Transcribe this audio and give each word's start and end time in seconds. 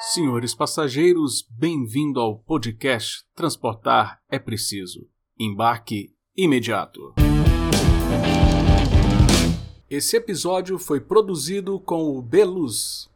Senhores 0.00 0.54
passageiros, 0.54 1.42
bem-vindo 1.50 2.20
ao 2.20 2.38
podcast 2.38 3.24
Transportar 3.34 4.22
é 4.30 4.38
Preciso. 4.38 5.10
Embarque 5.36 6.14
imediato. 6.36 7.14
Esse 9.90 10.16
episódio 10.16 10.78
foi 10.78 11.00
produzido 11.00 11.80
com 11.80 12.16
o 12.16 12.22
Beluz. 12.22 13.10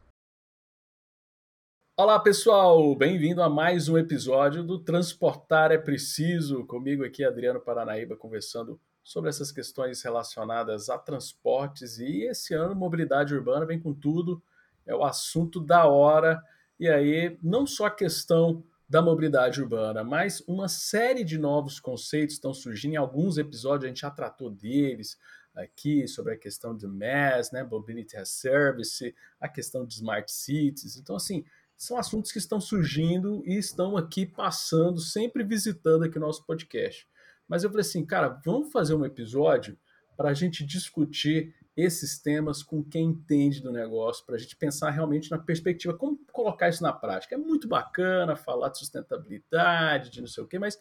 Olá 1.97 2.19
pessoal, 2.19 2.93
bem-vindo 2.97 3.41
a 3.41 3.49
mais 3.49 3.87
um 3.87 3.97
episódio 3.97 4.61
do 4.61 4.77
Transportar 4.77 5.71
é 5.71 5.77
Preciso. 5.77 6.65
Comigo 6.65 7.05
aqui, 7.05 7.23
Adriano 7.23 7.61
Paranaíba, 7.61 8.17
conversando 8.17 8.77
sobre 9.01 9.29
essas 9.29 9.53
questões 9.53 10.03
relacionadas 10.03 10.89
a 10.89 10.97
transportes. 10.97 11.97
E 11.97 12.23
esse 12.27 12.53
ano, 12.53 12.75
mobilidade 12.75 13.33
urbana 13.33 13.65
vem 13.65 13.79
com 13.79 13.93
tudo, 13.93 14.43
é 14.85 14.93
o 14.93 15.05
assunto 15.05 15.61
da 15.61 15.87
hora. 15.87 16.43
E 16.79 16.87
aí, 16.87 17.37
não 17.41 17.65
só 17.65 17.85
a 17.85 17.91
questão 17.91 18.63
da 18.89 19.01
mobilidade 19.01 19.61
urbana, 19.61 20.03
mas 20.03 20.41
uma 20.47 20.67
série 20.67 21.23
de 21.23 21.37
novos 21.37 21.79
conceitos 21.79 22.35
estão 22.35 22.53
surgindo. 22.53 22.93
Em 22.93 22.97
alguns 22.97 23.37
episódios 23.37 23.85
a 23.85 23.87
gente 23.87 24.01
já 24.01 24.11
tratou 24.11 24.49
deles 24.49 25.17
aqui, 25.55 26.07
sobre 26.07 26.33
a 26.33 26.37
questão 26.37 26.75
de 26.75 26.87
MAS, 26.87 27.51
né, 27.51 27.63
Mobility 27.63 28.17
as 28.17 28.29
Service, 28.29 29.15
a 29.39 29.47
questão 29.47 29.85
de 29.85 29.95
Smart 29.95 30.31
Cities. 30.31 30.97
Então, 30.97 31.15
assim, 31.15 31.45
são 31.75 31.97
assuntos 31.97 32.31
que 32.31 32.37
estão 32.37 32.59
surgindo 32.59 33.43
e 33.45 33.57
estão 33.57 33.97
aqui 33.97 34.25
passando, 34.25 34.99
sempre 34.99 35.43
visitando 35.43 36.03
aqui 36.03 36.17
o 36.17 36.21
nosso 36.21 36.45
podcast. 36.45 37.07
Mas 37.47 37.63
eu 37.63 37.69
falei 37.69 37.81
assim, 37.81 38.05
cara, 38.05 38.29
vamos 38.45 38.71
fazer 38.71 38.93
um 38.93 39.05
episódio 39.05 39.77
para 40.15 40.29
a 40.29 40.33
gente 40.33 40.65
discutir 40.65 41.53
esses 41.75 42.19
temas 42.19 42.61
com 42.61 42.83
quem 42.83 43.05
entende 43.05 43.61
do 43.61 43.71
negócio, 43.71 44.25
para 44.25 44.35
a 44.35 44.37
gente 44.37 44.55
pensar 44.55 44.91
realmente 44.91 45.31
na 45.31 45.39
perspectiva, 45.39 45.93
como 45.93 46.19
colocar 46.31 46.69
isso 46.69 46.83
na 46.83 46.93
prática. 46.93 47.35
É 47.35 47.37
muito 47.37 47.67
bacana 47.67 48.35
falar 48.35 48.69
de 48.69 48.77
sustentabilidade, 48.79 50.11
de 50.11 50.21
não 50.21 50.27
sei 50.27 50.43
o 50.43 50.47
quê, 50.47 50.59
mas 50.59 50.77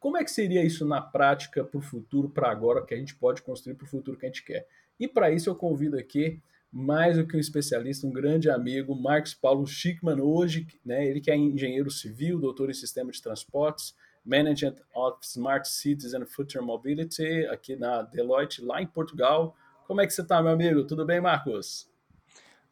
como 0.00 0.16
é 0.16 0.24
que 0.24 0.30
seria 0.30 0.64
isso 0.64 0.86
na 0.86 1.00
prática 1.00 1.64
para 1.64 1.78
o 1.78 1.82
futuro, 1.82 2.28
para 2.28 2.50
agora, 2.50 2.84
que 2.84 2.94
a 2.94 2.96
gente 2.96 3.14
pode 3.14 3.42
construir 3.42 3.74
para 3.74 3.84
o 3.84 3.88
futuro 3.88 4.18
que 4.18 4.26
a 4.26 4.28
gente 4.28 4.44
quer? 4.44 4.66
E 4.98 5.08
para 5.08 5.30
isso 5.30 5.48
eu 5.50 5.54
convido 5.54 5.98
aqui 5.98 6.42
mais 6.70 7.16
do 7.16 7.26
que 7.26 7.36
um 7.36 7.40
especialista, 7.40 8.06
um 8.06 8.12
grande 8.12 8.50
amigo, 8.50 8.94
Marcos 8.96 9.32
Paulo 9.32 9.66
Schickman, 9.66 10.20
hoje, 10.20 10.66
né, 10.84 11.06
ele 11.06 11.20
que 11.20 11.30
é 11.30 11.36
engenheiro 11.36 11.90
civil, 11.90 12.40
doutor 12.40 12.68
em 12.68 12.74
sistema 12.74 13.12
de 13.12 13.22
transportes, 13.22 13.94
Management 14.24 14.76
of 14.94 15.18
Smart 15.22 15.68
Cities 15.68 16.14
and 16.14 16.26
Future 16.26 16.64
Mobility, 16.64 17.46
aqui 17.46 17.76
na 17.76 18.02
Deloitte, 18.02 18.60
lá 18.60 18.82
em 18.82 18.86
Portugal, 18.86 19.54
como 19.86 20.00
é 20.00 20.06
que 20.06 20.12
você 20.12 20.22
está, 20.22 20.42
meu 20.42 20.52
amigo? 20.52 20.84
Tudo 20.84 21.04
bem, 21.04 21.20
Marcos? 21.20 21.88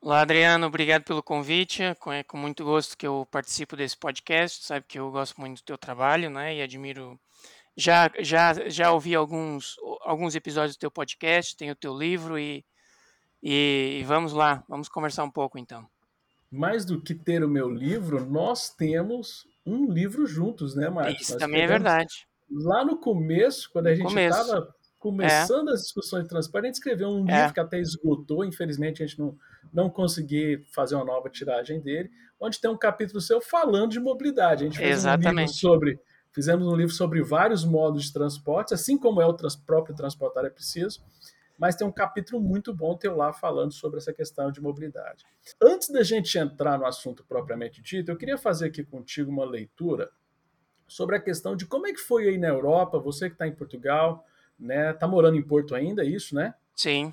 Olá, 0.00 0.22
Adriano. 0.22 0.66
Obrigado 0.66 1.04
pelo 1.04 1.22
convite. 1.22 1.82
É 1.82 2.22
com 2.24 2.36
muito 2.36 2.64
gosto 2.64 2.96
que 2.96 3.06
eu 3.06 3.26
participo 3.30 3.76
desse 3.76 3.96
podcast. 3.96 4.64
Sabe 4.64 4.84
que 4.88 4.98
eu 4.98 5.10
gosto 5.10 5.40
muito 5.40 5.58
do 5.58 5.64
teu 5.64 5.78
trabalho, 5.78 6.30
né? 6.30 6.56
E 6.56 6.62
admiro. 6.62 7.18
Já, 7.76 8.10
já, 8.18 8.68
já 8.68 8.92
ouvi 8.92 9.14
alguns, 9.14 9.76
alguns 10.02 10.34
episódios 10.34 10.76
do 10.76 10.80
teu 10.80 10.90
podcast, 10.90 11.56
tenho 11.56 11.72
o 11.72 11.76
teu 11.76 11.96
livro 11.96 12.38
e, 12.38 12.62
e, 13.42 14.00
e 14.00 14.04
vamos 14.04 14.34
lá, 14.34 14.62
vamos 14.68 14.90
conversar 14.90 15.24
um 15.24 15.30
pouco 15.30 15.58
então. 15.58 15.86
Mais 16.50 16.84
do 16.84 17.00
que 17.00 17.14
ter 17.14 17.42
o 17.42 17.48
meu 17.48 17.70
livro, 17.70 18.26
nós 18.26 18.68
temos 18.68 19.46
um 19.64 19.90
livro 19.90 20.26
juntos, 20.26 20.74
né, 20.74 20.90
Marcos? 20.90 21.22
Isso 21.22 21.32
nós 21.32 21.40
também 21.40 21.62
é 21.62 21.66
verdade. 21.66 22.28
Lá 22.50 22.84
no 22.84 22.98
começo, 22.98 23.70
quando 23.72 23.86
a 23.86 23.94
gente 23.94 24.14
estava 24.14 24.74
começando 25.02 25.70
é. 25.70 25.72
as 25.72 25.82
discussões 25.82 26.22
de 26.22 26.28
transporte, 26.28 26.64
a 26.64 26.68
gente 26.68 26.76
escreveu 26.76 27.08
um 27.08 27.28
é. 27.28 27.40
livro 27.40 27.54
que 27.54 27.58
até 27.58 27.80
esgotou, 27.80 28.44
infelizmente 28.44 29.02
a 29.02 29.06
gente 29.06 29.18
não, 29.18 29.36
não 29.72 29.90
conseguiu 29.90 30.62
fazer 30.72 30.94
uma 30.94 31.04
nova 31.04 31.28
tiragem 31.28 31.80
dele, 31.80 32.08
onde 32.38 32.60
tem 32.60 32.70
um 32.70 32.78
capítulo 32.78 33.20
seu 33.20 33.40
falando 33.40 33.90
de 33.90 33.98
mobilidade. 33.98 34.62
A 34.62 34.68
gente 34.68 34.78
fez 34.78 34.98
Exatamente. 34.98 35.34
um 35.34 35.40
livro 35.40 35.54
sobre, 35.54 36.00
fizemos 36.30 36.68
um 36.68 36.76
livro 36.76 36.94
sobre 36.94 37.20
vários 37.20 37.64
modos 37.64 38.04
de 38.04 38.12
transporte, 38.12 38.74
assim 38.74 38.96
como 38.96 39.20
é 39.20 39.26
o 39.26 39.32
trans, 39.32 39.56
próprio 39.56 39.96
Transportar 39.96 40.44
é 40.44 40.50
Preciso, 40.50 41.02
mas 41.58 41.74
tem 41.74 41.84
um 41.84 41.92
capítulo 41.92 42.40
muito 42.40 42.72
bom 42.72 42.96
teu 42.96 43.16
lá 43.16 43.32
falando 43.32 43.72
sobre 43.72 43.98
essa 43.98 44.12
questão 44.12 44.52
de 44.52 44.60
mobilidade. 44.60 45.24
Antes 45.60 45.88
da 45.88 46.04
gente 46.04 46.38
entrar 46.38 46.78
no 46.78 46.86
assunto 46.86 47.24
propriamente 47.24 47.82
dito, 47.82 48.08
eu 48.08 48.16
queria 48.16 48.38
fazer 48.38 48.68
aqui 48.68 48.84
contigo 48.84 49.32
uma 49.32 49.44
leitura 49.44 50.10
sobre 50.86 51.16
a 51.16 51.20
questão 51.20 51.56
de 51.56 51.66
como 51.66 51.88
é 51.88 51.92
que 51.92 51.98
foi 51.98 52.28
aí 52.28 52.38
na 52.38 52.48
Europa, 52.48 53.00
você 53.00 53.28
que 53.28 53.34
está 53.34 53.48
em 53.48 53.54
Portugal, 53.54 54.24
né? 54.62 54.92
Tá 54.92 55.06
morando 55.06 55.36
em 55.36 55.42
Porto 55.42 55.74
ainda, 55.74 56.04
isso, 56.04 56.34
né? 56.34 56.54
Sim. 56.74 57.12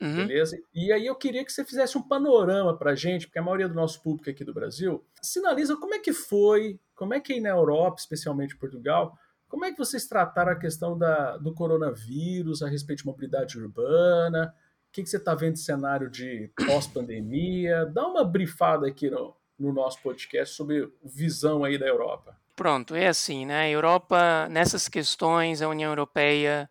Uhum. 0.00 0.26
Beleza? 0.26 0.56
E 0.74 0.92
aí 0.92 1.06
eu 1.06 1.14
queria 1.14 1.44
que 1.44 1.52
você 1.52 1.64
fizesse 1.64 1.96
um 1.96 2.02
panorama 2.02 2.76
pra 2.76 2.94
gente, 2.94 3.26
porque 3.26 3.38
a 3.38 3.42
maioria 3.42 3.68
do 3.68 3.74
nosso 3.74 4.02
público 4.02 4.28
aqui 4.28 4.44
do 4.44 4.52
Brasil 4.52 5.04
sinaliza 5.22 5.76
como 5.76 5.94
é 5.94 6.00
que 6.00 6.12
foi, 6.12 6.80
como 6.94 7.14
é 7.14 7.20
que 7.20 7.32
aí 7.32 7.40
na 7.40 7.50
Europa, 7.50 8.00
especialmente 8.00 8.56
Portugal, 8.56 9.16
como 9.48 9.64
é 9.64 9.70
que 9.70 9.78
vocês 9.78 10.06
trataram 10.06 10.52
a 10.52 10.58
questão 10.58 10.98
da, 10.98 11.36
do 11.36 11.54
coronavírus 11.54 12.62
a 12.62 12.68
respeito 12.68 13.00
de 13.00 13.06
mobilidade 13.06 13.58
urbana? 13.58 14.52
O 14.88 14.92
que, 14.92 15.02
que 15.02 15.08
você 15.08 15.18
está 15.18 15.34
vendo 15.34 15.54
de 15.54 15.60
cenário 15.60 16.10
de 16.10 16.50
pós-pandemia? 16.66 17.86
Dá 17.86 18.06
uma 18.06 18.24
brifada 18.24 18.88
aqui 18.88 19.08
no, 19.08 19.36
no 19.58 19.72
nosso 19.72 20.02
podcast 20.02 20.56
sobre 20.56 20.90
visão 21.04 21.64
aí 21.64 21.78
da 21.78 21.86
Europa. 21.86 22.36
Pronto, 22.56 22.94
é 22.94 23.06
assim, 23.06 23.46
né? 23.46 23.62
A 23.62 23.68
Europa, 23.68 24.48
nessas 24.50 24.88
questões, 24.88 25.62
a 25.62 25.68
União 25.68 25.90
Europeia, 25.90 26.68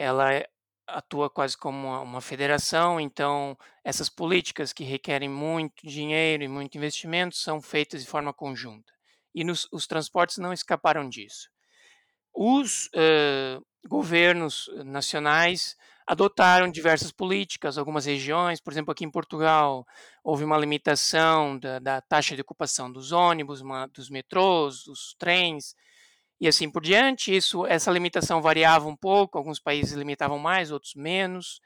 ela 0.00 0.32
é, 0.32 0.48
atua 0.86 1.28
quase 1.28 1.56
como 1.56 2.02
uma, 2.02 2.20
federação, 2.22 2.98
então 2.98 3.56
essas 3.84 4.08
políticas 4.08 4.72
que 4.72 4.82
requerem 4.82 5.28
muito 5.28 5.86
dinheiro 5.86 6.42
e 6.42 6.48
muito 6.48 6.76
investimento 6.78 7.36
são 7.36 7.60
feitas 7.60 8.02
de 8.02 8.08
forma 8.08 8.32
conjunta. 8.32 8.90
E 9.34 9.44
nos, 9.44 9.68
os 9.70 9.86
transportes 9.86 10.38
não 10.38 10.54
escaparam 10.54 11.06
disso. 11.06 11.50
Os 12.34 12.86
uh, 12.86 13.64
governos 13.86 14.70
nacionais 14.84 15.76
adotaram 16.06 16.70
diversas 16.70 17.12
políticas, 17.12 17.76
algumas 17.76 18.06
regiões, 18.06 18.58
por 18.58 18.72
exemplo, 18.72 18.90
aqui 18.90 19.04
em 19.04 19.10
Portugal, 19.10 19.86
houve 20.24 20.44
uma 20.44 20.56
limitação 20.56 21.58
da, 21.58 21.78
da 21.78 22.00
taxa 22.00 22.34
de 22.34 22.40
ocupação 22.40 22.90
dos 22.90 23.12
ônibus, 23.12 23.60
uma, 23.60 23.86
dos 23.86 24.08
metrôs, 24.08 24.82
dos 24.84 25.14
trens, 25.18 25.76
e 26.40 26.48
assim 26.48 26.70
por 26.70 26.82
diante. 26.82 27.34
Isso, 27.36 27.66
essa 27.66 27.90
limitação 27.90 28.40
variava 28.40 28.88
um 28.88 28.96
pouco, 28.96 29.38
alguns 29.38 29.60
países 29.60 29.92
limitavam 29.92 30.38
mais, 30.38 30.70
outros 30.70 30.94
menos. 30.94 31.60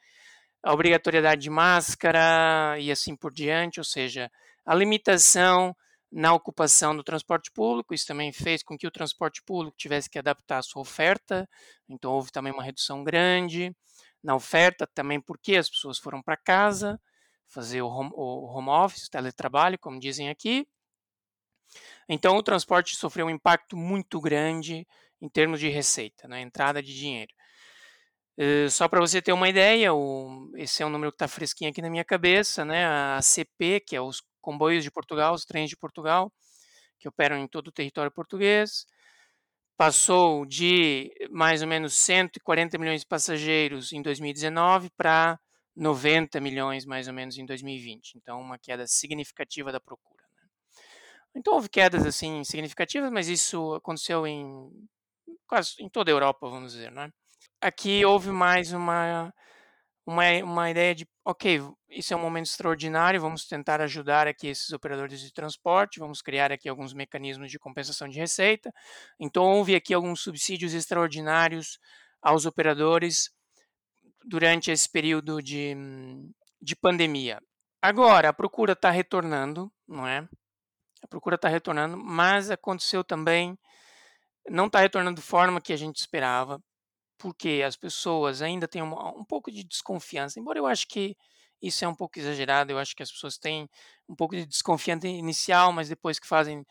A 0.62 0.72
obrigatoriedade 0.72 1.42
de 1.42 1.50
máscara 1.50 2.78
e 2.80 2.90
assim 2.90 3.16
por 3.16 3.32
diante, 3.32 3.80
ou 3.80 3.84
seja, 3.84 4.30
a 4.66 4.74
limitação 4.74 5.76
na 6.10 6.32
ocupação 6.32 6.96
do 6.96 7.02
transporte 7.04 7.50
público, 7.52 7.92
isso 7.92 8.06
também 8.06 8.32
fez 8.32 8.62
com 8.62 8.78
que 8.78 8.86
o 8.86 8.90
transporte 8.90 9.42
público 9.44 9.76
tivesse 9.76 10.08
que 10.08 10.18
adaptar 10.18 10.58
a 10.58 10.62
sua 10.62 10.82
oferta, 10.82 11.48
então 11.88 12.12
houve 12.12 12.30
também 12.30 12.52
uma 12.52 12.62
redução 12.62 13.02
grande 13.02 13.74
na 14.22 14.34
oferta, 14.34 14.86
também 14.86 15.20
porque 15.20 15.56
as 15.56 15.68
pessoas 15.68 15.98
foram 15.98 16.22
para 16.22 16.36
casa 16.36 16.98
fazer 17.48 17.82
o 17.82 17.88
home, 17.88 18.10
o 18.14 18.46
home 18.46 18.68
office, 18.68 19.08
teletrabalho, 19.08 19.78
como 19.78 20.00
dizem 20.00 20.28
aqui. 20.28 20.66
Então, 22.08 22.36
o 22.36 22.42
transporte 22.42 22.96
sofreu 22.96 23.26
um 23.26 23.30
impacto 23.30 23.76
muito 23.76 24.20
grande 24.20 24.86
em 25.20 25.28
termos 25.28 25.60
de 25.60 25.68
receita, 25.68 26.28
na 26.28 26.36
né, 26.36 26.42
entrada 26.42 26.82
de 26.82 26.94
dinheiro. 26.94 27.32
Uh, 28.36 28.68
só 28.68 28.88
para 28.88 29.00
você 29.00 29.22
ter 29.22 29.32
uma 29.32 29.48
ideia, 29.48 29.94
o, 29.94 30.50
esse 30.56 30.82
é 30.82 30.86
um 30.86 30.90
número 30.90 31.12
que 31.12 31.16
está 31.16 31.28
fresquinho 31.28 31.70
aqui 31.70 31.80
na 31.80 31.88
minha 31.88 32.04
cabeça, 32.04 32.64
né? 32.64 32.84
A 32.84 33.22
CP, 33.22 33.80
que 33.80 33.94
é 33.94 34.00
os 34.00 34.20
comboios 34.40 34.82
de 34.82 34.90
Portugal, 34.90 35.34
os 35.34 35.44
trens 35.44 35.70
de 35.70 35.76
Portugal, 35.76 36.32
que 36.98 37.08
operam 37.08 37.38
em 37.38 37.46
todo 37.46 37.68
o 37.68 37.72
território 37.72 38.10
português, 38.10 38.86
passou 39.76 40.44
de 40.46 41.10
mais 41.30 41.62
ou 41.62 41.68
menos 41.68 41.94
140 41.94 42.78
milhões 42.78 43.00
de 43.02 43.06
passageiros 43.06 43.92
em 43.92 44.02
2019 44.02 44.90
para 44.96 45.38
90 45.76 46.40
milhões 46.40 46.84
mais 46.84 47.08
ou 47.08 47.14
menos 47.14 47.36
em 47.38 47.46
2020. 47.46 48.14
Então, 48.16 48.40
uma 48.40 48.58
queda 48.58 48.86
significativa 48.86 49.72
da 49.72 49.80
procura. 49.80 50.13
Então, 51.34 51.54
houve 51.54 51.68
quedas 51.68 52.06
assim 52.06 52.44
significativas, 52.44 53.10
mas 53.10 53.28
isso 53.28 53.74
aconteceu 53.74 54.26
em 54.26 54.70
quase 55.46 55.74
em 55.80 55.88
toda 55.88 56.10
a 56.10 56.14
Europa, 56.14 56.48
vamos 56.48 56.72
dizer, 56.72 56.90
né? 56.92 57.10
Aqui 57.60 58.04
houve 58.04 58.30
mais 58.30 58.72
uma 58.72 59.32
uma, 60.06 60.24
uma 60.42 60.70
ideia 60.70 60.94
de, 60.94 61.06
ok, 61.24 61.60
isso 61.88 62.12
é 62.12 62.16
um 62.16 62.20
momento 62.20 62.46
extraordinário, 62.46 63.20
vamos 63.20 63.46
tentar 63.46 63.80
ajudar 63.80 64.26
aqui 64.28 64.48
esses 64.48 64.70
operadores 64.72 65.20
de 65.20 65.32
transporte, 65.32 65.98
vamos 65.98 66.20
criar 66.20 66.52
aqui 66.52 66.68
alguns 66.68 66.92
mecanismos 66.92 67.50
de 67.50 67.58
compensação 67.58 68.08
de 68.08 68.18
receita. 68.18 68.72
Então, 69.18 69.44
houve 69.44 69.74
aqui 69.74 69.94
alguns 69.94 70.20
subsídios 70.20 70.74
extraordinários 70.74 71.78
aos 72.20 72.44
operadores 72.46 73.30
durante 74.24 74.70
esse 74.70 74.88
período 74.90 75.42
de, 75.42 75.74
de 76.60 76.76
pandemia. 76.76 77.40
Agora, 77.80 78.30
a 78.30 78.32
procura 78.32 78.72
está 78.72 78.90
retornando, 78.90 79.70
não 79.86 80.06
é? 80.06 80.26
A 81.04 81.06
procura 81.06 81.36
está 81.36 81.48
retornando, 81.48 81.98
mas 81.98 82.50
aconteceu 82.50 83.04
também, 83.04 83.58
não 84.48 84.66
está 84.66 84.80
retornando 84.80 85.20
de 85.20 85.26
forma 85.26 85.60
que 85.60 85.72
a 85.72 85.76
gente 85.76 85.96
esperava, 85.96 86.58
porque 87.18 87.62
as 87.64 87.76
pessoas 87.76 88.40
ainda 88.40 88.66
têm 88.66 88.82
um, 88.82 88.94
um 89.18 89.24
pouco 89.24 89.50
de 89.52 89.62
desconfiança, 89.62 90.40
embora 90.40 90.58
eu 90.58 90.66
acho 90.66 90.88
que 90.88 91.14
isso 91.62 91.84
é 91.84 91.88
um 91.88 91.94
pouco 91.94 92.18
exagerado. 92.18 92.72
Eu 92.72 92.78
acho 92.78 92.94
que 92.96 93.02
as 93.02 93.10
pessoas 93.10 93.38
têm 93.38 93.68
um 94.08 94.14
pouco 94.14 94.34
de 94.34 94.46
desconfiança 94.46 95.06
inicial, 95.06 95.72
mas 95.72 95.88
depois 95.88 96.18
que 96.18 96.26
fazem 96.26 96.64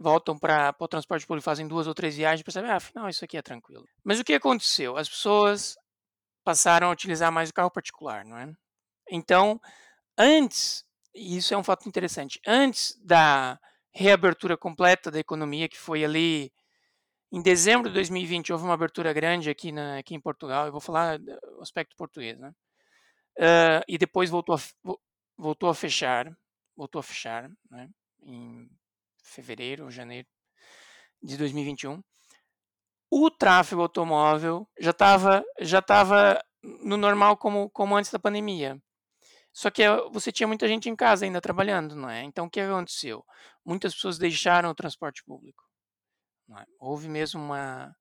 voltam 0.00 0.38
para 0.38 0.74
o 0.78 0.88
transporte 0.88 1.26
público, 1.26 1.44
fazem 1.44 1.66
duas 1.66 1.88
ou 1.88 1.94
três 1.94 2.16
viagens, 2.16 2.44
percebem, 2.44 2.70
ah, 2.70 2.76
afinal, 2.76 3.08
isso 3.08 3.24
aqui 3.24 3.36
é 3.36 3.42
tranquilo. 3.42 3.84
Mas 4.04 4.20
o 4.20 4.24
que 4.24 4.32
aconteceu? 4.32 4.96
As 4.96 5.08
pessoas 5.08 5.76
passaram 6.44 6.88
a 6.88 6.92
utilizar 6.92 7.32
mais 7.32 7.50
o 7.50 7.54
carro 7.54 7.70
particular, 7.70 8.24
não 8.24 8.38
é? 8.38 8.52
Então, 9.10 9.60
antes, 10.16 10.84
e 11.14 11.36
isso 11.36 11.54
é 11.54 11.56
um 11.56 11.64
fato 11.64 11.88
interessante, 11.88 12.40
antes 12.46 12.98
da 13.04 13.58
reabertura 13.90 14.56
completa 14.56 15.10
da 15.10 15.18
economia, 15.18 15.68
que 15.68 15.78
foi 15.78 16.04
ali 16.04 16.52
em 17.30 17.42
dezembro 17.42 17.88
de 17.88 17.94
2020, 17.94 18.52
houve 18.52 18.64
uma 18.64 18.74
abertura 18.74 19.12
grande 19.12 19.50
aqui, 19.50 19.70
na, 19.70 19.98
aqui 19.98 20.14
em 20.14 20.20
Portugal, 20.20 20.66
eu 20.66 20.72
vou 20.72 20.80
falar 20.80 21.18
do 21.18 21.60
aspecto 21.60 21.96
português, 21.96 22.38
né? 22.38 22.52
Uh, 23.38 23.84
e 23.86 23.98
depois 23.98 24.30
voltou 24.30 24.54
a, 24.54 24.58
voltou 25.36 25.68
a 25.68 25.74
fechar, 25.74 26.32
voltou 26.76 27.00
a 27.00 27.02
fechar, 27.02 27.50
né? 27.70 27.88
Em 28.22 28.68
fevereiro 29.22 29.84
ou 29.84 29.90
janeiro 29.90 30.26
de 31.22 31.36
2021, 31.36 32.02
o 33.10 33.30
tráfego 33.30 33.82
automóvel 33.82 34.68
já 34.78 34.90
estava 34.90 35.44
já 35.60 35.82
tava 35.82 36.42
no 36.62 36.96
normal 36.96 37.36
como, 37.36 37.70
como 37.70 37.96
antes 37.96 38.10
da 38.10 38.18
pandemia. 38.18 38.80
Só 39.58 39.70
que 39.72 39.82
eh, 39.82 40.08
você 40.12 40.30
tinha 40.30 40.46
muita 40.46 40.68
gente 40.68 40.88
em 40.88 40.94
casa 40.94 41.24
ainda 41.24 41.40
trabalhando, 41.40 41.96
não 41.96 42.08
é? 42.08 42.22
Então 42.22 42.46
o 42.46 42.50
que 42.50 42.60
aconteceu? 42.60 43.24
Muitas 43.64 43.92
pessoas 43.94 44.16
deixaram 44.16 44.70
o 44.70 44.74
transporte 44.74 45.24
público. 45.24 45.64
É? 46.56 46.64
Houve 46.78 47.08
mesmo 47.08 47.40
uma. 47.42 47.92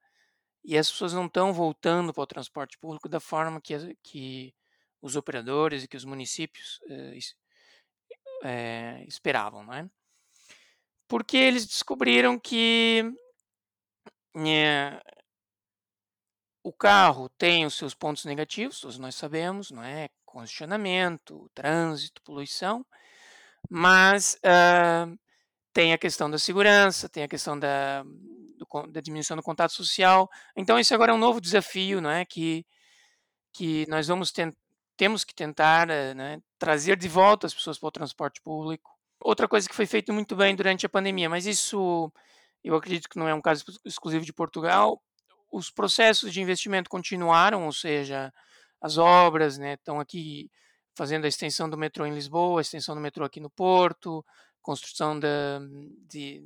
E 0.64 0.78
as 0.78 0.92
pessoas 0.92 1.14
não 1.14 1.26
estão 1.26 1.52
voltando 1.54 2.14
para 2.14 2.24
o 2.24 2.28
transporte 2.28 2.78
público 2.78 3.10
da 3.10 3.20
forma 3.20 3.60
que, 3.62 3.98
que 4.04 4.54
os 5.02 5.16
operadores 5.16 5.84
e 5.84 5.88
que 5.88 5.98
os 5.98 6.06
municípios 6.06 6.80
eh, 6.90 7.18
eh, 8.44 9.06
esperavam, 9.08 9.64
não 9.64 9.74
é? 9.74 9.90
porque 11.08 11.38
eles 11.38 11.66
descobriram 11.66 12.38
que 12.38 13.04
o 16.64 16.74
carro 16.74 17.30
tem 17.30 17.66
os 17.66 17.76
seus 17.76 17.94
pontos 17.94 18.26
negativos, 18.26 18.82
todos 18.82 19.00
nós 19.00 19.16
sabemos, 19.16 19.72
não 19.72 19.82
é? 19.84 20.10
Congestionamento, 20.38 21.50
trânsito, 21.56 22.22
poluição, 22.22 22.86
mas 23.68 24.38
uh, 24.46 25.18
tem 25.74 25.94
a 25.94 25.98
questão 25.98 26.30
da 26.30 26.38
segurança, 26.38 27.10
tem 27.10 27.24
a 27.24 27.28
questão 27.28 27.58
da, 27.58 28.04
do, 28.04 28.88
da 28.88 29.02
diminuição 29.02 29.36
do 29.36 29.42
contato 29.42 29.74
social. 29.74 30.30
Então, 30.56 30.78
esse 30.78 30.94
agora 30.94 31.12
é 31.12 31.16
um 31.16 31.18
novo 31.18 31.42
desafio, 31.42 32.00
não 32.00 32.12
é? 32.12 32.24
Que, 32.24 32.64
que 33.52 33.88
nós 33.90 34.08
vamos 34.08 34.32
ter, 34.32 34.56
temos 34.96 35.24
que 35.24 35.34
tentar 35.34 35.88
né, 35.88 36.40
trazer 36.60 36.98
de 36.98 37.08
volta 37.08 37.48
as 37.48 37.54
pessoas 37.54 37.80
para 37.80 37.88
o 37.88 37.92
transporte 37.92 38.40
público, 38.40 38.98
Outra 39.20 39.48
coisa 39.48 39.68
que 39.68 39.76
foi 39.76 39.88
feito 39.88 40.14
muito 40.14 40.36
bem 40.36 40.56
durante 40.56 40.86
a 40.86 40.90
pandemia, 40.90 41.28
mas 41.28 41.48
isso 41.48 42.12
eu 42.64 42.76
acredito 42.76 43.10
que 43.10 43.18
não 43.18 43.28
é 43.28 43.34
um 43.34 43.42
caso 43.42 43.66
exclusivo 43.84 44.24
de 44.24 44.32
Portugal, 44.32 45.02
os 45.52 45.72
processos 45.72 46.32
de 46.32 46.40
investimento 46.40 46.90
continuaram, 46.90 47.66
ou 47.66 47.74
seja, 47.74 48.32
as 48.82 48.98
obras 48.98 49.58
né, 49.58 49.74
estão 49.74 50.00
aqui 50.00 50.50
fazendo 50.96 51.26
a 51.26 51.28
extensão 51.28 51.70
do 51.70 51.78
metrô 51.78 52.06
em 52.06 52.14
Lisboa, 52.14 52.60
a 52.60 52.62
extensão 52.62 52.96
do 52.96 53.02
metrô 53.02 53.24
aqui 53.24 53.40
no 53.40 53.50
Porto, 53.50 54.26
construção 54.62 55.20
da, 55.20 55.60
de, 56.08 56.44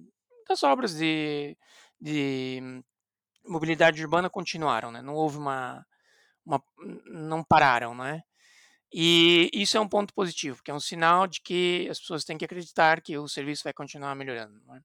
das 0.47 0.61
obras 0.63 0.95
de, 0.95 1.57
de 1.99 2.83
mobilidade 3.45 4.03
urbana 4.03 4.29
continuaram, 4.29 4.91
né? 4.91 5.01
não 5.01 5.15
houve 5.15 5.37
uma, 5.37 5.85
uma 6.45 6.61
não 7.05 7.43
pararam, 7.43 7.95
né? 7.95 8.21
E 8.93 9.49
isso 9.53 9.77
é 9.77 9.79
um 9.79 9.87
ponto 9.87 10.13
positivo, 10.13 10.61
que 10.61 10.69
é 10.69 10.73
um 10.73 10.79
sinal 10.79 11.25
de 11.25 11.39
que 11.39 11.87
as 11.89 11.97
pessoas 11.97 12.25
têm 12.25 12.37
que 12.37 12.43
acreditar 12.43 12.99
que 12.99 13.17
o 13.17 13.27
serviço 13.27 13.63
vai 13.63 13.71
continuar 13.71 14.13
melhorando. 14.15 14.61
É? 14.75 14.81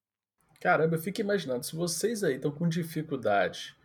Caramba, 0.60 0.94
eu 0.94 1.02
fico 1.02 1.20
imaginando, 1.20 1.66
se 1.66 1.74
vocês 1.74 2.22
aí 2.22 2.36
estão 2.36 2.52
com 2.52 2.68
dificuldade 2.68 3.75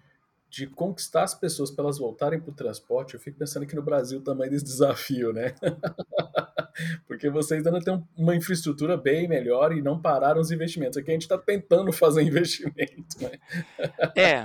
de 0.52 0.68
conquistar 0.68 1.24
as 1.24 1.34
pessoas 1.34 1.72
para 1.72 1.86
elas 1.86 1.98
voltarem 1.98 2.38
para 2.38 2.52
o 2.52 2.54
transporte, 2.54 3.14
eu 3.14 3.20
fico 3.22 3.40
pensando 3.40 3.64
aqui 3.64 3.74
no 3.74 3.82
Brasil 3.82 4.22
também 4.22 4.50
desse 4.50 4.66
desafio, 4.66 5.32
né? 5.32 5.56
Porque 7.08 7.30
vocês 7.30 7.66
ainda 7.66 7.80
têm 7.80 8.04
uma 8.18 8.36
infraestrutura 8.36 8.98
bem 8.98 9.30
melhor 9.30 9.72
e 9.72 9.82
não 9.82 10.00
pararam 10.00 10.42
os 10.42 10.52
investimentos. 10.52 10.98
Aqui 10.98 11.10
a 11.10 11.14
gente 11.14 11.22
está 11.22 11.38
tentando 11.38 11.92
fazer 11.94 12.22
investimento, 12.28 13.18
né? 13.22 13.40
É, 14.14 14.44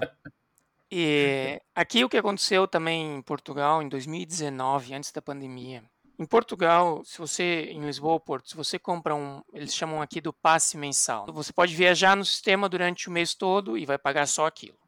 e 0.91 1.61
aqui 1.75 2.05
o 2.05 2.09
que 2.09 2.17
aconteceu 2.17 2.69
também 2.69 3.17
em 3.17 3.23
Portugal 3.23 3.83
em 3.83 3.89
2019, 3.89 4.95
antes 4.95 5.11
da 5.11 5.21
pandemia. 5.21 5.83
Em 6.17 6.25
Portugal, 6.25 7.03
se 7.05 7.19
você 7.19 7.65
em 7.73 7.85
Lisboa 7.85 8.13
ou 8.13 8.21
Porto, 8.21 8.49
se 8.49 8.57
você 8.57 8.79
compra 8.79 9.13
um, 9.13 9.43
eles 9.53 9.75
chamam 9.75 10.01
aqui 10.01 10.21
do 10.21 10.33
passe 10.33 10.79
mensal. 10.79 11.27
Você 11.33 11.53
pode 11.53 11.75
viajar 11.75 12.17
no 12.17 12.25
sistema 12.25 12.69
durante 12.69 13.09
o 13.09 13.13
mês 13.13 13.35
todo 13.35 13.77
e 13.77 13.85
vai 13.85 13.99
pagar 13.99 14.27
só 14.27 14.47
aquilo. 14.47 14.79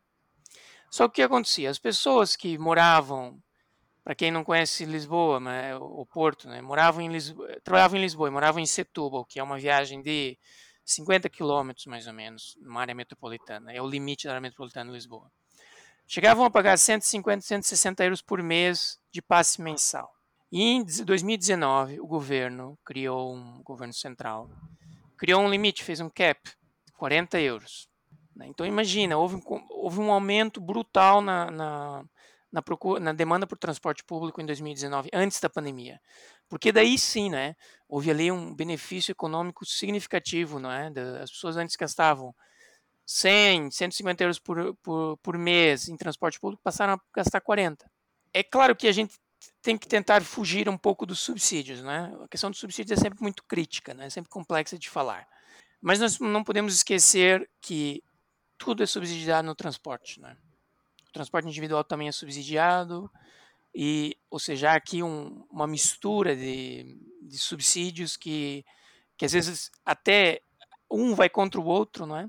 Só 0.90 1.06
que 1.06 1.12
o 1.12 1.14
que 1.16 1.22
acontecia? 1.22 1.70
As 1.70 1.78
pessoas 1.78 2.36
que 2.36 2.56
moravam, 2.58 3.42
para 4.02 4.14
quem 4.14 4.30
não 4.30 4.44
conhece 4.44 4.84
Lisboa, 4.84 5.38
né, 5.40 5.76
o 5.76 6.06
Porto, 6.06 6.48
né, 6.48 6.60
moravam 6.62 7.02
em 7.02 7.08
Lisboa, 7.08 7.48
trabalhavam 7.62 7.98
em 7.98 8.02
Lisboa 8.02 8.28
e 8.28 8.32
moravam 8.32 8.60
em 8.60 8.66
Setúbal, 8.66 9.24
que 9.24 9.38
é 9.38 9.42
uma 9.42 9.58
viagem 9.58 10.02
de 10.02 10.38
50 10.84 11.28
quilômetros 11.28 11.86
mais 11.86 12.06
ou 12.06 12.12
menos, 12.12 12.56
numa 12.60 12.80
área 12.80 12.94
metropolitana. 12.94 13.72
É 13.72 13.80
o 13.82 13.86
limite 13.86 14.24
da 14.24 14.32
área 14.32 14.40
metropolitana 14.40 14.90
de 14.90 14.96
Lisboa 14.96 15.30
chegavam 16.08 16.46
a 16.46 16.50
pagar 16.50 16.78
150, 16.78 17.42
160 17.42 18.02
euros 18.02 18.22
por 18.22 18.42
mês 18.42 18.98
de 19.12 19.20
passe 19.20 19.60
mensal. 19.60 20.10
E 20.50 20.62
em 20.62 20.82
2019, 20.82 22.00
o 22.00 22.06
governo 22.06 22.78
criou 22.82 23.34
um 23.34 23.62
governo 23.62 23.92
central, 23.92 24.50
criou 25.18 25.42
um 25.42 25.50
limite, 25.50 25.84
fez 25.84 26.00
um 26.00 26.08
cap, 26.08 26.40
40 26.96 27.38
euros. 27.38 27.86
Né? 28.38 28.46
Então 28.46 28.64
imagina, 28.64 29.18
houve, 29.18 29.42
houve 29.68 29.98
um 29.98 30.12
aumento 30.12 30.60
brutal 30.60 31.20
na, 31.20 31.50
na, 31.50 32.04
na, 32.52 32.62
procura, 32.62 33.00
na 33.00 33.12
demanda 33.12 33.46
por 33.46 33.58
transporte 33.58 34.04
público 34.04 34.40
em 34.40 34.46
2019, 34.46 35.10
antes 35.12 35.40
da 35.40 35.50
pandemia. 35.50 36.00
Porque 36.48 36.70
daí 36.70 36.96
sim, 36.96 37.28
né, 37.28 37.56
houve 37.88 38.10
ali 38.10 38.30
um 38.30 38.54
benefício 38.54 39.10
econômico 39.10 39.66
significativo, 39.66 40.60
não 40.60 40.70
é? 40.70 40.90
As 41.20 41.30
pessoas 41.32 41.56
antes 41.56 41.76
gastavam 41.76 42.32
100, 43.04 43.72
150 43.72 44.22
euros 44.22 44.38
por, 44.38 44.74
por, 44.76 45.18
por 45.18 45.36
mês 45.36 45.88
em 45.88 45.96
transporte 45.96 46.38
público 46.38 46.62
passaram 46.62 46.94
a 46.94 47.00
gastar 47.14 47.40
40. 47.40 47.90
É 48.32 48.42
claro 48.42 48.76
que 48.76 48.86
a 48.86 48.92
gente 48.92 49.14
tem 49.60 49.76
que 49.76 49.88
tentar 49.88 50.22
fugir 50.22 50.68
um 50.68 50.78
pouco 50.78 51.04
dos 51.04 51.18
subsídios, 51.18 51.82
né? 51.82 52.14
A 52.22 52.28
questão 52.28 52.50
dos 52.50 52.60
subsídios 52.60 52.98
é 52.98 53.02
sempre 53.02 53.20
muito 53.20 53.42
crítica, 53.44 53.94
né? 53.94 54.06
É 54.06 54.10
sempre 54.10 54.30
complexa 54.30 54.78
de 54.78 54.88
falar. 54.88 55.26
Mas 55.80 56.00
nós 56.00 56.18
não 56.18 56.42
podemos 56.42 56.74
esquecer 56.74 57.48
que 57.60 58.02
tudo 58.58 58.82
é 58.82 58.86
subsidiado 58.86 59.46
no 59.46 59.54
transporte, 59.54 60.20
né? 60.20 60.36
O 61.08 61.12
transporte 61.12 61.48
individual 61.48 61.82
também 61.84 62.08
é 62.08 62.12
subsidiado 62.12 63.10
e, 63.74 64.16
ou 64.30 64.38
seja, 64.38 64.72
há 64.72 64.74
aqui 64.74 65.02
um, 65.02 65.46
uma 65.50 65.66
mistura 65.66 66.36
de, 66.36 66.98
de 67.22 67.38
subsídios 67.38 68.16
que, 68.16 68.64
que 69.16 69.24
às 69.24 69.32
vezes 69.32 69.70
até 69.84 70.42
um 70.90 71.14
vai 71.14 71.28
contra 71.28 71.60
o 71.60 71.64
outro, 71.64 72.04
não 72.04 72.16
é? 72.16 72.28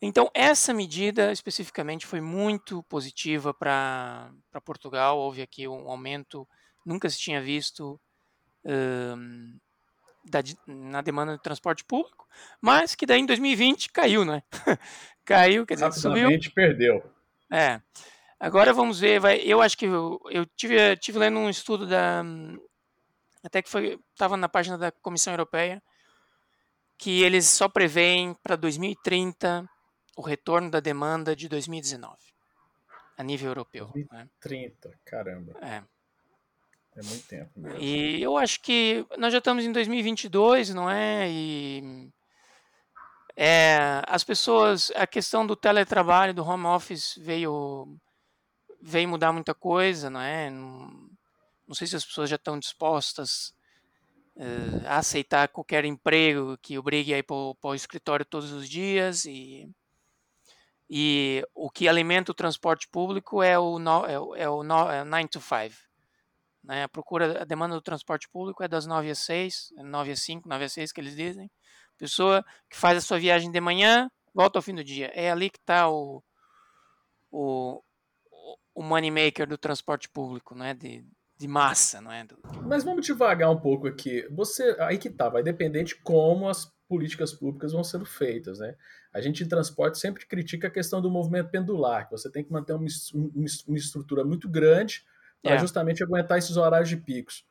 Então, 0.00 0.28
essa 0.34 0.74
medida 0.74 1.30
especificamente 1.30 2.06
foi 2.06 2.20
muito 2.20 2.82
positiva 2.84 3.54
para 3.54 4.32
Portugal. 4.64 5.16
Houve 5.16 5.42
aqui 5.42 5.68
um 5.68 5.88
aumento, 5.88 6.48
nunca 6.84 7.08
se 7.08 7.18
tinha 7.18 7.40
visto 7.40 8.00
um, 8.64 9.58
da, 10.24 10.40
na 10.66 11.00
demanda 11.00 11.36
de 11.36 11.42
transporte 11.42 11.84
público, 11.84 12.28
mas 12.60 12.94
que 12.94 13.06
daí 13.06 13.20
em 13.20 13.26
2020 13.26 13.90
caiu, 13.90 14.24
né? 14.24 14.42
caiu, 15.24 15.66
quer 15.66 15.74
dizer, 15.74 15.92
subiu. 15.92 16.28
perdeu. 16.54 17.02
É. 17.50 17.80
Agora 18.38 18.72
vamos 18.72 18.98
ver, 18.98 19.20
vai, 19.20 19.38
eu 19.40 19.62
acho 19.62 19.78
que 19.78 19.86
eu, 19.86 20.20
eu 20.30 20.44
tive, 20.44 20.96
tive 20.96 21.18
lendo 21.18 21.38
um 21.38 21.48
estudo 21.48 21.86
da 21.86 22.24
até 23.44 23.60
que 23.60 23.68
foi 23.68 23.98
estava 24.12 24.36
na 24.36 24.48
página 24.48 24.78
da 24.78 24.90
Comissão 24.90 25.32
Europeia 25.32 25.82
que 27.02 27.22
eles 27.22 27.46
só 27.46 27.68
preveem 27.68 28.34
para 28.34 28.54
2030 28.54 29.68
o 30.16 30.22
retorno 30.22 30.70
da 30.70 30.78
demanda 30.78 31.34
de 31.34 31.48
2019, 31.48 32.16
a 33.16 33.22
nível 33.24 33.48
europeu. 33.48 33.86
2030, 33.86 34.88
né? 34.88 34.94
caramba. 35.04 35.52
É. 35.60 35.82
É 36.94 37.02
muito 37.02 37.26
tempo 37.26 37.50
mesmo. 37.56 37.78
E 37.80 38.22
eu 38.22 38.36
acho 38.36 38.60
que 38.60 39.06
nós 39.18 39.32
já 39.32 39.38
estamos 39.38 39.64
em 39.64 39.72
2022, 39.72 40.74
não 40.74 40.90
é? 40.90 41.28
E 41.30 42.10
é, 43.36 44.02
as 44.06 44.22
pessoas, 44.22 44.92
a 44.94 45.06
questão 45.06 45.46
do 45.46 45.56
teletrabalho, 45.56 46.34
do 46.34 46.44
home 46.44 46.66
office 46.66 47.14
veio 47.18 47.96
veio 48.80 49.08
mudar 49.08 49.32
muita 49.32 49.54
coisa, 49.54 50.10
não 50.10 50.20
é? 50.20 50.50
Não, 50.50 51.08
não 51.66 51.74
sei 51.74 51.86
se 51.86 51.96
as 51.96 52.04
pessoas 52.04 52.28
já 52.28 52.36
estão 52.36 52.58
dispostas 52.58 53.54
uh, 54.36 54.86
a 54.86 54.98
aceitar 54.98 55.48
qualquer 55.48 55.84
emprego 55.84 56.58
que 56.60 56.76
obrigue 56.76 57.14
a 57.14 57.18
ir 57.18 57.22
para 57.22 57.36
o 57.36 57.74
escritório 57.74 58.26
todos 58.26 58.52
os 58.52 58.68
dias 58.68 59.24
e 59.24 59.70
e 60.94 61.42
o 61.54 61.70
que 61.70 61.88
alimenta 61.88 62.32
o 62.32 62.34
transporte 62.34 62.86
público 62.86 63.42
é 63.42 63.58
o, 63.58 63.78
é, 64.06 64.20
o, 64.20 64.36
é 64.36 64.48
o 64.50 64.62
9 64.62 64.92
é 64.92 65.26
to 65.26 65.40
5. 65.40 65.74
Né? 66.64 66.84
A 66.84 66.88
procura, 66.88 67.42
a 67.42 67.44
demanda 67.44 67.74
do 67.74 67.82
transporte 67.82 68.28
público 68.28 68.62
é 68.62 68.68
das 68.68 68.86
9 68.86 69.10
às 69.10 69.18
6, 69.18 69.72
9 69.76 70.12
às 70.12 70.20
5, 70.20 70.48
9 70.48 70.64
às 70.64 70.72
6 70.72 70.92
que 70.92 71.00
eles 71.00 71.16
dizem. 71.16 71.50
Pessoa 71.98 72.44
que 72.70 72.76
faz 72.76 72.98
a 72.98 73.00
sua 73.00 73.18
viagem 73.18 73.50
de 73.50 73.60
manhã, 73.60 74.10
volta 74.34 74.58
ao 74.58 74.62
fim 74.62 74.74
do 74.74 74.84
dia. 74.84 75.10
É 75.14 75.30
ali 75.30 75.50
que 75.50 75.58
está 75.58 75.88
o, 75.90 76.22
o, 77.30 77.82
o 78.74 78.82
money 78.82 79.10
maker 79.10 79.46
do 79.46 79.58
transporte 79.58 80.08
público, 80.08 80.54
né? 80.54 80.74
De, 80.74 81.04
de 81.36 81.48
massa, 81.48 82.00
não 82.00 82.12
é? 82.12 82.26
Mas 82.64 82.84
vamos 82.84 83.04
devagar 83.04 83.50
um 83.50 83.60
pouco 83.60 83.86
aqui. 83.86 84.26
Você, 84.30 84.76
aí 84.80 84.98
que 84.98 85.10
tá, 85.10 85.28
vai 85.28 85.42
depender 85.42 85.84
de 85.84 85.96
como 85.96 86.48
as 86.48 86.72
políticas 86.88 87.32
públicas 87.32 87.72
vão 87.72 87.82
sendo 87.82 88.04
feitas, 88.04 88.58
né? 88.58 88.76
A 89.12 89.20
gente 89.20 89.42
em 89.42 89.48
transporte 89.48 89.98
sempre 89.98 90.26
critica 90.26 90.68
a 90.68 90.70
questão 90.70 91.00
do 91.00 91.10
movimento 91.10 91.50
pendular, 91.50 92.06
que 92.06 92.12
você 92.12 92.30
tem 92.30 92.44
que 92.44 92.52
manter 92.52 92.72
uma, 92.72 92.86
uma 93.66 93.76
estrutura 93.76 94.24
muito 94.24 94.48
grande 94.48 95.04
para 95.42 95.54
é. 95.54 95.58
justamente 95.58 96.02
aguentar 96.02 96.38
esses 96.38 96.56
horários 96.56 96.88
de 96.88 96.96
picos. 96.96 97.44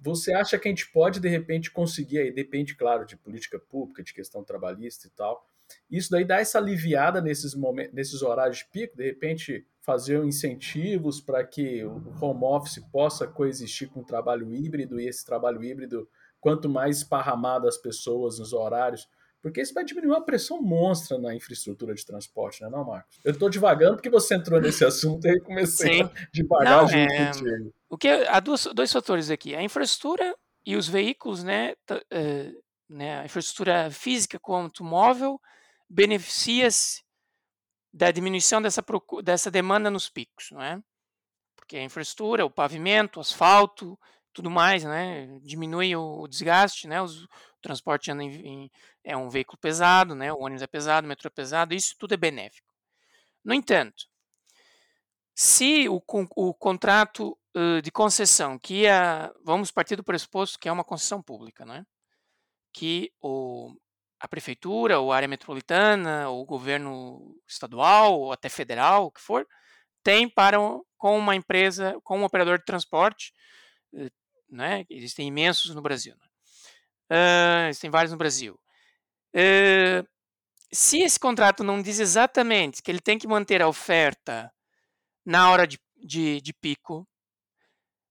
Você 0.00 0.32
acha 0.32 0.58
que 0.58 0.68
a 0.68 0.70
gente 0.70 0.90
pode, 0.92 1.20
de 1.20 1.28
repente, 1.28 1.70
conseguir, 1.70 2.18
aí 2.18 2.32
depende, 2.32 2.76
claro, 2.76 3.04
de 3.04 3.16
política 3.16 3.58
pública, 3.58 4.02
de 4.02 4.14
questão 4.14 4.44
trabalhista 4.44 5.06
e 5.06 5.10
tal, 5.10 5.44
isso 5.90 6.10
daí 6.10 6.24
dá 6.24 6.40
essa 6.40 6.58
aliviada 6.58 7.20
nesses, 7.20 7.54
momentos, 7.54 7.92
nesses 7.92 8.22
horários 8.22 8.58
de 8.58 8.66
pico, 8.66 8.96
de 8.96 9.04
repente 9.04 9.66
fazer 9.80 10.22
incentivos 10.24 11.20
para 11.20 11.44
que 11.44 11.84
o 11.84 12.12
home 12.20 12.44
office 12.44 12.78
possa 12.90 13.26
coexistir 13.26 13.88
com 13.88 14.00
o 14.00 14.04
trabalho 14.04 14.52
híbrido 14.52 15.00
e 15.00 15.06
esse 15.06 15.24
trabalho 15.24 15.62
híbrido, 15.62 16.08
quanto 16.40 16.68
mais 16.68 16.98
esparramado 16.98 17.68
as 17.68 17.76
pessoas 17.76 18.38
nos 18.38 18.52
horários, 18.52 19.08
porque 19.46 19.62
isso 19.62 19.72
vai 19.72 19.84
diminuir 19.84 20.10
uma 20.10 20.24
pressão 20.24 20.60
monstra 20.60 21.16
na 21.18 21.32
infraestrutura 21.32 21.94
de 21.94 22.04
transporte, 22.04 22.60
né, 22.62 22.68
não, 22.68 22.84
Marcos? 22.84 23.20
Eu 23.22 23.30
estou 23.30 23.48
devagando 23.48 23.94
porque 23.94 24.10
você 24.10 24.34
entrou 24.34 24.60
nesse 24.60 24.84
assunto 24.84 25.24
e 25.24 25.38
comecei 25.38 25.98
Sim. 25.98 26.02
a 26.02 26.28
devagar 26.32 26.82
não, 26.82 26.88
junto 26.88 27.12
é... 27.12 27.26
contigo. 27.26 27.74
O 27.88 27.96
que 27.96 28.08
há 28.08 28.40
dois, 28.40 28.66
dois 28.74 28.92
fatores 28.92 29.30
aqui: 29.30 29.54
a 29.54 29.62
infraestrutura 29.62 30.34
e 30.66 30.74
os 30.74 30.88
veículos, 30.88 31.44
né, 31.44 31.76
uh, 31.92 32.62
né, 32.90 33.20
a 33.20 33.24
infraestrutura 33.24 33.88
física 33.88 34.36
quanto 34.36 34.82
móvel 34.82 35.40
beneficia-se 35.88 37.04
da 37.94 38.10
diminuição 38.10 38.60
dessa, 38.60 38.84
dessa 39.22 39.48
demanda 39.48 39.88
nos 39.88 40.10
picos, 40.10 40.50
não 40.50 40.60
é? 40.60 40.82
Porque 41.54 41.76
a 41.76 41.84
infraestrutura, 41.84 42.44
o 42.44 42.50
pavimento, 42.50 43.20
o 43.20 43.20
asfalto, 43.20 43.96
tudo 44.32 44.50
mais, 44.50 44.82
né, 44.82 45.38
diminui 45.44 45.94
o 45.94 46.26
desgaste, 46.26 46.88
né, 46.88 47.00
os, 47.00 47.22
o 47.22 47.28
transporte 47.66 48.10
anda 48.10 48.22
em, 48.22 48.46
em, 48.46 48.70
é 49.04 49.16
um 49.16 49.28
veículo 49.28 49.58
pesado, 49.58 50.14
né, 50.14 50.32
o 50.32 50.40
ônibus 50.40 50.62
é 50.62 50.66
pesado, 50.66 51.04
o 51.04 51.08
metrô 51.08 51.28
é 51.28 51.30
pesado, 51.30 51.74
isso 51.74 51.94
tudo 51.98 52.14
é 52.14 52.16
benéfico. 52.16 52.72
No 53.44 53.54
entanto, 53.54 54.06
se 55.34 55.88
o, 55.88 56.02
o 56.36 56.54
contrato 56.54 57.38
uh, 57.56 57.82
de 57.82 57.90
concessão, 57.90 58.58
que 58.58 58.86
é, 58.86 59.30
vamos 59.44 59.70
partir 59.70 59.96
do 59.96 60.04
pressuposto 60.04 60.58
que 60.58 60.68
é 60.68 60.72
uma 60.72 60.84
concessão 60.84 61.22
pública, 61.22 61.64
né, 61.64 61.84
que 62.72 63.12
o, 63.20 63.74
a 64.20 64.28
prefeitura, 64.28 64.98
ou 64.98 65.12
a 65.12 65.16
área 65.16 65.28
metropolitana, 65.28 66.28
ou 66.28 66.42
o 66.42 66.46
governo 66.46 67.36
estadual, 67.46 68.20
ou 68.20 68.32
até 68.32 68.48
federal, 68.48 69.06
o 69.06 69.10
que 69.10 69.20
for, 69.20 69.46
tem 70.02 70.28
para 70.28 70.58
com 70.96 71.18
uma 71.18 71.34
empresa, 71.34 71.98
com 72.04 72.18
um 72.18 72.24
operador 72.24 72.58
de 72.58 72.64
transporte, 72.64 73.32
né? 74.48 74.84
Existem 74.88 75.28
imensos 75.28 75.74
no 75.74 75.82
Brasil. 75.82 76.14
Né? 76.16 76.25
Uh, 77.10 77.68
existem 77.68 77.90
vários 77.90 78.12
no 78.12 78.18
Brasil. 78.18 78.58
Uh, 79.34 80.06
se 80.72 81.00
esse 81.00 81.18
contrato 81.18 81.62
não 81.62 81.80
diz 81.80 82.00
exatamente 82.00 82.82
que 82.82 82.90
ele 82.90 83.00
tem 83.00 83.18
que 83.18 83.28
manter 83.28 83.62
a 83.62 83.68
oferta 83.68 84.52
na 85.24 85.50
hora 85.50 85.66
de, 85.66 85.78
de, 85.96 86.40
de 86.40 86.52
pico, 86.52 87.06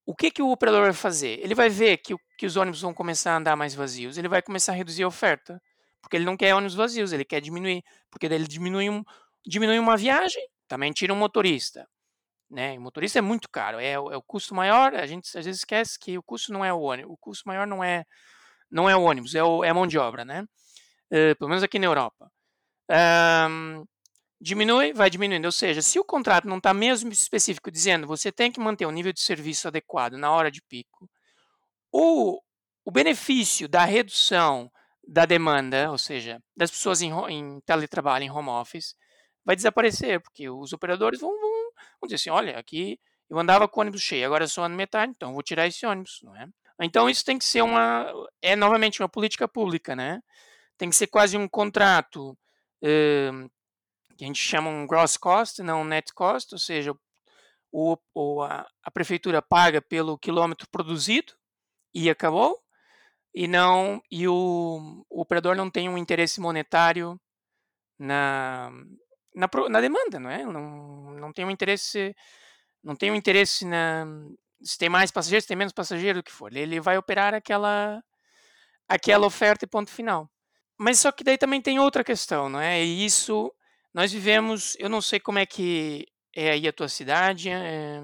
o 0.06 0.16
que, 0.16 0.32
que 0.32 0.42
o 0.42 0.52
operador 0.52 0.84
vai 0.84 0.94
fazer? 0.94 1.40
Ele 1.42 1.56
vai 1.56 1.70
ver 1.70 1.98
que, 1.98 2.16
que 2.38 2.46
os 2.46 2.56
ônibus 2.56 2.82
vão 2.82 2.94
começar 2.94 3.34
a 3.34 3.38
andar 3.38 3.56
mais 3.56 3.74
vazios, 3.74 4.18
ele 4.18 4.28
vai 4.28 4.42
começar 4.42 4.72
a 4.72 4.76
reduzir 4.76 5.04
a 5.04 5.08
oferta 5.08 5.62
porque 6.06 6.18
ele 6.18 6.26
não 6.26 6.38
quer 6.38 6.54
ônibus 6.54 6.76
vazios, 6.76 7.12
ele 7.12 7.26
quer 7.26 7.42
diminuir, 7.42 7.84
porque 8.12 8.30
daí 8.30 8.38
ele 8.38 8.48
diminui, 8.48 8.90
um, 8.92 9.04
diminui 9.44 9.80
uma 9.80 9.98
viagem, 9.98 10.48
também 10.68 10.94
tira 10.94 11.12
um 11.12 11.18
motorista. 11.18 11.88
Né? 12.48 12.78
O 12.78 12.82
motorista 12.82 13.18
é 13.18 13.22
muito 13.24 13.50
caro, 13.50 13.80
é, 13.80 13.94
é, 13.94 14.00
o 14.00 14.22
custo 14.22 14.54
maior, 14.54 14.94
a 14.94 15.08
gente 15.08 15.26
às 15.36 15.46
vezes 15.46 15.62
esquece 15.62 15.98
que 16.00 16.16
o 16.16 16.22
custo 16.22 16.54
não 16.54 16.64
é 16.64 16.72
o 16.72 16.80
ônibus, 16.80 17.12
o 17.12 17.18
custo 17.18 17.48
maior 17.48 17.66
não 17.66 17.84
é, 17.84 18.06
não 18.70 18.90
é 18.90 18.96
o 18.96 19.04
ônibus, 19.04 19.36
é, 19.36 19.44
o, 19.44 19.64
é 19.64 19.70
a 19.70 19.74
mão 19.74 19.88
de 19.88 19.98
obra, 19.98 20.26
né? 20.26 20.46
Uh, 21.12 21.36
pelo 21.38 21.50
menos 21.50 21.64
aqui 21.64 21.80
na 21.80 21.86
Europa. 21.86 22.32
Um, 23.50 23.86
diminui, 24.40 24.94
vai 24.94 25.10
diminuindo. 25.10 25.46
Ou 25.46 25.52
seja, 25.52 25.82
se 25.82 26.00
o 26.00 26.04
contrato 26.04 26.48
não 26.48 26.58
está 26.58 26.74
mesmo 26.74 27.12
específico 27.12 27.72
dizendo 27.72 28.08
você 28.08 28.32
tem 28.32 28.52
que 28.52 28.60
manter 28.60 28.86
um 28.86 28.92
nível 28.92 29.14
de 29.14 29.22
serviço 29.22 29.68
adequado 29.68 30.14
na 30.14 30.32
hora 30.32 30.52
de 30.52 30.62
pico, 30.62 31.10
o, 31.92 32.42
o 32.84 32.92
benefício 32.92 33.68
da 33.68 33.86
redução 33.86 34.72
da 35.08 35.26
demanda, 35.26 35.92
ou 35.92 35.98
seja, 35.98 36.42
das 36.56 36.72
pessoas 36.72 37.02
em, 37.02 37.12
em 37.30 37.60
teletrabalho, 37.62 38.24
em 38.24 38.32
home 38.32 38.50
office, 38.50 38.96
vai 39.44 39.56
desaparecer, 39.56 40.20
porque 40.22 40.50
os 40.50 40.74
operadores 40.74 41.20
vão, 41.20 41.30
vão, 41.30 41.52
vão 42.02 42.08
dizer 42.08 42.16
assim, 42.16 42.30
olha, 42.30 42.58
aqui 42.58 43.00
eu 43.30 43.38
andava 43.38 43.68
com 43.68 43.82
ônibus 43.82 44.02
cheio, 44.02 44.26
agora 44.26 44.48
só 44.48 44.64
ando 44.64 44.76
metade, 44.76 45.14
então 45.16 45.34
vou 45.34 45.44
tirar 45.44 45.68
esse 45.68 45.86
ônibus, 45.86 46.20
não 46.24 46.36
é? 46.36 46.48
Então 46.82 47.10
isso 47.10 47.24
tem 47.24 47.38
que 47.38 47.46
ser 47.46 47.62
uma, 47.62 48.12
é 48.42 48.56
novamente 48.56 49.02
uma 49.02 49.10
política 49.10 49.48
pública, 49.48 49.96
né? 49.96 50.22
Tem 50.78 50.90
que 50.90 50.96
ser 50.96 51.08
quase 51.08 51.38
um 51.38 51.48
contrato 51.48 52.32
uh, 52.84 53.50
que 54.18 54.24
a 54.24 54.28
gente 54.28 54.42
chama 54.42 54.70
um 54.70 54.86
gross 54.86 55.18
cost, 55.18 55.62
não 55.62 55.82
um 55.82 55.86
net 55.86 56.14
cost, 56.14 56.54
ou 56.54 56.60
seja, 56.60 56.94
o, 57.72 57.98
o 58.14 58.42
a, 58.44 58.68
a 58.84 58.92
prefeitura 58.92 59.42
paga 59.42 59.82
pelo 59.82 60.18
quilômetro 60.18 60.68
produzido 60.70 61.34
e 61.94 62.10
acabou, 62.10 62.62
e 63.34 63.48
não 63.48 64.02
e 64.12 64.28
o, 64.28 65.06
o 65.10 65.22
operador 65.22 65.56
não 65.56 65.70
tem 65.70 65.90
um 65.90 65.98
interesse 65.98 66.40
monetário 66.42 67.20
na, 68.00 68.70
na, 69.34 69.50
na, 69.70 69.82
demanda, 69.82 70.20
não 70.20 70.30
é? 70.30 70.46
Não, 70.46 71.12
não 71.16 71.34
tem 71.34 71.46
um 71.46 71.52
interesse 71.52 72.16
não 72.84 72.96
tem 72.96 73.12
um 73.12 73.16
interesse 73.16 73.66
na 73.66 74.06
se 74.62 74.78
tem 74.78 74.90
mais 74.90 75.12
passageiros, 75.12 75.44
se 75.44 75.48
tem 75.48 75.58
menos 75.58 75.74
passageiros, 75.74 76.20
o 76.22 76.24
que 76.24 76.32
for. 76.32 76.56
Ele 76.56 76.80
vai 76.80 76.98
operar 76.98 77.34
aquela 77.34 78.04
aquela 78.88 79.26
oferta 79.26 79.66
e 79.66 79.68
ponto 79.68 79.92
final. 79.92 80.30
Mas 80.78 81.00
só 81.00 81.12
que 81.12 81.24
daí 81.24 81.38
também 81.38 81.62
tem 81.62 81.80
outra 81.80 82.04
questão, 82.04 82.50
não 82.50 82.60
é? 82.60 82.84
E 82.84 83.06
isso 83.06 83.52
nós 83.94 84.12
vivemos, 84.12 84.76
eu 84.80 84.90
não 84.90 85.02
sei 85.02 85.20
como 85.20 85.40
é 85.40 85.46
que 85.46 86.06
é 86.36 86.52
aí 86.52 86.68
a 86.68 86.74
tua 86.74 86.90
cidade, 86.90 87.50
é, 87.50 88.02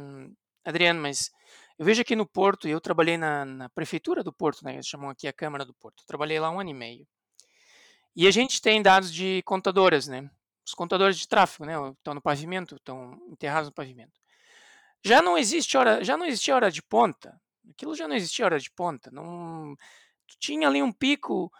Adriano, 0.63 1.01
mas 1.01 1.29
eu 1.77 1.85
vejo 1.85 2.01
aqui 2.01 2.15
no 2.15 2.25
Porto, 2.25 2.67
eu 2.67 2.79
trabalhei 2.79 3.17
na, 3.17 3.43
na 3.43 3.69
prefeitura 3.69 4.23
do 4.23 4.31
Porto, 4.31 4.63
né? 4.63 4.75
Eles 4.75 4.87
chamam 4.87 5.09
aqui 5.09 5.27
a 5.27 5.33
Câmara 5.33 5.65
do 5.65 5.73
Porto. 5.73 6.01
Eu 6.03 6.07
trabalhei 6.07 6.39
lá 6.39 6.49
um 6.49 6.59
ano 6.59 6.69
e 6.69 6.73
meio. 6.73 7.07
E 8.15 8.27
a 8.27 8.31
gente 8.31 8.61
tem 8.61 8.81
dados 8.81 9.11
de 9.11 9.41
contadoras, 9.45 10.07
né? 10.07 10.29
Os 10.65 10.75
contadores 10.75 11.17
de 11.17 11.27
tráfego, 11.27 11.65
né? 11.65 11.73
Estão 11.97 12.13
no 12.13 12.21
pavimento, 12.21 12.75
estão 12.75 13.19
enterrados 13.29 13.69
no 13.69 13.73
pavimento. 13.73 14.20
Já 15.03 15.21
não 15.21 15.37
existe 15.37 15.77
hora, 15.77 16.03
já 16.03 16.15
não 16.15 16.25
existia 16.25 16.55
hora 16.55 16.71
de 16.71 16.81
ponta. 16.81 17.39
Aquilo 17.69 17.95
já 17.95 18.07
não 18.07 18.15
existia 18.15 18.45
hora 18.45 18.59
de 18.59 18.69
ponta. 18.71 19.09
Não 19.11 19.75
tinha 20.39 20.67
ali 20.67 20.81
um 20.81 20.91
pico 20.91 21.51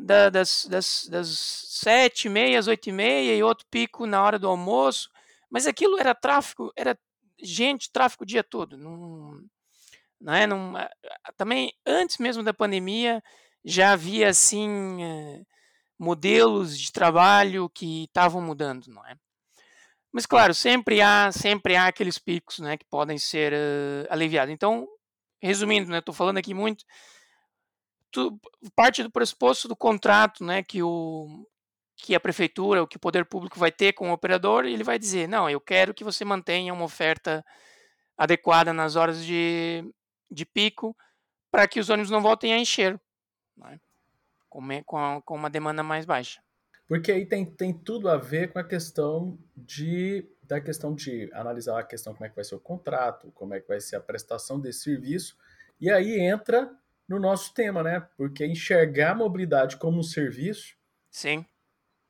da, 0.00 0.30
das, 0.30 0.66
das, 0.66 1.06
das 1.10 1.28
sete 1.28 2.26
e 2.26 2.30
meia 2.30 2.58
às 2.58 2.66
oito 2.66 2.88
e 2.88 2.92
meia 2.92 3.34
e 3.34 3.42
outro 3.42 3.66
pico 3.70 4.06
na 4.06 4.22
hora 4.22 4.38
do 4.38 4.48
almoço. 4.48 5.10
Mas 5.50 5.66
aquilo 5.66 5.98
era 5.98 6.14
tráfego, 6.14 6.72
era 6.76 6.98
gente, 7.40 7.90
tráfego 7.90 8.24
o 8.24 8.26
dia 8.26 8.42
todo. 8.42 8.76
Não, 8.76 9.40
né? 10.20 10.46
Não, 10.46 10.74
também 11.36 11.72
antes 11.86 12.18
mesmo 12.18 12.42
da 12.42 12.52
pandemia 12.52 13.22
já 13.64 13.92
havia 13.92 14.28
assim 14.28 15.02
eh, 15.02 15.42
modelos 15.98 16.78
de 16.78 16.92
trabalho 16.92 17.68
que 17.70 18.04
estavam 18.04 18.40
mudando, 18.40 18.86
não 18.88 19.04
é? 19.06 19.16
Mas 20.18 20.26
claro, 20.26 20.52
sempre 20.52 21.00
há 21.00 21.30
sempre 21.30 21.76
há 21.76 21.86
aqueles 21.86 22.18
picos, 22.18 22.58
né, 22.58 22.76
que 22.76 22.84
podem 22.86 23.16
ser 23.18 23.52
uh, 23.52 24.06
aliviados. 24.10 24.52
Então, 24.52 24.84
resumindo, 25.40 25.88
né, 25.92 25.98
estou 25.98 26.12
falando 26.12 26.38
aqui 26.38 26.52
muito 26.52 26.84
tu, 28.10 28.36
parte 28.74 29.00
do 29.04 29.12
pressuposto 29.12 29.68
do 29.68 29.76
contrato, 29.76 30.44
né, 30.44 30.60
que 30.64 30.82
o 30.82 31.46
que 31.94 32.16
a 32.16 32.20
prefeitura, 32.20 32.82
o 32.82 32.86
que 32.88 32.96
o 32.96 33.00
poder 33.00 33.26
público 33.26 33.60
vai 33.60 33.70
ter 33.70 33.92
com 33.92 34.10
o 34.10 34.12
operador, 34.12 34.64
ele 34.64 34.82
vai 34.82 34.98
dizer, 34.98 35.28
não, 35.28 35.48
eu 35.48 35.60
quero 35.60 35.94
que 35.94 36.02
você 36.02 36.24
mantenha 36.24 36.74
uma 36.74 36.84
oferta 36.84 37.44
adequada 38.16 38.72
nas 38.72 38.96
horas 38.96 39.24
de, 39.24 39.84
de 40.28 40.44
pico 40.44 40.96
para 41.48 41.68
que 41.68 41.78
os 41.78 41.90
ônibus 41.90 42.10
não 42.10 42.20
voltem 42.20 42.52
a 42.52 42.58
encher, 42.58 43.00
né? 43.56 43.78
com, 44.50 44.82
com, 44.84 45.22
com 45.24 45.36
uma 45.36 45.48
demanda 45.48 45.84
mais 45.84 46.04
baixa. 46.04 46.42
Porque 46.88 47.12
aí 47.12 47.26
tem, 47.26 47.44
tem 47.44 47.72
tudo 47.72 48.08
a 48.08 48.16
ver 48.16 48.50
com 48.50 48.58
a 48.58 48.64
questão 48.64 49.38
de 49.54 50.26
da 50.42 50.60
questão 50.62 50.94
de 50.94 51.30
analisar 51.34 51.78
a 51.78 51.84
questão 51.84 52.14
como 52.14 52.24
é 52.24 52.30
que 52.30 52.34
vai 52.34 52.44
ser 52.44 52.54
o 52.54 52.60
contrato, 52.60 53.30
como 53.32 53.52
é 53.52 53.60
que 53.60 53.68
vai 53.68 53.78
ser 53.82 53.96
a 53.96 54.00
prestação 54.00 54.58
desse 54.58 54.80
serviço, 54.80 55.36
e 55.78 55.90
aí 55.90 56.18
entra 56.18 56.74
no 57.06 57.20
nosso 57.20 57.52
tema, 57.52 57.82
né? 57.82 58.00
Porque 58.16 58.46
enxergar 58.46 59.10
a 59.10 59.14
mobilidade 59.14 59.76
como 59.76 59.98
um 59.98 60.02
serviço 60.02 60.74
Sim. 61.10 61.44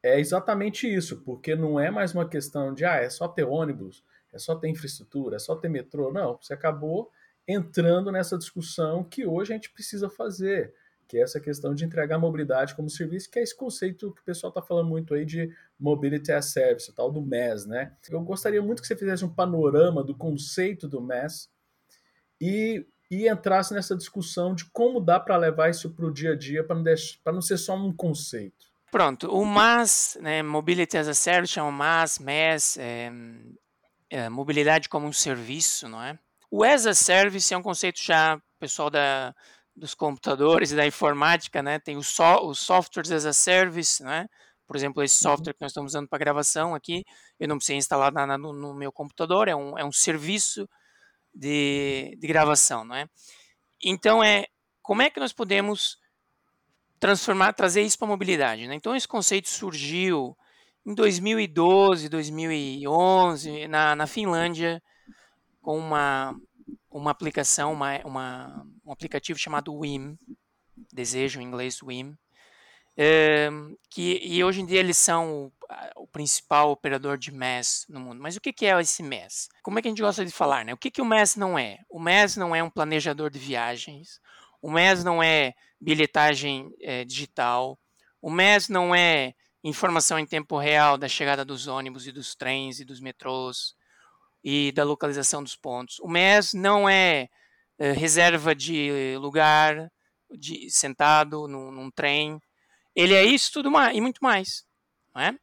é 0.05 0.21
exatamente 0.21 0.87
isso, 0.87 1.23
porque 1.25 1.57
não 1.57 1.81
é 1.81 1.91
mais 1.91 2.15
uma 2.15 2.29
questão 2.29 2.73
de 2.73 2.85
ah, 2.85 2.95
é 2.95 3.11
só 3.11 3.27
ter 3.27 3.43
ônibus, 3.43 4.05
é 4.33 4.39
só 4.39 4.55
ter 4.55 4.69
infraestrutura, 4.69 5.35
é 5.35 5.39
só 5.41 5.57
ter 5.57 5.69
metrô. 5.69 6.13
Não, 6.13 6.39
você 6.41 6.55
acabou 6.55 7.11
entrando 7.47 8.13
nessa 8.13 8.39
discussão 8.39 9.03
que 9.03 9.27
hoje 9.27 9.53
a 9.53 9.57
gente 9.57 9.71
precisa 9.71 10.09
fazer, 10.09 10.73
que 11.09 11.17
é 11.17 11.23
essa 11.23 11.41
questão 11.41 11.75
de 11.75 11.87
entregar 11.87 12.19
mobilidade 12.19 12.75
como 12.75 12.91
serviço, 12.91 13.31
que 13.31 13.39
é 13.39 13.43
esse 13.43 13.57
conceito 13.57 14.13
que 14.13 14.21
o 14.21 14.25
pessoal 14.25 14.51
está 14.51 14.61
falando 14.61 14.89
muito 14.89 15.15
aí 15.15 15.25
de 15.25 15.51
Mobility 15.81 16.31
as 16.31 16.47
Service, 16.47 16.91
o 16.91 16.93
tal 16.93 17.11
do 17.11 17.23
MES, 17.23 17.65
né? 17.65 17.93
Eu 18.11 18.21
gostaria 18.21 18.61
muito 18.61 18.83
que 18.83 18.87
você 18.87 18.95
fizesse 18.95 19.25
um 19.25 19.35
panorama 19.35 20.05
do 20.05 20.15
conceito 20.15 20.87
do 20.87 21.01
MES 21.01 21.49
e, 22.39 22.87
e 23.11 23.27
entrasse 23.27 23.73
nessa 23.73 23.97
discussão 23.97 24.55
de 24.55 24.67
como 24.67 25.01
dá 25.01 25.19
para 25.19 25.39
levar 25.39 25.71
isso 25.71 25.91
para 25.91 26.05
o 26.05 26.13
dia 26.13 26.33
a 26.33 26.37
dia, 26.37 26.63
para 26.63 26.77
não, 26.77 26.85
não 27.33 27.41
ser 27.41 27.57
só 27.57 27.75
um 27.75 27.91
conceito. 27.91 28.69
Pronto, 28.91 29.31
o 29.31 29.45
MAS, 29.47 30.19
né, 30.21 30.43
Mobility 30.43 30.99
as 30.99 31.09
a 31.09 31.15
Service, 31.15 31.55
chama 31.55 31.71
MAS, 31.71 32.19
MES, 32.19 32.77
é, 32.79 33.11
é, 34.11 34.29
mobilidade 34.29 34.91
como 34.91 35.07
um 35.07 35.13
serviço, 35.13 35.89
não 35.89 36.03
é? 36.03 36.19
O 36.51 36.63
as 36.63 36.87
a 36.87 36.95
Service 36.95 37.53
é 37.53 37.57
um 37.57 37.63
conceito 37.63 38.01
já, 38.03 38.41
pessoal 38.59 38.89
da, 38.89 39.35
dos 39.79 39.95
computadores 39.95 40.73
e 40.73 40.77
da 40.77 40.87
informática, 40.87 41.63
né? 41.63 41.79
Tem 41.79 41.97
os, 41.97 42.09
so, 42.09 42.47
os 42.47 42.59
softwares 42.59 43.11
as 43.11 43.25
a 43.25 43.33
service, 43.33 44.03
né? 44.03 44.27
Por 44.67 44.77
exemplo, 44.77 45.03
esse 45.03 45.25
uhum. 45.25 45.33
software 45.33 45.55
que 45.55 45.63
nós 45.63 45.71
estamos 45.71 45.93
usando 45.93 46.09
para 46.09 46.19
gravação 46.19 46.75
aqui, 46.75 47.05
eu 47.41 47.49
não 47.49 47.57
preciso 47.57 47.79
instalar 47.79 48.13
nada 48.13 48.37
no, 48.37 48.53
no, 48.53 48.75
meu 48.75 48.93
computador, 48.93 49.49
é 49.49 49.57
um, 49.57 49.79
é 49.79 49.85
um 49.85 49.93
serviço 49.93 50.69
de, 51.33 52.17
de 52.21 52.27
gravação, 52.27 52.85
não 52.85 52.95
é? 52.95 53.09
Então, 53.83 54.23
é 54.23 54.47
como 54.83 55.01
é 55.03 55.09
que 55.09 55.21
nós 55.21 55.33
podemos 55.33 55.99
transformar, 57.01 57.53
trazer 57.53 57.83
isso 57.83 57.97
para 57.97 58.09
a 58.09 58.11
mobilidade, 58.11 58.67
né? 58.67 58.75
Então, 58.75 58.95
esse 58.95 59.09
conceito 59.09 59.49
surgiu 59.49 60.37
em 60.85 60.95
2012, 60.95 62.09
2011, 62.09 63.69
na, 63.69 63.95
na 63.95 64.07
Finlândia, 64.07 64.83
com 65.63 65.79
uma, 65.79 66.35
uma 66.99 67.11
aplicação, 67.11 67.73
uma, 67.73 67.99
uma, 68.05 68.67
um 68.85 68.93
aplicativo 68.93 69.39
chamado 69.39 69.75
WIM, 69.75 70.17
desejo 70.93 71.41
em 71.41 71.45
inglês 71.45 71.83
WIM, 71.83 72.17
é, 73.01 73.49
que, 73.89 74.21
e 74.25 74.43
hoje 74.43 74.61
em 74.61 74.67
dia 74.67 74.81
eles 74.81 74.97
são 74.97 75.45
o, 75.45 75.53
o, 76.03 76.07
principal 76.09 76.73
operador 76.73 77.17
de 77.17 77.31
MES 77.31 77.87
no 77.89 78.01
mundo. 78.01 78.21
Mas 78.21 78.35
o 78.35 78.41
que, 78.41 78.53
que 78.53 78.67
é 78.67 78.81
esse 78.81 79.05
MES? 79.05 79.49
Como 79.63 79.79
é 79.79 79.83
que 79.83 79.87
a 79.87 79.91
gente 79.91 80.03
gosta 80.03 80.25
de 80.25 80.33
falar? 80.33 80.65
Né? 80.65 80.75
O 80.75 80.77
que, 80.77 80.91
que 80.91 81.01
o 81.01 81.05
MES 81.05 81.37
não 81.37 81.57
é? 81.57 81.79
O 81.89 82.01
MES 82.01 82.37
não 82.37 82.57
é 82.57 82.63
um 82.63 82.69
planejador 82.71 83.31
de 83.31 83.39
viagens, 83.39 84.21
o 84.61 84.69
MES 84.69 85.05
não 85.05 85.23
é 85.23 85.55
bilhetagem 85.81 86.73
é, 86.81 87.05
digital, 87.05 87.79
o 88.21 88.33
MES 88.33 88.69
não 88.69 88.93
é 88.93 89.33
informação 89.63 90.19
em 90.19 90.27
tempo 90.27 90.59
real 90.59 90.99
da 90.99 91.09
chegada 91.09 91.45
dos 91.45 91.69
ônibus 91.69 92.07
e 92.09 92.13
dos 92.13 92.35
trens 92.35 92.81
e 92.81 92.85
dos 92.85 93.01
metrôs, 93.01 93.77
e 94.43 94.73
da 94.73 94.85
localização 94.85 95.43
dos 95.43 95.57
pontos. 95.57 95.99
O 96.01 96.09
MES 96.09 96.55
não 96.55 96.89
é, 96.89 97.29
é 97.79 97.93
reserva 97.93 98.55
de 98.55 99.17
lugar 99.19 99.91
de, 100.31 100.71
sentado 100.71 101.47
num, 101.49 101.71
num, 101.71 101.91
trem. 101.91 102.41
Ele 102.95 103.15
é 103.15 103.25
isso 103.25 103.53
tudo 103.53 103.71
mais, 103.71 103.97
e 103.97 104.01
muito 104.01 104.21
mais. 104.23 104.65
Não 105.15 105.23
é? 105.23 105.39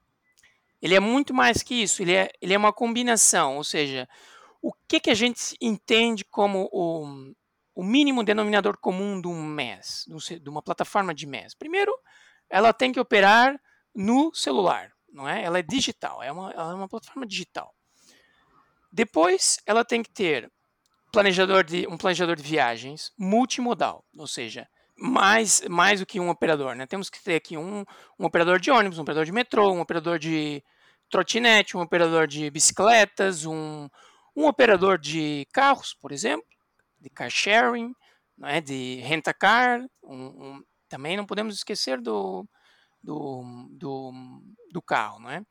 Ele 0.81 0.95
é 0.95 0.99
muito 0.99 1.33
mais 1.33 1.63
que 1.63 1.75
isso. 1.75 2.01
Ele 2.01 2.13
é, 2.13 2.31
ele 2.41 2.53
é 2.53 2.57
uma 2.57 2.73
combinação. 2.73 3.57
Ou 3.57 3.63
seja, 3.63 4.07
o 4.61 4.71
que, 4.87 4.99
que 4.99 5.09
a 5.09 5.15
gente 5.15 5.55
entende 5.61 6.23
como 6.23 6.69
o, 6.71 7.33
o 7.73 7.83
mínimo 7.83 8.23
denominador 8.23 8.77
comum 8.77 9.19
de 9.19 9.27
um 9.27 9.43
MES, 9.43 10.05
de 10.41 10.49
uma 10.49 10.61
plataforma 10.61 11.13
de 11.13 11.25
MES? 11.25 11.53
Primeiro, 11.53 11.91
ela 12.49 12.71
tem 12.71 12.91
que 12.91 12.99
operar 12.99 13.59
no 13.93 14.33
celular. 14.33 14.91
Não 15.11 15.27
é? 15.27 15.43
Ela 15.43 15.59
é 15.59 15.61
digital, 15.61 16.21
é 16.21 16.31
uma, 16.31 16.51
ela 16.51 16.71
é 16.71 16.75
uma 16.75 16.89
plataforma 16.89 17.25
digital. 17.25 17.74
Depois, 18.95 19.59
ela 19.65 19.83
tem 19.83 20.01
que 20.01 20.09
ter 20.09 20.49
planejador 21.11 21.65
de, 21.65 21.85
um 21.85 21.97
planejador 21.97 22.37
de 22.37 22.43
viagens 22.43 23.11
multimodal, 23.19 24.05
ou 24.17 24.25
seja, 24.25 24.65
mais, 24.97 25.61
mais 25.67 25.99
do 25.99 26.05
que 26.05 26.17
um 26.17 26.29
operador. 26.29 26.77
Né? 26.77 26.87
Temos 26.87 27.09
que 27.09 27.21
ter 27.21 27.35
aqui 27.35 27.57
um, 27.57 27.83
um 28.17 28.25
operador 28.25 28.57
de 28.57 28.71
ônibus, 28.71 28.97
um 28.97 29.01
operador 29.01 29.25
de 29.25 29.33
metrô, 29.33 29.69
um 29.73 29.81
operador 29.81 30.17
de 30.17 30.63
trotinete, 31.09 31.75
um 31.75 31.81
operador 31.81 32.25
de 32.25 32.49
bicicletas, 32.49 33.45
um, 33.45 33.89
um 34.33 34.47
operador 34.47 34.97
de 34.97 35.45
carros, 35.51 35.93
por 35.93 36.13
exemplo, 36.13 36.47
de 36.97 37.09
car 37.09 37.29
sharing, 37.29 37.93
é? 38.43 38.61
de 38.61 39.01
rent-a-car. 39.01 39.85
Um, 40.01 40.25
um, 40.25 40.63
também 40.87 41.17
não 41.17 41.25
podemos 41.25 41.53
esquecer 41.53 41.99
do, 41.99 42.47
do, 43.03 43.67
do, 43.71 44.13
do 44.71 44.81
carro. 44.81 45.19
Não 45.19 45.31
é? 45.31 45.41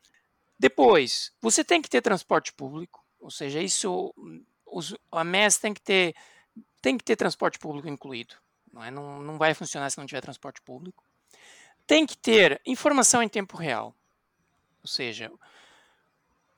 Depois, 0.59 1.31
você 1.43 1.63
tem 1.63 1.83
que 1.83 1.91
ter 1.91 2.01
transporte 2.01 2.55
público, 2.55 3.04
ou 3.25 3.31
seja, 3.31 3.59
isso 3.63 4.15
os, 4.67 4.95
a 5.11 5.25
MES 5.25 5.57
tem 5.57 5.73
que 5.73 5.81
ter 5.81 6.15
tem 6.83 6.99
que 6.99 7.05
ter 7.05 7.17
transporte 7.17 7.59
público 7.59 7.89
incluído. 7.89 8.35
Não, 8.71 8.85
é? 8.85 8.91
não, 8.91 9.23
não 9.23 9.39
vai 9.39 9.55
funcionar 9.55 9.89
se 9.89 9.97
não 9.97 10.05
tiver 10.05 10.21
transporte 10.21 10.61
público. 10.61 11.03
Tem 11.87 12.05
que 12.05 12.19
ter 12.19 12.61
informação 12.67 13.23
em 13.23 13.29
tempo 13.29 13.57
real. 13.57 13.95
Ou 14.83 14.87
seja, 14.87 15.33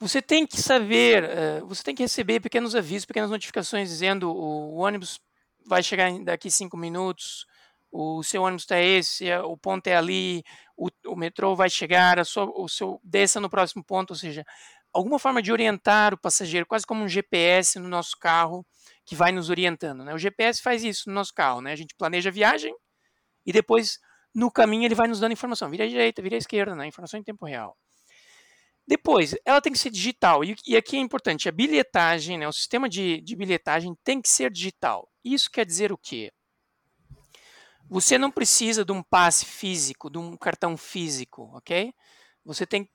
você 0.00 0.20
tem 0.20 0.44
que 0.44 0.60
saber, 0.60 1.22
uh, 1.22 1.66
você 1.66 1.84
tem 1.84 1.94
que 1.94 2.02
receber 2.02 2.40
pequenos 2.40 2.74
avisos, 2.74 3.04
pequenas 3.04 3.30
notificações 3.30 3.88
dizendo 3.88 4.28
o, 4.28 4.78
ônibus 4.78 5.20
vai 5.64 5.80
chegar 5.80 6.10
daqui 6.24 6.50
cinco 6.50 6.76
minutos, 6.76 7.46
o 7.92 8.24
seu 8.24 8.42
ônibus 8.42 8.64
está 8.64 8.80
esse, 8.80 9.32
o 9.36 9.56
ponto 9.56 9.86
é 9.86 9.94
ali, 9.94 10.42
o, 10.76 10.88
o 11.06 11.14
metrô 11.14 11.54
vai 11.54 11.70
chegar, 11.70 12.24
sua, 12.26 12.50
o 12.60 12.68
seu 12.68 13.00
desça 13.04 13.40
no 13.40 13.48
próximo 13.48 13.84
ponto, 13.84 14.10
ou 14.10 14.16
seja, 14.16 14.44
alguma 14.96 15.18
forma 15.18 15.42
de 15.42 15.52
orientar 15.52 16.14
o 16.14 16.18
passageiro, 16.18 16.66
quase 16.66 16.86
como 16.86 17.04
um 17.04 17.08
GPS 17.08 17.78
no 17.78 17.88
nosso 17.88 18.16
carro 18.18 18.66
que 19.04 19.14
vai 19.14 19.30
nos 19.30 19.50
orientando. 19.50 20.02
Né? 20.02 20.14
O 20.14 20.18
GPS 20.18 20.60
faz 20.62 20.82
isso 20.82 21.08
no 21.08 21.14
nosso 21.14 21.34
carro. 21.34 21.60
Né? 21.60 21.72
A 21.72 21.76
gente 21.76 21.94
planeja 21.94 22.30
a 22.30 22.32
viagem 22.32 22.74
e 23.44 23.52
depois, 23.52 23.98
no 24.34 24.50
caminho, 24.50 24.84
ele 24.84 24.94
vai 24.94 25.06
nos 25.06 25.20
dando 25.20 25.32
informação. 25.32 25.70
Vira 25.70 25.84
à 25.84 25.88
direita, 25.88 26.22
vira 26.22 26.34
à 26.34 26.38
esquerda, 26.38 26.74
né? 26.74 26.86
informação 26.86 27.20
em 27.20 27.22
tempo 27.22 27.44
real. 27.44 27.76
Depois, 28.88 29.34
ela 29.44 29.60
tem 29.60 29.72
que 29.72 29.78
ser 29.78 29.90
digital. 29.90 30.42
E, 30.42 30.56
e 30.66 30.76
aqui 30.76 30.96
é 30.96 31.00
importante, 31.00 31.48
a 31.48 31.52
bilhetagem, 31.52 32.38
né? 32.38 32.48
o 32.48 32.52
sistema 32.52 32.88
de, 32.88 33.20
de 33.20 33.36
bilhetagem 33.36 33.94
tem 34.02 34.20
que 34.20 34.28
ser 34.28 34.50
digital. 34.50 35.08
Isso 35.22 35.50
quer 35.50 35.66
dizer 35.66 35.92
o 35.92 35.98
quê? 35.98 36.32
Você 37.88 38.18
não 38.18 38.30
precisa 38.30 38.84
de 38.84 38.92
um 38.92 39.02
passe 39.02 39.44
físico, 39.44 40.10
de 40.10 40.18
um 40.18 40.36
cartão 40.36 40.76
físico, 40.76 41.50
ok? 41.54 41.92
Você 42.44 42.66
tem 42.66 42.88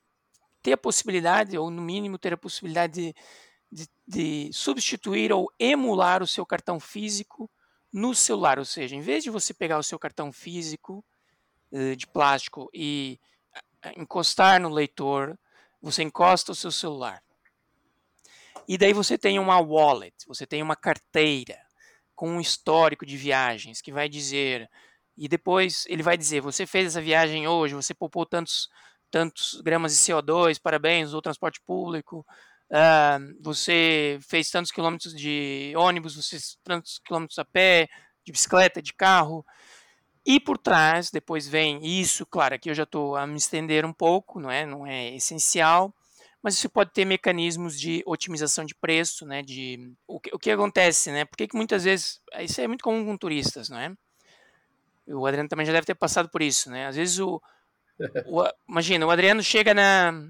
ter 0.62 0.72
a 0.72 0.78
possibilidade, 0.78 1.58
ou 1.58 1.70
no 1.70 1.82
mínimo 1.82 2.18
ter 2.18 2.32
a 2.32 2.38
possibilidade 2.38 2.94
de, 2.94 3.14
de, 3.70 3.88
de 4.06 4.50
substituir 4.52 5.32
ou 5.32 5.50
emular 5.58 6.22
o 6.22 6.26
seu 6.26 6.46
cartão 6.46 6.78
físico 6.78 7.50
no 7.92 8.14
celular. 8.14 8.58
Ou 8.58 8.64
seja, 8.64 8.94
em 8.94 9.00
vez 9.00 9.24
de 9.24 9.30
você 9.30 9.52
pegar 9.52 9.78
o 9.78 9.82
seu 9.82 9.98
cartão 9.98 10.32
físico 10.32 11.04
uh, 11.72 11.96
de 11.96 12.06
plástico 12.06 12.70
e 12.72 13.18
encostar 13.96 14.60
no 14.60 14.68
leitor, 14.68 15.38
você 15.80 16.02
encosta 16.02 16.52
o 16.52 16.54
seu 16.54 16.70
celular. 16.70 17.22
E 18.68 18.78
daí 18.78 18.92
você 18.92 19.18
tem 19.18 19.38
uma 19.38 19.58
wallet, 19.58 20.14
você 20.26 20.46
tem 20.46 20.62
uma 20.62 20.76
carteira 20.76 21.58
com 22.14 22.30
um 22.30 22.40
histórico 22.40 23.04
de 23.04 23.16
viagens 23.16 23.80
que 23.80 23.90
vai 23.90 24.08
dizer 24.08 24.70
e 25.16 25.28
depois 25.28 25.84
ele 25.88 26.02
vai 26.02 26.16
dizer: 26.16 26.40
você 26.40 26.66
fez 26.66 26.86
essa 26.86 27.00
viagem 27.00 27.46
hoje, 27.48 27.74
você 27.74 27.92
poupou 27.92 28.24
tantos 28.24 28.68
tantos 29.12 29.60
gramas 29.62 29.92
de 29.92 29.98
CO2, 29.98 30.58
parabéns, 30.60 31.12
o 31.12 31.20
transporte 31.20 31.60
público, 31.64 32.26
uh, 32.70 33.42
você 33.42 34.18
fez 34.28 34.50
tantos 34.50 34.72
quilômetros 34.72 35.14
de 35.14 35.74
ônibus, 35.76 36.16
você 36.16 36.30
fez 36.30 36.58
tantos 36.64 36.98
quilômetros 37.04 37.38
a 37.38 37.44
pé, 37.44 37.88
de 38.24 38.32
bicicleta, 38.32 38.80
de 38.80 38.94
carro. 38.94 39.44
E 40.24 40.40
por 40.40 40.56
trás, 40.56 41.10
depois 41.10 41.46
vem 41.46 41.80
isso, 41.84 42.24
claro, 42.24 42.54
aqui 42.54 42.70
eu 42.70 42.74
já 42.74 42.84
estou 42.84 43.16
a 43.16 43.26
me 43.26 43.36
estender 43.36 43.84
um 43.84 43.92
pouco, 43.92 44.40
não 44.40 44.50
é, 44.50 44.64
não 44.64 44.86
é 44.86 45.14
essencial, 45.14 45.94
mas 46.42 46.54
isso 46.54 46.70
pode 46.70 46.92
ter 46.92 47.04
mecanismos 47.04 47.78
de 47.78 48.02
otimização 48.06 48.64
de 48.64 48.74
preço, 48.74 49.26
né, 49.26 49.42
de 49.42 49.92
o 50.06 50.18
que, 50.20 50.30
o 50.32 50.38
que 50.38 50.50
acontece, 50.50 51.10
né, 51.10 51.24
porque 51.24 51.48
que 51.48 51.56
muitas 51.56 51.84
vezes, 51.84 52.20
isso 52.40 52.60
é 52.60 52.68
muito 52.68 52.82
comum 52.82 53.04
com 53.04 53.16
turistas, 53.16 53.68
não 53.68 53.78
é? 53.78 53.92
O 55.08 55.26
Adriano 55.26 55.48
também 55.48 55.66
já 55.66 55.72
deve 55.72 55.86
ter 55.86 55.96
passado 55.96 56.30
por 56.30 56.40
isso, 56.40 56.70
né? 56.70 56.86
Às 56.86 56.94
vezes 56.94 57.18
o, 57.18 57.42
o, 58.26 58.44
imagina, 58.68 59.06
o 59.06 59.10
Adriano 59.10 59.42
chega 59.42 59.74
na. 59.74 60.28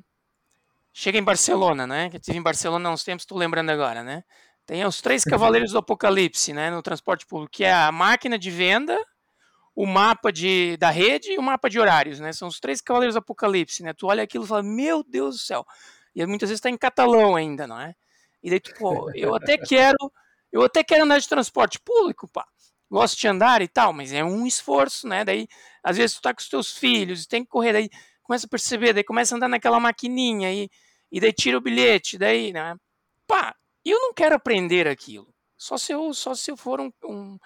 Chega 0.93 1.19
em 1.19 1.23
Barcelona, 1.23 1.87
né? 1.87 2.11
Que 2.11 2.17
estive 2.17 2.37
em 2.37 2.43
Barcelona 2.43 2.89
há 2.89 2.93
uns 2.93 3.03
tempos, 3.03 3.23
estou 3.23 3.39
lembrando 3.39 3.71
agora, 3.71 4.03
né? 4.03 4.23
Tem 4.67 4.85
os 4.85 5.01
três 5.01 5.25
cavaleiros 5.25 5.73
do 5.73 5.79
apocalipse, 5.79 6.53
né? 6.53 6.71
No 6.71 6.83
transporte 6.83 7.27
público, 7.27 7.51
que 7.51 7.65
é 7.65 7.73
a 7.73 7.91
máquina 7.91 8.39
de 8.39 8.51
venda, 8.51 8.99
o 9.75 9.87
mapa 9.87 10.31
de, 10.31 10.77
da 10.77 10.91
rede 10.91 11.33
e 11.33 11.39
o 11.39 11.43
mapa 11.43 11.71
de 11.71 11.81
horários, 11.81 12.21
né? 12.21 12.33
São 12.33 12.47
os 12.47 12.61
três 12.61 12.81
cavaleiros 12.81 13.15
do 13.15 13.19
apocalipse, 13.19 13.83
né? 13.83 13.95
Tu 13.95 14.07
olha 14.07 14.23
aquilo 14.23 14.45
e 14.45 14.47
fala, 14.47 14.63
meu 14.63 15.03
Deus 15.03 15.37
do 15.37 15.41
céu. 15.41 15.67
E 16.15 16.25
muitas 16.27 16.51
vezes 16.51 16.59
está 16.59 16.69
em 16.69 16.77
catalão 16.77 17.35
ainda, 17.35 17.67
não 17.67 17.81
é? 17.81 17.95
E 18.43 18.51
daí 18.51 18.61
tu, 18.61 18.75
pô, 18.75 19.11
eu 19.15 19.35
até 19.35 19.57
quero, 19.57 20.13
eu 20.53 20.63
até 20.63 20.85
quero 20.85 21.05
andar 21.05 21.19
de 21.19 21.29
transporte 21.29 21.81
público, 21.81 22.29
pá 22.29 22.47
gosto 22.93 23.19
de 23.19 23.27
andar 23.27 23.63
e 23.63 23.69
tal, 23.69 23.93
mas 23.93 24.13
é 24.13 24.23
um 24.23 24.47
esforço, 24.47 25.09
né? 25.09 25.25
Daí, 25.25 25.49
às 25.83 25.97
vezes, 25.97 26.17
tu 26.17 26.23
tá 26.23 26.35
com 26.35 26.41
os 26.41 26.49
teus 26.49 26.77
filhos 26.77 27.27
tem 27.27 27.43
que 27.43 27.49
correr, 27.51 27.73
daí 27.73 27.89
começa 28.23 28.47
a 28.47 28.49
perceber, 28.49 28.93
daí 28.93 29.03
começa 29.03 29.35
a 29.35 29.37
andar 29.37 29.49
naquela 29.49 29.81
maquininha 29.81 30.53
e, 30.53 30.69
e 31.11 31.21
daí 31.21 31.33
tira 31.33 31.57
o 31.57 31.61
bilhete, 31.61 32.19
daí, 32.19 32.53
né? 32.53 32.77
Pá, 33.27 33.55
eu 33.85 33.99
não 33.99 34.13
quero 34.15 34.35
aprender 34.35 34.87
aquilo, 34.87 35.35
Só 35.57 35.79
se 35.79 35.93
eu, 35.93 36.13
só 36.13 36.35
se 36.35 36.51
eu 36.51 36.57
for 36.57 36.81
um, 36.81 36.93
um, 37.05 37.39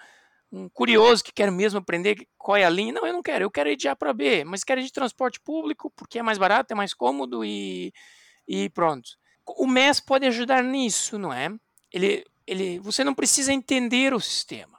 um 0.51 0.69
curioso 0.69 1.23
que 1.23 1.31
quer 1.31 1.49
mesmo 1.51 1.79
aprender 1.79 2.27
qual 2.37 2.57
é 2.57 2.65
a 2.65 2.69
linha. 2.69 2.91
Não, 2.93 3.05
eu 3.07 3.13
não 3.13 3.23
quero, 3.23 3.45
eu 3.45 3.51
quero 3.51 3.69
ir 3.69 3.77
de 3.77 3.87
A 3.87 3.95
para 3.95 4.13
B, 4.13 4.43
mas 4.43 4.63
quero 4.65 4.81
ir 4.81 4.85
de 4.85 4.91
transporte 4.91 5.39
público 5.39 5.91
porque 5.95 6.19
é 6.19 6.23
mais 6.23 6.37
barato, 6.37 6.73
é 6.73 6.75
mais 6.75 6.93
cômodo 6.93 7.45
e, 7.45 7.93
e 8.47 8.69
pronto. 8.71 9.09
O 9.45 9.65
MES 9.65 10.01
pode 10.01 10.25
ajudar 10.27 10.61
nisso, 10.63 11.17
não 11.17 11.31
é? 11.31 11.49
Ele, 11.91 12.25
ele, 12.45 12.79
você 12.79 13.03
não 13.03 13.15
precisa 13.15 13.53
entender 13.53 14.13
o 14.13 14.19
sistema. 14.19 14.76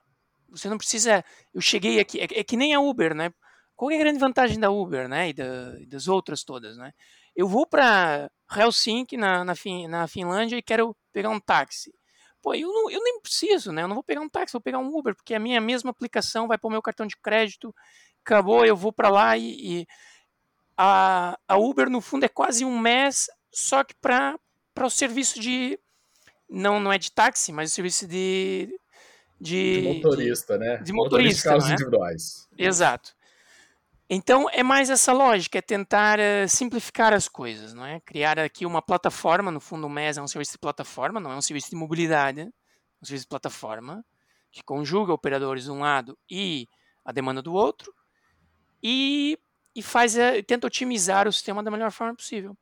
Você 0.51 0.69
não 0.69 0.79
precisa. 0.79 1.25
Eu 1.53 1.61
cheguei 1.61 2.01
aqui, 2.01 2.21
é, 2.21 2.25
é 2.25 2.45
que 2.45 2.57
nem 2.57 2.75
a 2.75 2.81
Uber, 2.81 3.15
né? 3.15 3.33
Qual 3.77 3.91
é 3.91 3.97
a 3.97 3.99
grande 3.99 4.19
vantagem 4.19 4.59
da 4.59 4.71
Uber, 4.71 5.09
né? 5.09 5.31
E, 5.31 5.33
da, 5.33 5.77
e 5.81 5.87
das 5.87 6.09
outras 6.09 6.43
todas, 6.43 6.77
né? 6.77 6.93
Eu 7.37 7.47
vou 7.47 7.67
para 7.67 8.31
Helsinki, 8.57 9.17
na, 9.17 9.45
na, 9.45 9.55
na 9.89 10.09
Finlândia, 10.09 10.57
e 10.57 10.63
quero 10.63 10.97
pegar 11.13 11.31
um 11.31 11.41
táxi. 11.41 11.93
Pô, 12.43 12.55
eu, 12.55 12.69
não, 12.69 12.91
eu 12.91 13.03
nem 13.03 13.21
preciso, 13.21 13.73
né? 13.73 13.83
Eu 13.83 13.89
não 13.89 13.95
vou 13.95 14.05
pegar 14.05 14.21
um 14.21 14.29
táxi, 14.29 14.53
vou 14.53 14.61
pegar 14.61 14.79
um 14.79 14.97
Uber, 14.97 15.15
porque 15.15 15.35
a 15.35 15.41
minha 15.41 15.61
mesma 15.61 15.91
aplicação 15.91 16.49
vai 16.49 16.59
para 16.59 16.69
o 16.69 16.71
meu 16.71 16.83
cartão 16.83 17.07
de 17.07 17.17
crédito, 17.17 17.75
acabou, 18.25 18.65
eu 18.65 18.77
vou 18.77 18.93
para 18.93 19.09
lá 19.09 19.37
e, 19.37 19.81
e, 19.81 19.87
a, 20.77 21.37
a 21.49 21.57
Uber, 21.57 21.91
no 21.91 22.01
fundo, 22.01 22.25
é 22.25 22.29
quase 22.29 22.65
um 22.65 22.79
mês, 22.79 23.27
só 23.53 23.83
que 23.83 23.95
para 24.01 24.39
o 24.81 24.89
serviço 24.89 25.41
de. 25.41 25.79
Não, 26.49 26.81
não 26.81 26.93
é 26.93 26.99
de 26.99 27.11
táxi, 27.13 27.53
mas 27.53 27.73
o 27.73 27.75
serviço 27.75 28.07
de. 28.07 28.69
De, 29.41 29.81
de 29.81 29.89
motorista, 29.89 30.59
de, 30.59 30.65
né? 30.65 30.77
De 30.79 30.93
motorista. 30.93 31.51
motorista 31.51 31.73
é? 31.73 31.75
individuais. 31.75 32.49
Exato. 32.57 33.17
Então 34.11 34.49
é 34.51 34.63
mais 34.63 34.89
essa 34.89 35.13
lógica, 35.13 35.59
é 35.59 35.63
tentar 35.63 36.19
uh, 36.19 36.49
simplificar 36.49 37.13
as 37.13 37.29
coisas, 37.29 37.75
não 37.75 37.85
é? 37.85 38.01
Criar 38.01 38.39
aqui 38.39 38.65
uma 38.65 38.81
plataforma, 38.81 39.51
no 39.51 39.61
fundo 39.61 39.87
o 39.87 39.91
MES 39.91 40.17
é 40.17 40.23
um 40.23 40.27
serviço 40.27 40.53
de 40.53 40.59
plataforma, 40.59 41.21
não 41.21 41.31
é 41.31 41.37
um 41.37 41.43
serviço 41.43 41.71
de 41.71 41.77
mobilidade, 41.77 42.41
é 42.41 42.45
um 43.03 43.05
serviço 43.05 43.25
de 43.25 43.29
plataforma 43.29 44.03
que 44.51 44.63
conjuga 44.63 45.13
operadores 45.13 45.65
de 45.65 45.71
um 45.71 45.81
lado 45.81 46.17
e 46.31 46.67
a 47.05 47.13
demanda 47.13 47.43
do 47.43 47.53
outro 47.53 47.93
e, 48.83 49.39
e 49.77 49.83
faz 49.83 50.17
uh, 50.17 50.43
tenta 50.47 50.67
otimizar 50.67 51.29
o 51.29 51.33
sistema 51.33 51.63
da 51.63 51.71
melhor 51.71 51.93
forma 51.93 52.17
possível. 52.17 52.57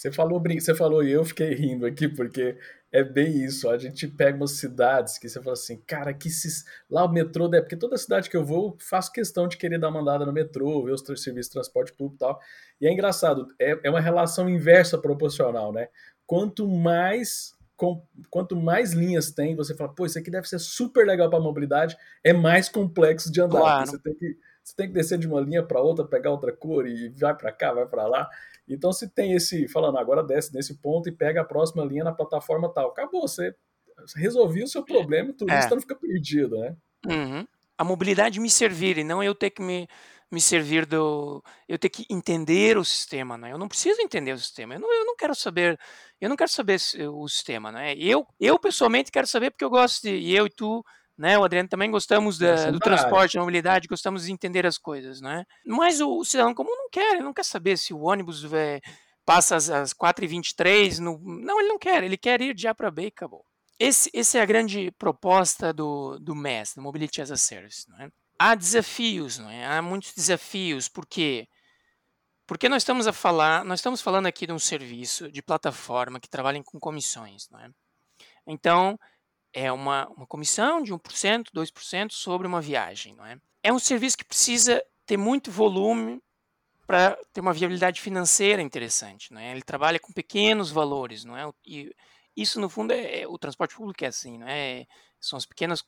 Você 0.00 0.10
falou, 0.10 0.42
você 0.42 0.74
falou 0.74 1.04
e 1.04 1.12
eu 1.12 1.22
fiquei 1.22 1.52
rindo 1.52 1.84
aqui 1.84 2.08
porque 2.08 2.56
é 2.90 3.04
bem 3.04 3.44
isso. 3.44 3.68
A 3.68 3.76
gente 3.76 4.08
pega 4.08 4.34
umas 4.34 4.52
cidades 4.52 5.18
que 5.18 5.28
você 5.28 5.42
fala 5.42 5.52
assim, 5.52 5.76
cara, 5.86 6.14
que 6.14 6.30
se... 6.30 6.64
lá 6.90 7.04
o 7.04 7.12
metrô, 7.12 7.52
é 7.52 7.60
porque 7.60 7.76
toda 7.76 7.98
cidade 7.98 8.30
que 8.30 8.36
eu 8.36 8.42
vou, 8.42 8.78
faço 8.80 9.12
questão 9.12 9.46
de 9.46 9.58
querer 9.58 9.78
dar 9.78 9.90
uma 9.90 10.00
andada 10.00 10.24
no 10.24 10.32
metrô, 10.32 10.82
ver 10.86 10.92
os 10.92 11.02
serviços 11.02 11.48
de 11.48 11.52
transporte 11.52 11.92
público 11.92 12.16
e 12.16 12.18
tal. 12.18 12.40
E 12.80 12.86
é 12.86 12.90
engraçado, 12.90 13.46
é, 13.60 13.78
é 13.84 13.90
uma 13.90 14.00
relação 14.00 14.48
inversa 14.48 14.96
proporcional, 14.96 15.70
né? 15.70 15.88
Quanto 16.26 16.66
mais 16.66 17.54
quanto 18.30 18.56
mais 18.56 18.92
linhas 18.92 19.30
tem, 19.30 19.56
você 19.56 19.74
fala, 19.74 19.94
pô, 19.94 20.04
isso 20.04 20.18
aqui 20.18 20.30
deve 20.30 20.46
ser 20.46 20.58
super 20.58 21.06
legal 21.06 21.30
para 21.30 21.40
mobilidade, 21.40 21.96
é 22.22 22.30
mais 22.30 22.68
complexo 22.68 23.32
de 23.32 23.40
andar. 23.40 23.60
Claro. 23.60 23.86
Você 23.86 23.98
tem 23.98 24.14
que 24.14 24.36
você 24.62 24.76
tem 24.76 24.86
que 24.86 24.92
descer 24.94 25.18
de 25.18 25.26
uma 25.26 25.40
linha 25.40 25.62
para 25.62 25.80
outra, 25.80 26.04
pegar 26.04 26.30
outra 26.30 26.52
cor 26.52 26.86
e 26.86 27.08
vai 27.10 27.34
para 27.34 27.50
cá, 27.50 27.72
vai 27.72 27.86
para 27.86 28.06
lá. 28.06 28.28
Então, 28.74 28.92
se 28.92 29.08
tem 29.08 29.32
esse, 29.32 29.68
falando, 29.68 29.98
agora 29.98 30.22
desce 30.22 30.54
nesse 30.54 30.80
ponto 30.80 31.08
e 31.08 31.12
pega 31.12 31.40
a 31.40 31.44
próxima 31.44 31.84
linha 31.84 32.04
na 32.04 32.12
plataforma 32.12 32.72
tal, 32.72 32.90
acabou, 32.90 33.22
você 33.22 33.54
resolveu 34.16 34.64
o 34.64 34.68
seu 34.68 34.84
problema 34.84 35.28
e 35.28 35.32
o 35.32 35.36
turista 35.36 35.66
é. 35.66 35.74
não 35.74 35.80
fica 35.80 35.94
perdido, 35.94 36.58
né? 36.58 36.76
Uhum. 37.06 37.46
A 37.76 37.84
mobilidade 37.84 38.40
me 38.40 38.50
servir 38.50 38.98
e 38.98 39.04
não 39.04 39.22
eu 39.22 39.34
ter 39.34 39.50
que 39.50 39.62
me, 39.62 39.88
me 40.30 40.40
servir 40.40 40.86
do. 40.86 41.42
Eu 41.68 41.78
ter 41.78 41.88
que 41.88 42.06
entender 42.10 42.78
o 42.78 42.84
sistema, 42.84 43.36
né? 43.36 43.52
Eu 43.52 43.58
não 43.58 43.68
preciso 43.68 44.00
entender 44.00 44.32
o 44.32 44.38
sistema. 44.38 44.74
Eu 44.74 44.80
não, 44.80 44.92
eu 44.92 45.04
não 45.04 45.16
quero 45.16 45.34
saber. 45.34 45.78
Eu 46.20 46.28
não 46.28 46.36
quero 46.36 46.50
saber 46.50 46.78
o 47.12 47.28
sistema, 47.28 47.72
né? 47.72 47.94
Eu, 47.96 48.26
eu 48.38 48.58
pessoalmente 48.58 49.10
quero 49.10 49.26
saber 49.26 49.50
porque 49.50 49.64
eu 49.64 49.70
gosto 49.70 50.02
de. 50.02 50.10
E 50.10 50.36
eu 50.36 50.46
e 50.46 50.50
tu 50.50 50.84
né? 51.20 51.38
O 51.38 51.44
Adriano 51.44 51.68
também 51.68 51.90
gostamos 51.90 52.38
da, 52.38 52.70
do 52.70 52.78
transporte, 52.78 53.34
da 53.34 53.40
mobilidade, 53.40 53.86
gostamos 53.86 54.24
de 54.24 54.32
entender 54.32 54.64
as 54.64 54.78
coisas, 54.78 55.20
né? 55.20 55.44
Mas 55.66 56.00
o, 56.00 56.16
o 56.16 56.24
cidadão 56.24 56.54
comum 56.54 56.74
não 56.74 56.88
quer, 56.88 57.12
ele 57.12 57.22
não 57.22 57.34
quer 57.34 57.44
saber 57.44 57.76
se 57.76 57.92
o 57.92 58.00
ônibus 58.00 58.50
é, 58.54 58.80
passa 59.26 59.54
às, 59.54 59.68
às 59.68 59.92
4h23, 59.92 60.98
no... 60.98 61.20
não, 61.22 61.60
ele 61.60 61.68
não 61.68 61.78
quer, 61.78 62.02
ele 62.02 62.16
quer 62.16 62.40
ir 62.40 62.54
de 62.54 62.66
A 62.66 62.74
para 62.74 62.90
B 62.90 63.02
e 63.02 63.06
acabou. 63.08 63.44
Esse, 63.78 64.10
essa 64.14 64.38
é 64.38 64.40
a 64.40 64.46
grande 64.46 64.90
proposta 64.92 65.74
do, 65.74 66.18
do 66.18 66.34
MES, 66.34 66.72
do 66.74 66.80
Mobility 66.80 67.20
as 67.20 67.30
a 67.30 67.36
Service. 67.36 67.86
Não 67.90 68.00
é? 68.00 68.10
Há 68.38 68.54
desafios, 68.54 69.38
não 69.38 69.50
é? 69.50 69.66
há 69.66 69.82
muitos 69.82 70.14
desafios, 70.14 70.88
por 70.88 71.06
quê? 71.06 71.46
Porque 72.46 72.66
nós 72.66 72.82
estamos 72.82 73.06
a 73.06 73.12
falar, 73.12 73.62
nós 73.62 73.80
estamos 73.80 74.00
falando 74.00 74.24
aqui 74.24 74.46
de 74.46 74.54
um 74.54 74.58
serviço 74.58 75.30
de 75.30 75.42
plataforma 75.42 76.18
que 76.18 76.30
trabalha 76.30 76.62
com 76.64 76.80
comissões, 76.80 77.46
não 77.50 77.60
é? 77.60 77.68
Então, 78.46 78.98
é 79.52 79.70
uma, 79.70 80.08
uma 80.08 80.26
comissão 80.26 80.82
de 80.82 80.92
1%, 80.92 81.46
2% 81.54 82.12
sobre 82.12 82.46
uma 82.46 82.60
viagem. 82.60 83.14
Não 83.14 83.24
é? 83.24 83.38
é 83.62 83.72
um 83.72 83.78
serviço 83.78 84.16
que 84.16 84.24
precisa 84.24 84.82
ter 85.06 85.16
muito 85.16 85.50
volume 85.50 86.22
para 86.86 87.16
ter 87.32 87.40
uma 87.40 87.52
viabilidade 87.52 88.00
financeira 88.00 88.62
interessante. 88.62 89.32
Não 89.32 89.40
é? 89.40 89.52
Ele 89.52 89.62
trabalha 89.62 89.98
com 89.98 90.12
pequenos 90.12 90.70
valores. 90.70 91.24
Não 91.24 91.36
é? 91.36 91.50
E 91.64 91.94
isso, 92.36 92.60
no 92.60 92.68
fundo, 92.68 92.92
é, 92.92 93.22
é 93.22 93.28
o 93.28 93.38
transporte 93.38 93.74
público 93.74 94.04
é 94.04 94.08
assim. 94.08 94.38
Não 94.38 94.48
é? 94.48 94.86
São 95.20 95.36
as 95.36 95.46
pequenas... 95.46 95.84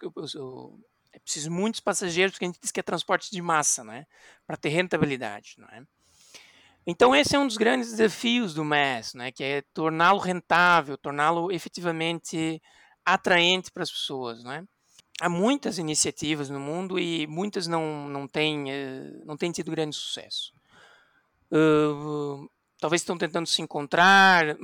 É 1.15 1.19
preciso 1.19 1.51
muitos 1.51 1.81
passageiros, 1.81 2.33
porque 2.33 2.47
a 2.47 2.49
gente 2.49 2.61
diz 2.61 2.71
que 2.71 2.81
é 2.81 2.83
transporte 2.83 3.31
de 3.31 3.43
massa, 3.43 3.85
né? 3.85 4.07
para 4.47 4.57
ter 4.57 4.71
rentabilidade. 4.71 5.57
Não 5.59 5.69
é? 5.69 5.83
Então 6.87 7.15
esse 7.15 7.37
é 7.37 7.39
um 7.39 7.47
dos 7.47 7.57
grandes 7.57 7.91
desafios 7.91 8.55
do 8.55 8.65
MES, 8.65 9.15
né? 9.15 9.31
que 9.31 9.45
é 9.45 9.63
torná-lo 9.75 10.19
rentável, 10.19 10.97
torná-lo 10.97 11.53
efetivamente 11.53 12.61
atraente 13.05 13.71
para 13.71 13.83
as 13.83 13.91
pessoas, 13.91 14.43
não 14.43 14.53
é? 14.53 14.65
Há 15.21 15.29
muitas 15.29 15.79
iniciativas 15.79 16.51
no 16.51 16.59
mundo 16.59 16.99
e 16.99 17.27
muitas 17.27 17.67
não, 17.67 18.09
não, 18.09 18.27
têm, 18.27 18.65
uh, 18.65 19.25
não 19.25 19.37
têm 19.37 19.53
tido 19.53 19.71
grande 19.71 19.95
sucesso. 19.95 20.53
Uh, 21.51 22.51
talvez 22.79 23.03
estão 23.03 23.17
tentando 23.17 23.47
se 23.47 23.63
encontrar, 23.63 24.57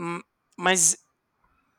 mas 0.57 0.99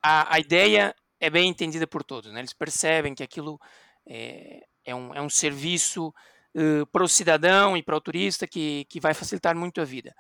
a, 0.02 0.36
a 0.36 0.40
ideia 0.40 0.96
é 1.20 1.30
bem 1.30 1.50
entendida 1.50 1.86
por 1.86 2.04
todos. 2.04 2.32
Né? 2.32 2.40
Eles 2.40 2.54
percebem 2.54 3.14
que 3.14 3.24
aquilo 3.24 3.60
é, 4.08 4.66
é, 4.86 4.96
um, 4.96 5.14
é 5.14 5.22
um 5.22 5.30
serviço 5.30 6.14
uh, 6.56 6.86
para 6.88 7.04
o 7.04 7.10
cidadão 7.10 7.76
e 7.76 7.84
para 7.84 7.98
o 7.98 8.02
turista 8.02 8.48
que, 8.48 8.86
que 8.86 9.00
vai 9.00 9.14
facilitar 9.14 9.56
muito 9.56 9.82
a 9.82 9.86
vida. 9.86 10.16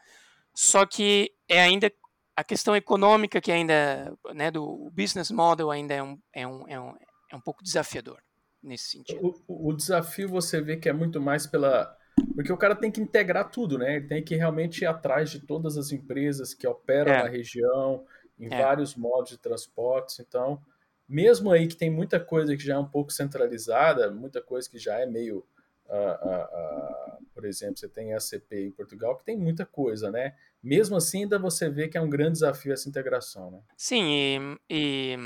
Só 0.54 0.86
que 0.86 1.32
é 1.48 1.62
ainda 1.62 1.92
a 2.40 2.44
questão 2.44 2.74
econômica 2.74 3.42
que 3.42 3.52
ainda, 3.52 4.18
né, 4.34 4.50
do 4.50 4.90
business 4.94 5.30
model 5.30 5.70
ainda 5.70 5.94
é 5.94 6.02
um, 6.02 6.18
é 6.34 6.48
um, 6.48 6.68
é 6.70 6.80
um, 6.80 6.96
é 7.34 7.36
um 7.36 7.42
pouco 7.42 7.62
desafiador 7.62 8.18
nesse 8.64 8.92
sentido. 8.92 9.36
O, 9.46 9.70
o 9.70 9.74
desafio 9.74 10.30
você 10.30 10.62
vê 10.62 10.78
que 10.78 10.88
é 10.88 10.94
muito 10.94 11.20
mais 11.20 11.46
pela 11.46 11.94
porque 12.36 12.52
o 12.52 12.58
cara 12.58 12.76
tem 12.76 12.90
que 12.90 13.02
integrar 13.02 13.50
tudo, 13.50 13.78
né? 13.78 13.98
Ele 13.98 14.08
tem 14.08 14.24
que 14.24 14.36
realmente 14.36 14.82
ir 14.82 14.86
atrás 14.86 15.30
de 15.30 15.40
todas 15.42 15.78
as 15.78 15.92
empresas 15.92 16.54
que 16.54 16.66
operam 16.66 17.12
é. 17.12 17.24
na 17.24 17.30
região, 17.30 18.06
em 18.40 18.48
é. 18.54 18.62
vários 18.62 18.96
modos 18.96 19.32
de 19.32 19.38
transportes. 19.38 20.20
Então, 20.20 20.62
mesmo 21.08 21.52
aí 21.52 21.68
que 21.68 21.76
tem 21.76 21.90
muita 21.90 22.20
coisa 22.20 22.56
que 22.56 22.64
já 22.64 22.76
é 22.76 22.78
um 22.78 22.88
pouco 22.88 23.12
centralizada, 23.12 24.12
muita 24.12 24.42
coisa 24.42 24.70
que 24.70 24.78
já 24.78 24.98
é 25.00 25.06
meio. 25.06 25.46
Uh, 25.90 26.28
uh, 26.28 27.18
uh, 27.18 27.26
por 27.34 27.46
exemplo, 27.46 27.78
você 27.78 27.90
tem 27.90 28.14
a 28.14 28.20
CP 28.20 28.68
em 28.68 28.72
Portugal, 28.72 29.18
que 29.18 29.26
tem 29.26 29.38
muita 29.38 29.66
coisa, 29.66 30.12
né? 30.12 30.36
mesmo 30.62 30.98
assim 30.98 31.24
ainda 31.24 31.40
você 31.40 31.70
vê 31.70 31.88
que 31.88 31.98
é 31.98 32.02
um 32.02 32.10
grande 32.10 32.34
desafio 32.34 32.74
essa 32.74 32.88
integração, 32.88 33.50
né? 33.50 33.62
Sim, 33.78 34.04
e, 34.12 34.60
e 34.70 35.18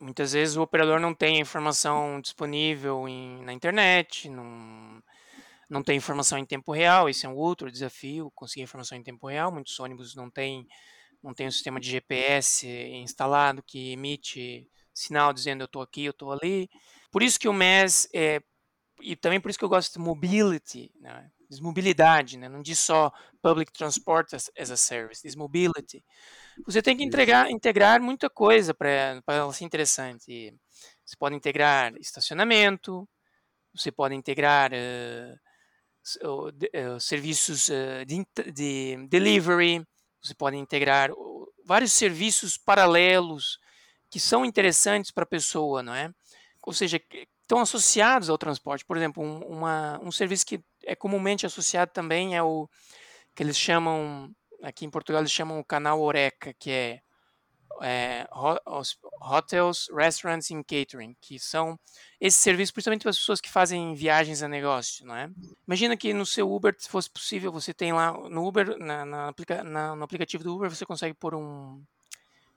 muitas 0.00 0.32
vezes 0.32 0.56
o 0.56 0.62
operador 0.62 0.98
não 0.98 1.14
tem 1.14 1.36
a 1.36 1.40
informação 1.40 2.20
disponível 2.20 3.06
em, 3.06 3.44
na 3.44 3.52
internet, 3.52 4.28
não, 4.28 5.02
não 5.68 5.82
tem 5.82 5.96
informação 5.96 6.38
em 6.38 6.44
tempo 6.44 6.72
real, 6.72 7.08
esse 7.08 7.26
é 7.26 7.28
um 7.28 7.36
outro 7.36 7.70
desafio, 7.70 8.32
conseguir 8.34 8.62
informação 8.62 8.96
em 8.96 9.02
tempo 9.02 9.26
real, 9.28 9.52
muitos 9.52 9.78
ônibus 9.78 10.14
não 10.14 10.30
têm 10.30 10.66
não 11.22 11.32
tem 11.32 11.46
um 11.46 11.50
sistema 11.50 11.80
de 11.80 11.88
GPS 11.88 12.68
instalado 12.68 13.62
que 13.62 13.92
emite 13.92 14.68
sinal 14.92 15.32
dizendo 15.32 15.62
eu 15.62 15.64
estou 15.64 15.80
aqui, 15.80 16.04
eu 16.04 16.10
estou 16.10 16.30
ali. 16.30 16.68
Por 17.10 17.22
isso 17.22 17.40
que 17.40 17.48
o 17.48 17.52
MES 17.52 18.06
é, 18.14 18.42
e 19.00 19.16
também 19.16 19.40
por 19.40 19.50
isso 19.50 19.58
que 19.58 19.64
eu 19.64 19.68
gosto 19.68 19.94
de 19.94 19.98
mobility, 19.98 20.90
né? 21.00 21.30
diz 21.48 21.60
mobilidade, 21.60 22.38
né? 22.38 22.48
não 22.48 22.62
diz 22.62 22.78
só 22.78 23.12
public 23.42 23.72
transport 23.72 24.32
as, 24.34 24.50
as 24.58 24.70
a 24.70 24.76
service, 24.76 25.22
diz 25.22 25.36
mobility. 25.36 26.04
Você 26.66 26.80
tem 26.80 26.96
que 26.96 27.04
entregar, 27.04 27.50
integrar 27.50 28.00
muita 28.00 28.30
coisa 28.30 28.72
para 28.72 29.22
ela 29.26 29.52
ser 29.52 29.64
interessante. 29.64 30.54
Você 31.04 31.16
pode 31.16 31.34
integrar 31.34 31.94
estacionamento, 31.98 33.08
você 33.74 33.90
pode 33.90 34.14
integrar 34.14 34.70
uh, 34.72 36.48
uh, 36.48 37.00
serviços 37.00 37.68
uh, 37.68 38.04
de, 38.06 38.24
de, 38.52 39.06
delivery, 39.08 39.86
você 40.22 40.34
pode 40.34 40.56
integrar 40.56 41.10
vários 41.64 41.92
serviços 41.92 42.56
paralelos 42.56 43.58
que 44.08 44.20
são 44.20 44.44
interessantes 44.44 45.10
para 45.10 45.24
a 45.24 45.26
pessoa, 45.26 45.82
não 45.82 45.94
é? 45.94 46.10
Ou 46.62 46.72
seja, 46.72 47.00
estão 47.44 47.60
associados 47.60 48.28
ao 48.28 48.38
transporte. 48.38 48.84
Por 48.84 48.96
exemplo, 48.96 49.22
um, 49.22 49.38
uma, 49.40 50.00
um 50.02 50.10
serviço 50.10 50.46
que 50.46 50.60
é 50.84 50.96
comumente 50.96 51.46
associado 51.46 51.92
também 51.92 52.36
é 52.36 52.42
o 52.42 52.68
que 53.34 53.42
eles 53.42 53.58
chamam, 53.58 54.30
aqui 54.62 54.84
em 54.84 54.90
Portugal 54.90 55.22
eles 55.22 55.32
chamam 55.32 55.58
o 55.58 55.64
canal 55.64 56.00
Oreca, 56.00 56.54
que 56.54 56.70
é 56.70 57.00
é, 57.82 58.26
hotels, 59.20 59.88
restaurants 59.92 60.50
and 60.50 60.62
catering, 60.62 61.16
que 61.20 61.38
são 61.38 61.78
esses 62.20 62.40
serviços 62.40 62.70
principalmente 62.70 63.02
para 63.02 63.10
as 63.10 63.18
pessoas 63.18 63.40
que 63.40 63.50
fazem 63.50 63.94
viagens 63.94 64.42
a 64.42 64.48
negócio, 64.48 65.06
não 65.06 65.16
é? 65.16 65.30
Imagina 65.66 65.96
que 65.96 66.12
no 66.12 66.26
seu 66.26 66.52
Uber, 66.52 66.74
se 66.78 66.88
fosse 66.88 67.10
possível, 67.10 67.50
você 67.50 67.72
tem 67.72 67.92
lá 67.92 68.12
no 68.12 68.46
Uber, 68.46 68.78
na, 68.78 69.04
na, 69.04 69.34
na, 69.64 69.96
no 69.96 70.04
aplicativo 70.04 70.44
do 70.44 70.54
Uber, 70.54 70.70
você 70.70 70.86
consegue 70.86 71.14
pôr 71.14 71.34
um, 71.34 71.82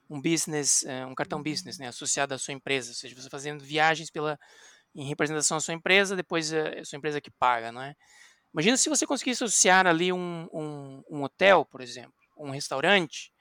um 0.09 0.21
business, 0.21 0.83
é, 0.85 1.05
um 1.05 1.15
cartão 1.15 1.41
business, 1.41 1.77
né, 1.77 1.87
associado 1.87 2.33
à 2.33 2.37
sua 2.37 2.53
empresa, 2.53 2.89
ou 2.91 2.95
seja, 2.95 3.15
você 3.15 3.29
fazendo 3.29 3.63
viagens 3.63 4.09
pela 4.09 4.39
em 4.97 5.05
representação 5.05 5.57
à 5.57 5.59
sua 5.59 5.75
empresa, 5.75 6.15
depois 6.15 6.51
é 6.51 6.79
a 6.79 6.85
sua 6.85 6.97
empresa 6.97 7.21
que 7.21 7.31
paga, 7.31 7.71
não 7.71 7.81
é? 7.81 7.95
Imagina 8.53 8.75
se 8.77 8.89
você 8.89 9.05
conseguisse 9.05 9.43
associar 9.43 9.85
ali 9.85 10.11
um, 10.11 10.47
um, 10.51 11.03
um 11.09 11.23
hotel, 11.23 11.63
por 11.65 11.81
exemplo, 11.81 12.13
um 12.37 12.49
restaurante, 12.49 13.31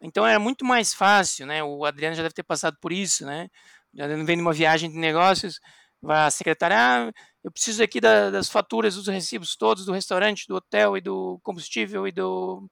então 0.00 0.26
era 0.26 0.38
muito 0.38 0.64
mais 0.64 0.92
fácil, 0.92 1.46
né? 1.46 1.62
O 1.62 1.84
Adriano 1.84 2.16
já 2.16 2.22
deve 2.22 2.34
ter 2.34 2.42
passado 2.42 2.76
por 2.80 2.92
isso, 2.92 3.24
né? 3.24 3.48
Já 3.94 4.06
vem 4.08 4.36
numa 4.36 4.52
viagem 4.52 4.90
de 4.90 4.98
negócios, 4.98 5.60
vai 6.02 6.26
a 6.26 6.30
secretária, 6.30 6.76
ah, 6.78 7.12
eu 7.44 7.52
preciso 7.52 7.82
aqui 7.82 8.00
da, 8.00 8.30
das 8.30 8.48
faturas, 8.48 8.96
dos 8.96 9.06
recibos 9.08 9.56
todos 9.56 9.86
do 9.86 9.92
restaurante, 9.92 10.46
do 10.48 10.56
hotel 10.56 10.96
e 10.96 11.00
do 11.00 11.38
combustível 11.42 12.08
e 12.08 12.12
do 12.12 12.68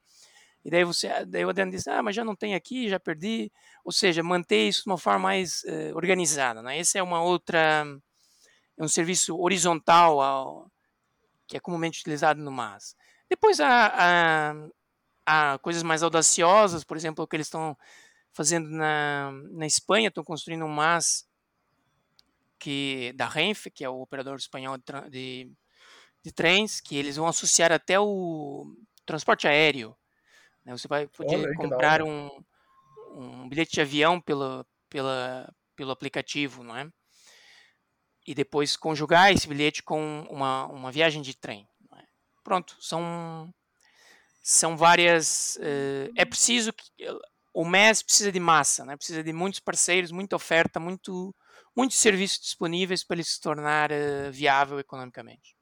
e 0.64 0.70
daí 0.70 0.84
você, 0.84 1.24
daí 1.26 1.44
o 1.44 1.48
Adriano 1.50 1.72
diz, 1.72 1.86
ah, 1.88 2.02
mas 2.02 2.14
já 2.14 2.24
não 2.24 2.36
tem 2.36 2.54
aqui, 2.54 2.88
já 2.88 3.00
perdi. 3.00 3.50
Ou 3.84 3.92
seja, 3.92 4.22
manter 4.22 4.68
isso 4.68 4.84
de 4.84 4.90
uma 4.90 4.98
forma 4.98 5.18
mais 5.20 5.62
uh, 5.64 5.96
organizada, 5.96 6.62
né? 6.62 6.78
Esse 6.78 6.98
é 6.98 7.02
uma 7.02 7.22
outra, 7.22 7.84
é 8.82 8.84
um 8.84 8.88
serviço 8.88 9.38
horizontal 9.40 10.20
ao, 10.20 10.70
que 11.46 11.56
é 11.56 11.60
comumente 11.60 12.00
utilizado 12.00 12.42
no 12.42 12.50
MAS. 12.50 12.96
Depois 13.28 13.60
há, 13.60 13.86
há, 15.26 15.52
há 15.54 15.58
coisas 15.58 15.82
mais 15.82 16.02
audaciosas, 16.02 16.84
por 16.84 16.96
exemplo, 16.96 17.24
o 17.24 17.28
que 17.28 17.36
eles 17.36 17.46
estão 17.46 17.76
fazendo 18.32 18.68
na, 18.68 19.30
na 19.50 19.66
Espanha, 19.66 20.08
estão 20.08 20.24
construindo 20.24 20.64
um 20.64 20.68
MAS 20.68 21.28
que, 22.58 23.12
da 23.14 23.28
Renfe, 23.28 23.70
que 23.70 23.84
é 23.84 23.88
o 23.88 24.00
operador 24.00 24.36
espanhol 24.36 24.76
de, 24.78 25.10
de, 25.10 25.52
de 26.24 26.32
trens, 26.32 26.80
que 26.80 26.96
eles 26.96 27.16
vão 27.16 27.26
associar 27.26 27.70
até 27.70 28.00
o 28.00 28.66
transporte 29.06 29.46
aéreo. 29.46 29.96
Né? 30.64 30.76
Você 30.76 30.88
vai 30.88 31.06
poder 31.06 31.36
Olha, 31.36 31.54
comprar 31.54 32.02
um, 32.02 32.30
um 33.14 33.48
bilhete 33.48 33.72
de 33.72 33.80
avião 33.80 34.20
pelo, 34.20 34.66
pela, 34.88 35.52
pelo 35.76 35.90
aplicativo, 35.90 36.64
não 36.64 36.76
é? 36.76 36.90
E 38.26 38.34
depois 38.34 38.76
conjugar 38.76 39.32
esse 39.32 39.48
bilhete 39.48 39.82
com 39.82 40.26
uma, 40.30 40.66
uma 40.66 40.92
viagem 40.92 41.22
de 41.22 41.36
trem. 41.36 41.66
É? 41.96 42.02
Pronto, 42.44 42.76
são, 42.80 43.52
são 44.42 44.76
várias. 44.76 45.56
Uh, 45.56 46.12
é 46.16 46.24
preciso 46.24 46.72
que. 46.72 46.86
O 47.54 47.66
MES 47.66 48.02
precisa 48.02 48.32
de 48.32 48.40
massa, 48.40 48.82
né? 48.82 48.96
precisa 48.96 49.22
de 49.22 49.30
muitos 49.30 49.60
parceiros, 49.60 50.10
muita 50.10 50.34
oferta, 50.34 50.80
muito, 50.80 51.34
muitos 51.76 51.98
serviços 51.98 52.40
disponíveis 52.40 53.04
para 53.04 53.16
ele 53.16 53.24
se 53.24 53.38
tornar 53.38 53.90
uh, 53.92 54.32
viável 54.32 54.78
economicamente. 54.78 55.54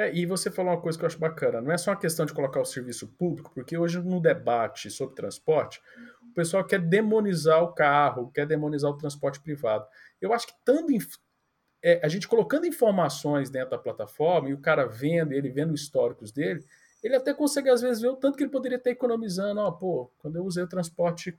É, 0.00 0.14
e 0.14 0.24
você 0.24 0.50
falou 0.50 0.72
uma 0.72 0.80
coisa 0.80 0.96
que 0.96 1.04
eu 1.04 1.08
acho 1.08 1.18
bacana, 1.18 1.60
não 1.60 1.70
é 1.70 1.76
só 1.76 1.90
uma 1.90 1.96
questão 1.98 2.24
de 2.24 2.32
colocar 2.32 2.58
o 2.58 2.64
serviço 2.64 3.06
público, 3.18 3.52
porque 3.52 3.76
hoje 3.76 4.00
no 4.00 4.18
debate 4.18 4.90
sobre 4.90 5.14
transporte, 5.14 5.78
o 6.22 6.32
pessoal 6.32 6.64
quer 6.64 6.80
demonizar 6.80 7.62
o 7.62 7.74
carro, 7.74 8.32
quer 8.32 8.46
demonizar 8.46 8.90
o 8.90 8.96
transporte 8.96 9.40
privado. 9.40 9.86
Eu 10.18 10.32
acho 10.32 10.46
que 10.46 10.54
tanto 10.64 10.90
é, 11.82 12.00
a 12.04 12.08
gente 12.08 12.28
colocando 12.28 12.66
informações 12.66 13.50
dentro 13.50 13.70
da 13.70 13.78
plataforma 13.78 14.50
e 14.50 14.54
o 14.54 14.60
cara 14.60 14.86
vendo, 14.86 15.32
ele 15.32 15.48
vendo 15.48 15.74
históricos 15.74 16.30
dele, 16.30 16.64
ele 17.02 17.16
até 17.16 17.32
consegue 17.32 17.70
às 17.70 17.80
vezes 17.80 18.02
ver 18.02 18.08
o 18.08 18.16
tanto 18.16 18.36
que 18.36 18.44
ele 18.44 18.50
poderia 18.50 18.76
estar 18.76 18.90
economizando. 18.90 19.60
Ó, 19.60 19.70
pô, 19.70 20.10
quando 20.18 20.36
eu 20.36 20.44
usei 20.44 20.62
o 20.62 20.68
transporte 20.68 21.38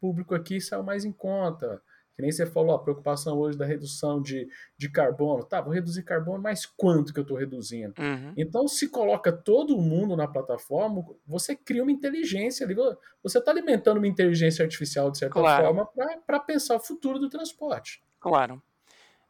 público 0.00 0.34
aqui, 0.34 0.60
saiu 0.60 0.82
mais 0.82 1.04
em 1.04 1.12
conta. 1.12 1.80
Que 2.14 2.22
nem 2.22 2.32
você 2.32 2.44
falou, 2.44 2.74
a 2.74 2.82
preocupação 2.82 3.38
hoje 3.38 3.56
da 3.56 3.64
redução 3.64 4.20
de, 4.20 4.48
de 4.76 4.88
carbono. 4.90 5.44
Tá, 5.44 5.60
vou 5.60 5.72
reduzir 5.72 6.02
carbono, 6.02 6.42
mas 6.42 6.66
quanto 6.66 7.12
que 7.12 7.20
eu 7.20 7.22
estou 7.22 7.36
reduzindo? 7.36 7.94
Uhum. 7.96 8.34
Então, 8.36 8.66
se 8.66 8.88
coloca 8.88 9.30
todo 9.30 9.78
mundo 9.78 10.16
na 10.16 10.26
plataforma, 10.26 11.04
você 11.24 11.54
cria 11.54 11.80
uma 11.80 11.92
inteligência 11.92 12.66
ali. 12.66 12.74
Você 13.22 13.38
está 13.38 13.52
alimentando 13.52 13.98
uma 13.98 14.08
inteligência 14.08 14.64
artificial, 14.64 15.12
de 15.12 15.18
certa 15.18 15.34
claro. 15.34 15.66
forma, 15.66 15.88
para 16.26 16.40
pensar 16.40 16.74
o 16.74 16.80
futuro 16.80 17.20
do 17.20 17.30
transporte. 17.30 18.02
Claro. 18.18 18.60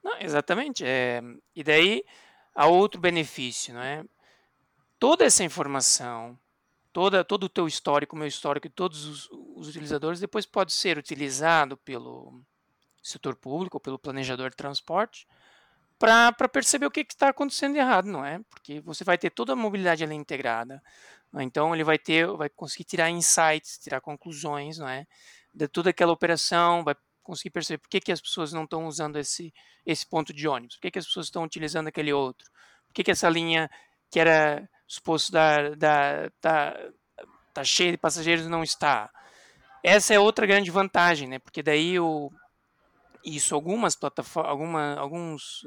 Não, 0.08 0.18
exatamente. 0.20 0.84
É, 0.86 1.20
e 1.54 1.62
daí, 1.62 2.02
há 2.54 2.66
outro 2.66 2.98
benefício, 2.98 3.74
não 3.74 3.82
é? 3.82 4.02
Toda 4.98 5.24
essa 5.26 5.44
informação, 5.44 6.38
toda, 6.94 7.22
todo 7.22 7.44
o 7.44 7.48
teu 7.48 7.68
histórico, 7.68 8.16
meu 8.16 8.26
histórico 8.26 8.66
e 8.66 8.70
todos 8.70 9.04
os, 9.04 9.28
os 9.54 9.68
utilizadores, 9.68 10.18
depois 10.18 10.46
pode 10.46 10.72
ser 10.72 10.96
utilizado 10.96 11.76
pelo 11.76 12.40
setor 13.02 13.36
público 13.36 13.76
ou 13.76 13.80
pelo 13.80 13.98
planejador 13.98 14.48
de 14.48 14.56
transporte 14.56 15.26
para 15.98 16.48
perceber 16.48 16.86
o 16.86 16.90
que 16.90 17.00
está 17.00 17.28
acontecendo 17.28 17.74
de 17.74 17.80
errado, 17.80 18.06
não 18.06 18.24
é? 18.24 18.40
Porque 18.48 18.80
você 18.80 19.04
vai 19.04 19.18
ter 19.18 19.30
toda 19.30 19.52
a 19.52 19.56
mobilidade 19.56 20.02
ali 20.02 20.14
integrada, 20.14 20.82
é? 21.36 21.42
então 21.42 21.74
ele 21.74 21.84
vai 21.84 21.98
ter, 21.98 22.26
vai 22.28 22.48
conseguir 22.48 22.84
tirar 22.84 23.10
insights, 23.10 23.78
tirar 23.78 24.00
conclusões, 24.00 24.78
não 24.78 24.88
é? 24.88 25.06
De 25.52 25.68
toda 25.68 25.90
aquela 25.90 26.12
operação, 26.12 26.82
vai 26.82 26.94
conseguir 27.28 27.50
perceber 27.50 27.78
por 27.78 27.90
que, 27.90 28.00
que 28.00 28.10
as 28.10 28.20
pessoas 28.20 28.52
não 28.52 28.64
estão 28.64 28.86
usando 28.86 29.18
esse, 29.18 29.52
esse 29.84 30.06
ponto 30.06 30.32
de 30.32 30.48
ônibus, 30.48 30.76
por 30.76 30.82
que, 30.82 30.90
que 30.92 30.98
as 30.98 31.06
pessoas 31.06 31.26
estão 31.26 31.44
utilizando 31.44 31.88
aquele 31.88 32.12
outro, 32.12 32.48
por 32.86 32.94
que, 32.94 33.04
que 33.04 33.10
essa 33.10 33.28
linha 33.28 33.70
que 34.10 34.18
era 34.18 34.66
suposto 34.86 35.30
dar, 35.30 35.76
dar, 35.76 36.32
dar, 36.40 36.74
tá 37.52 37.62
cheia 37.62 37.92
de 37.92 37.98
passageiros 37.98 38.46
não 38.46 38.62
está. 38.62 39.10
Essa 39.84 40.14
é 40.14 40.18
outra 40.18 40.46
grande 40.46 40.70
vantagem, 40.70 41.28
né? 41.28 41.38
Porque 41.38 41.62
daí 41.62 42.00
o, 42.00 42.32
isso 43.22 43.54
algumas 43.54 43.94
plataformas, 43.94 44.50
alguma, 44.50 44.94
alguns 44.94 45.62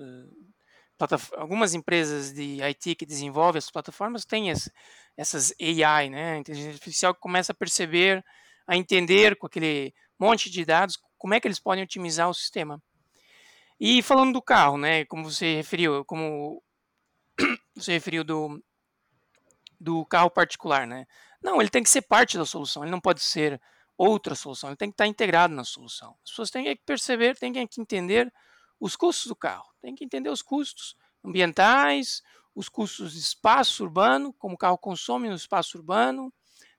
plataf 0.97 1.31
algumas 1.35 1.73
empresas 1.73 2.33
de 2.33 2.61
IT 2.61 2.95
que 2.95 3.05
desenvolvem 3.05 3.59
as 3.59 3.69
plataformas 3.69 4.25
têm 4.25 4.49
esse, 4.49 4.71
essas 5.15 5.53
AI, 5.59 6.09
né, 6.09 6.37
inteligência 6.37 6.73
artificial 6.73 7.13
que 7.13 7.19
começa 7.19 7.51
a 7.51 7.55
perceber, 7.55 8.23
a 8.67 8.75
entender 8.75 9.35
com 9.35 9.47
aquele 9.47 9.93
monte 10.19 10.49
de 10.49 10.65
dados 10.65 10.97
como 11.21 11.35
é 11.35 11.39
que 11.39 11.47
eles 11.47 11.59
podem 11.59 11.83
otimizar 11.83 12.27
o 12.27 12.33
sistema. 12.33 12.81
E 13.79 14.01
falando 14.01 14.33
do 14.33 14.41
carro, 14.41 14.75
né, 14.75 15.05
como 15.05 15.23
você 15.23 15.55
referiu, 15.55 16.03
como 16.03 16.63
você 17.77 17.93
referiu 17.93 18.23
do 18.23 18.59
do 19.79 20.05
carro 20.05 20.29
particular, 20.31 20.85
né? 20.85 21.05
Não, 21.41 21.59
ele 21.59 21.69
tem 21.69 21.81
que 21.83 21.89
ser 21.89 22.01
parte 22.03 22.37
da 22.37 22.45
solução, 22.45 22.83
ele 22.83 22.91
não 22.91 22.99
pode 22.99 23.21
ser 23.21 23.61
outra 23.97 24.33
solução, 24.33 24.69
ele 24.69 24.77
tem 24.77 24.89
que 24.89 24.93
estar 24.93 25.07
integrado 25.07 25.53
na 25.53 25.63
solução. 25.63 26.15
As 26.23 26.31
pessoas 26.31 26.51
têm 26.51 26.63
que 26.63 26.83
perceber, 26.83 27.37
têm 27.37 27.53
que 27.53 27.81
entender 27.81 28.31
os 28.79 28.95
custos 28.95 29.27
do 29.27 29.35
carro, 29.35 29.67
têm 29.79 29.93
que 29.93 30.03
entender 30.03 30.29
os 30.29 30.41
custos 30.41 30.95
ambientais, 31.23 32.23
os 32.55 32.67
custos 32.67 33.13
de 33.13 33.19
espaço 33.19 33.83
urbano, 33.83 34.33
como 34.33 34.55
o 34.55 34.57
carro 34.57 34.77
consome 34.77 35.29
no 35.29 35.35
espaço 35.35 35.77
urbano, 35.77 36.33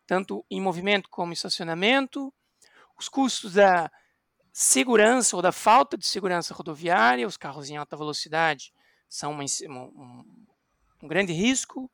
tanto 0.07 0.45
em 0.51 0.61
movimento 0.61 1.09
como 1.09 1.31
em 1.31 1.35
estacionamento, 1.35 2.33
os 2.99 3.09
custos 3.09 3.55
da 3.55 3.91
segurança 4.53 5.35
ou 5.35 5.43
da 5.43 5.51
falta 5.51 5.97
de 5.97 6.07
segurança 6.07 6.53
rodoviária, 6.53 7.27
os 7.27 7.37
carros 7.37 7.71
em 7.71 7.77
alta 7.77 7.97
velocidade 7.97 8.73
são 9.09 9.33
uma, 9.33 9.45
um, 9.69 10.25
um 11.03 11.09
grande 11.09 11.33
risco, 11.33 11.91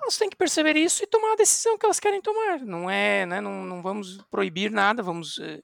elas 0.00 0.18
têm 0.18 0.28
que 0.28 0.36
perceber 0.36 0.76
isso 0.76 1.02
e 1.02 1.06
tomar 1.06 1.32
a 1.32 1.36
decisão 1.36 1.78
que 1.78 1.86
elas 1.86 2.00
querem 2.00 2.20
tomar. 2.20 2.60
Não 2.60 2.90
é, 2.90 3.24
né, 3.24 3.40
não, 3.40 3.64
não 3.64 3.80
vamos 3.80 4.18
proibir 4.30 4.70
nada, 4.70 5.02
vamos 5.02 5.38
uh, 5.38 5.62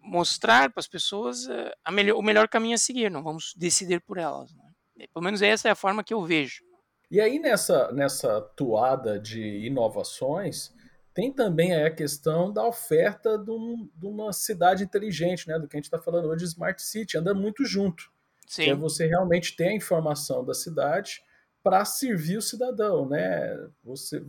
mostrar 0.00 0.70
para 0.70 0.80
as 0.80 0.88
pessoas 0.88 1.46
uh, 1.46 1.92
melhor, 1.92 2.18
o 2.18 2.22
melhor 2.22 2.48
caminho 2.48 2.74
a 2.74 2.78
seguir, 2.78 3.10
não 3.10 3.22
vamos 3.22 3.54
decidir 3.56 4.00
por 4.00 4.18
elas. 4.18 4.52
Né? 4.54 5.06
Pelo 5.12 5.24
menos 5.24 5.40
essa 5.40 5.68
é 5.68 5.70
a 5.70 5.76
forma 5.76 6.04
que 6.04 6.12
eu 6.12 6.22
vejo. 6.22 6.62
E 7.10 7.20
aí 7.20 7.38
nessa, 7.38 7.90
nessa 7.92 8.40
toada 8.40 9.18
de 9.18 9.66
inovações, 9.66 10.72
tem 11.14 11.32
também 11.32 11.74
a 11.74 11.90
questão 11.90 12.52
da 12.52 12.66
oferta 12.66 13.38
de, 13.38 13.50
um, 13.50 13.88
de, 13.94 14.06
uma 14.06 14.32
cidade 14.32 14.82
inteligente, 14.84 15.46
né? 15.48 15.58
Do 15.58 15.68
que 15.68 15.76
a 15.76 15.78
gente 15.78 15.86
está 15.86 15.98
falando 15.98 16.28
hoje, 16.28 16.44
Smart 16.44 16.82
City, 16.82 17.18
anda 17.18 17.34
muito 17.34 17.64
junto. 17.64 18.10
Sim. 18.46 18.64
Que 18.64 18.70
é 18.70 18.74
você 18.74 19.06
realmente 19.06 19.56
ter 19.56 19.68
a 19.68 19.74
informação 19.74 20.44
da 20.44 20.54
cidade 20.54 21.22
para 21.62 21.84
servir 21.84 22.38
o 22.38 22.42
cidadão, 22.42 23.08
né? 23.08 23.56
Você, 23.84 24.22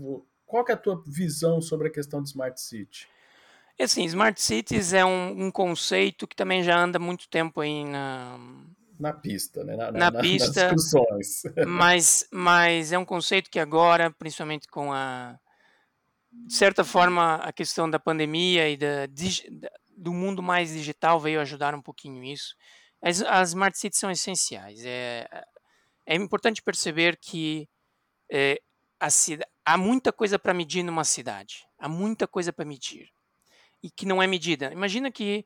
qual 0.45 0.65
é 0.69 0.73
a 0.73 0.77
tua 0.77 1.01
visão 1.07 1.61
sobre 1.61 1.87
a 1.87 1.91
questão 1.91 2.21
de 2.21 2.29
Smart 2.29 2.59
City? 2.59 3.07
Assim, 3.79 4.05
Smart 4.05 4.39
Cities 4.39 4.93
é 4.93 5.03
um, 5.03 5.45
um, 5.45 5.51
conceito 5.51 6.27
que 6.27 6.35
também 6.35 6.63
já 6.63 6.77
anda 6.77 6.99
muito 6.99 7.27
tempo 7.27 7.59
aí 7.59 7.83
na... 7.83 8.37
Na 8.99 9.11
pista, 9.11 9.63
né? 9.63 9.75
Na, 9.75 9.91
na, 9.91 10.11
na 10.11 10.21
pista, 10.21 10.71
nas 10.71 10.75
discussões. 10.75 11.43
Mas, 11.67 12.27
mas 12.31 12.91
é 12.91 12.97
um 12.97 13.03
conceito 13.03 13.49
que 13.49 13.59
agora, 13.59 14.11
principalmente 14.11 14.67
com 14.67 14.93
a... 14.93 15.39
De 16.45 16.53
certa 16.53 16.83
forma, 16.83 17.35
a 17.35 17.53
questão 17.53 17.89
da 17.89 17.99
pandemia 17.99 18.69
e 18.69 18.77
da, 18.77 19.07
do 19.95 20.13
mundo 20.13 20.43
mais 20.43 20.71
digital 20.71 21.19
veio 21.19 21.39
ajudar 21.39 21.73
um 21.73 21.81
pouquinho 21.81 22.23
isso. 22.23 22.55
As, 23.01 23.21
as 23.21 23.49
Smart 23.49 23.77
Cities 23.77 23.99
são 23.99 24.11
essenciais. 24.11 24.83
É, 24.85 25.27
é 26.05 26.15
importante 26.15 26.61
perceber 26.61 27.17
que 27.17 27.67
é, 28.31 28.59
há 29.65 29.77
muita 29.77 30.11
coisa 30.11 30.39
para 30.39 30.53
medir 30.53 30.83
numa 30.83 31.03
cidade, 31.03 31.65
há 31.77 31.87
muita 31.87 32.27
coisa 32.27 32.51
para 32.51 32.65
medir. 32.65 33.09
e 33.81 33.91
que 33.91 34.05
não 34.05 34.23
é 34.23 34.27
medida. 34.27 34.71
Imagina 34.71 35.11
que 35.11 35.45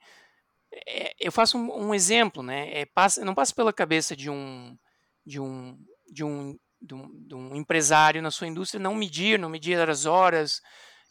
é, 0.72 1.14
eu 1.20 1.32
faço 1.32 1.58
um, 1.58 1.88
um, 1.88 1.94
exemplo, 1.94 2.44
né? 2.44 2.72
É, 2.82 2.86
passa, 2.86 3.26
não 3.26 3.34
passa 3.34 3.54
pela 3.56 3.74
cabeça 3.74 4.16
de 4.16 4.30
um 4.30 4.78
de 5.26 5.40
um 5.40 5.78
de 6.12 6.24
um, 6.24 6.58
de 6.82 6.94
um, 6.94 7.28
de 7.28 7.36
um 7.36 7.56
empresário 7.56 8.22
na 8.22 8.32
sua 8.32 8.48
indústria 8.48 8.82
não 8.82 8.96
medir, 8.96 9.40
não 9.40 9.50
medir 9.50 9.78
as 9.90 10.06
horas 10.06 10.62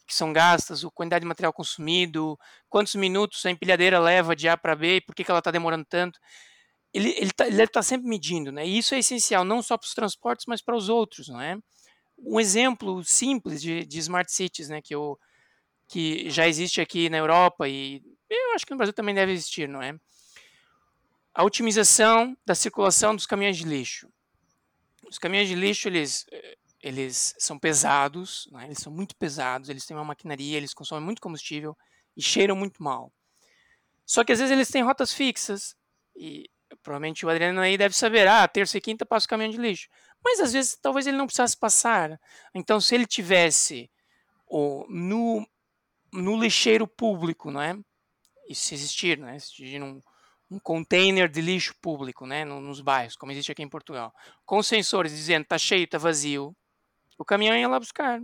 que 0.07 0.15
são 0.15 0.31
gastas, 0.31 0.83
a 0.83 0.89
quantidade 0.89 1.23
de 1.23 1.27
material 1.27 1.51
consumido, 1.51 2.39
quantos 2.69 2.95
minutos 2.95 3.45
a 3.45 3.51
empilhadeira 3.51 3.99
leva 3.99 4.35
de 4.35 4.47
A 4.47 4.55
para 4.55 4.75
B, 4.75 5.01
por 5.01 5.13
que, 5.13 5.23
que 5.23 5.29
ela 5.29 5.39
está 5.39 5.51
demorando 5.51 5.85
tanto. 5.85 6.17
Ele, 6.93 7.09
ele, 7.17 7.31
tá, 7.31 7.45
ele 7.45 7.57
deve 7.57 7.71
tá 7.71 7.83
sempre 7.83 8.07
medindo, 8.07 8.51
né? 8.51 8.65
E 8.65 8.77
isso 8.77 8.95
é 8.95 8.99
essencial, 8.99 9.43
não 9.43 9.61
só 9.61 9.77
para 9.77 9.85
os 9.85 9.93
transportes, 9.93 10.45
mas 10.47 10.61
para 10.61 10.75
os 10.75 10.87
outros, 10.87 11.27
não 11.27 11.41
é? 11.41 11.57
Um 12.17 12.39
exemplo 12.39 13.03
simples 13.03 13.61
de, 13.61 13.85
de 13.85 13.99
smart 13.99 14.31
cities, 14.31 14.69
né? 14.69 14.81
Que, 14.81 14.95
eu, 14.95 15.19
que 15.89 16.29
já 16.29 16.47
existe 16.47 16.79
aqui 16.79 17.09
na 17.09 17.17
Europa 17.17 17.67
e 17.67 18.01
eu 18.29 18.53
acho 18.55 18.65
que 18.65 18.71
no 18.71 18.77
Brasil 18.77 18.93
também 18.93 19.13
deve 19.13 19.33
existir, 19.33 19.67
não 19.67 19.81
é? 19.81 19.93
A 21.33 21.43
otimização 21.43 22.35
da 22.45 22.55
circulação 22.55 23.15
dos 23.15 23.25
caminhões 23.25 23.57
de 23.57 23.65
lixo. 23.65 24.09
Os 25.09 25.17
caminhões 25.17 25.47
de 25.47 25.55
lixo, 25.55 25.87
eles, 25.87 26.25
eles 26.81 27.35
são 27.37 27.57
pesados, 27.57 28.47
né? 28.51 28.65
eles 28.65 28.79
são 28.79 28.91
muito 28.91 29.15
pesados, 29.15 29.69
eles 29.69 29.85
têm 29.85 29.95
uma 29.95 30.05
maquinaria, 30.05 30.57
eles 30.57 30.73
consomem 30.73 31.03
muito 31.03 31.21
combustível 31.21 31.77
e 32.15 32.21
cheiram 32.21 32.55
muito 32.55 32.83
mal. 32.83 33.11
Só 34.05 34.23
que 34.23 34.31
às 34.31 34.39
vezes 34.39 34.51
eles 34.51 34.69
têm 34.69 34.83
rotas 34.83 35.13
fixas 35.13 35.75
e 36.15 36.49
provavelmente 36.81 37.25
o 37.25 37.29
Adriano 37.29 37.59
aí 37.61 37.77
deve 37.77 37.95
saber, 37.95 38.27
ah, 38.27 38.47
terça 38.47 38.77
e 38.77 38.81
quinta 38.81 39.05
passa 39.05 39.25
o 39.25 39.29
caminhão 39.29 39.51
de 39.51 39.57
lixo. 39.57 39.89
Mas 40.23 40.39
às 40.39 40.53
vezes 40.53 40.77
talvez 40.81 41.07
ele 41.07 41.17
não 41.17 41.25
precisasse 41.25 41.57
passar. 41.57 42.19
Então 42.53 42.79
se 42.79 42.95
ele 42.95 43.05
tivesse 43.05 43.89
o, 44.47 44.85
no, 44.89 45.47
no 46.11 46.39
lixeiro 46.39 46.87
público, 46.87 47.51
não 47.51 47.61
é? 47.61 47.77
Isso 48.49 48.73
existir, 48.73 49.17
né? 49.17 49.35
Existir 49.35 49.81
um, 49.83 50.01
um 50.49 50.59
container 50.59 51.29
de 51.29 51.41
lixo 51.41 51.75
público, 51.81 52.25
né? 52.25 52.45
Nos 52.45 52.81
bairros, 52.81 53.15
como 53.15 53.31
existe 53.31 53.51
aqui 53.51 53.63
em 53.63 53.69
Portugal, 53.69 54.13
com 54.45 54.63
sensores 54.63 55.11
dizendo 55.11 55.45
tá 55.45 55.57
cheio, 55.57 55.87
tá 55.87 55.97
vazio, 55.97 56.55
o 57.17 57.25
caminhão 57.25 57.55
ia 57.55 57.67
lá 57.67 57.79
buscar. 57.79 58.21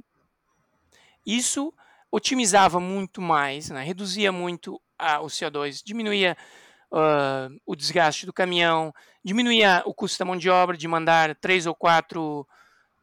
Isso 1.25 1.73
otimizava 2.11 2.79
muito 2.79 3.21
mais, 3.21 3.69
né? 3.69 3.83
reduzia 3.83 4.31
muito 4.31 4.79
a, 4.99 5.19
o 5.21 5.25
CO2, 5.25 5.81
diminuía 5.83 6.37
uh, 6.91 7.59
o 7.65 7.75
desgaste 7.75 8.25
do 8.25 8.31
caminhão, 8.31 8.93
diminuía 9.23 9.81
o 9.85 9.93
custo 9.93 10.19
da 10.19 10.25
mão 10.25 10.37
de 10.37 10.49
obra 10.49 10.77
de 10.77 10.87
mandar 10.87 11.35
três 11.35 11.65
ou 11.65 11.73
quatro 11.73 12.47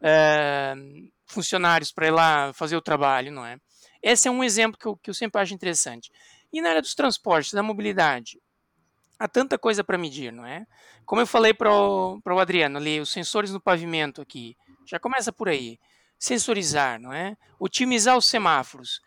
uh, 0.00 1.10
funcionários 1.26 1.90
para 1.90 2.06
ir 2.06 2.12
lá 2.12 2.52
fazer 2.52 2.76
o 2.76 2.82
trabalho, 2.82 3.32
não 3.32 3.44
é? 3.44 3.56
Esse 4.02 4.28
é 4.28 4.30
um 4.30 4.44
exemplo 4.44 4.78
que 4.78 4.86
eu, 4.86 4.96
que 4.96 5.10
eu 5.10 5.14
sempre 5.14 5.40
acho 5.42 5.52
interessante. 5.52 6.10
E 6.52 6.62
na 6.62 6.70
área 6.70 6.82
dos 6.82 6.94
transportes, 6.94 7.52
da 7.52 7.62
mobilidade, 7.62 8.40
há 9.20 9.28
tanta 9.28 9.58
coisa 9.58 9.84
para 9.84 9.98
medir, 9.98 10.32
não 10.32 10.46
é? 10.46 10.66
Como 11.04 11.20
eu 11.20 11.26
falei 11.26 11.52
para 11.52 11.70
o 11.70 12.38
Adriano 12.40 12.78
ali, 12.78 12.98
os 12.98 13.12
sensores 13.12 13.52
no 13.52 13.60
pavimento 13.60 14.22
aqui, 14.22 14.56
já 14.86 14.98
começa 14.98 15.30
por 15.30 15.50
aí. 15.50 15.78
Sensorizar, 16.18 16.98
não 16.98 17.12
é? 17.12 17.36
Otimizar 17.58 18.16
os 18.16 18.24
semáforos. 18.24 19.00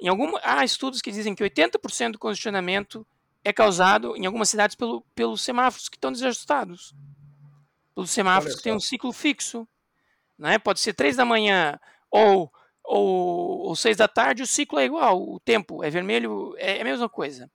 Em 0.00 0.08
algum, 0.08 0.32
há 0.42 0.64
estudos 0.64 1.02
que 1.02 1.12
dizem 1.12 1.34
que 1.34 1.44
80% 1.44 2.12
do 2.12 2.18
congestionamento 2.18 3.06
é 3.44 3.52
causado 3.52 4.16
em 4.16 4.24
algumas 4.24 4.48
cidades 4.48 4.74
pelo, 4.74 5.02
pelos 5.14 5.42
semáforos 5.42 5.88
que 5.88 5.96
estão 5.96 6.10
desajustados. 6.10 6.94
Pelos 7.94 8.10
semáforos 8.10 8.56
que 8.56 8.62
têm 8.62 8.74
um 8.74 8.80
ciclo 8.80 9.12
fixo. 9.12 9.68
Não 10.38 10.48
é? 10.48 10.58
Pode 10.58 10.80
ser 10.80 10.94
3 10.94 11.16
da 11.16 11.24
manhã 11.26 11.78
ou 12.10 12.50
ou, 12.84 13.60
ou 13.68 13.76
seis 13.76 13.96
da 13.96 14.08
tarde, 14.08 14.42
o 14.42 14.46
ciclo 14.46 14.78
é 14.78 14.84
igual, 14.84 15.22
o 15.22 15.38
tempo 15.38 15.84
é 15.84 15.88
vermelho, 15.88 16.52
é, 16.58 16.78
é 16.78 16.80
a 16.80 16.84
mesma 16.84 17.08
coisa. 17.08 17.48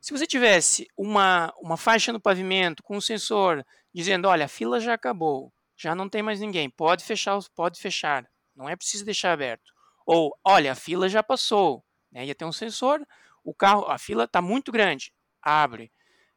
Se 0.00 0.12
você 0.12 0.26
tivesse 0.26 0.88
uma, 0.96 1.52
uma 1.60 1.76
faixa 1.76 2.12
no 2.12 2.20
pavimento 2.20 2.82
com 2.82 2.96
um 2.96 3.00
sensor 3.00 3.64
dizendo, 3.92 4.28
olha, 4.28 4.46
a 4.46 4.48
fila 4.48 4.80
já 4.80 4.94
acabou, 4.94 5.52
já 5.76 5.94
não 5.94 6.08
tem 6.08 6.22
mais 6.22 6.40
ninguém, 6.40 6.70
pode 6.70 7.04
fechar, 7.04 7.38
pode 7.54 7.78
fechar, 7.78 8.26
não 8.56 8.68
é 8.68 8.74
preciso 8.76 9.04
deixar 9.04 9.32
aberto. 9.32 9.72
Ou, 10.06 10.34
olha, 10.44 10.72
a 10.72 10.74
fila 10.74 11.08
já 11.08 11.22
passou, 11.22 11.84
né? 12.10 12.24
ia 12.24 12.34
ter 12.34 12.44
um 12.44 12.52
sensor, 12.52 13.06
o 13.44 13.54
carro, 13.54 13.84
a 13.86 13.98
fila 13.98 14.24
está 14.24 14.40
muito 14.40 14.72
grande, 14.72 15.12
abre, 15.42 15.92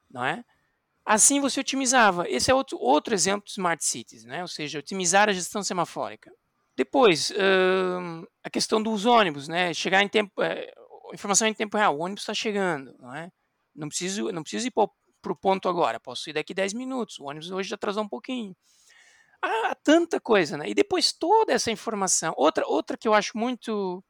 não 0.09 0.25
é? 0.25 0.43
Assim 1.05 1.41
você 1.41 1.59
otimizava. 1.59 2.29
Esse 2.29 2.49
é 2.49 2.53
outro, 2.53 2.77
outro 2.79 3.13
exemplo 3.13 3.45
de 3.45 3.51
Smart 3.51 3.83
Cities, 3.83 4.23
né? 4.23 4.41
ou 4.41 4.47
seja, 4.47 4.79
otimizar 4.79 5.29
a 5.29 5.33
gestão 5.33 5.61
semafórica. 5.63 6.31
Depois, 6.75 7.29
uh, 7.31 8.27
a 8.43 8.49
questão 8.49 8.81
dos 8.81 9.05
ônibus, 9.05 9.47
né? 9.47 9.73
Chegar 9.73 10.01
em 10.01 10.07
tempo, 10.07 10.41
é, 10.41 10.71
informação 11.13 11.47
em 11.47 11.53
tempo 11.53 11.77
real, 11.77 11.95
o 11.95 12.01
ônibus 12.01 12.23
está 12.23 12.33
chegando, 12.33 12.95
não 12.99 13.13
é? 13.15 13.29
Não 13.75 13.87
preciso, 13.87 14.31
não 14.31 14.43
preciso 14.43 14.67
ir 14.67 14.71
para 14.71 15.31
o 15.31 15.35
ponto 15.35 15.67
agora, 15.67 15.99
posso 15.99 16.29
ir 16.29 16.33
daqui 16.33 16.53
10 16.53 16.73
minutos, 16.73 17.19
o 17.19 17.25
ônibus 17.25 17.51
hoje 17.51 17.69
já 17.69 17.75
atrasou 17.75 18.03
um 18.03 18.09
pouquinho. 18.09 18.55
Há 19.41 19.75
tanta 19.75 20.21
coisa, 20.21 20.57
né? 20.57 20.69
E 20.69 20.73
depois 20.73 21.11
toda 21.11 21.51
essa 21.51 21.69
informação, 21.69 22.33
outra, 22.37 22.65
outra 22.65 22.97
que 22.97 23.07
eu 23.07 23.13
acho 23.13 23.37
muito, 23.37 24.01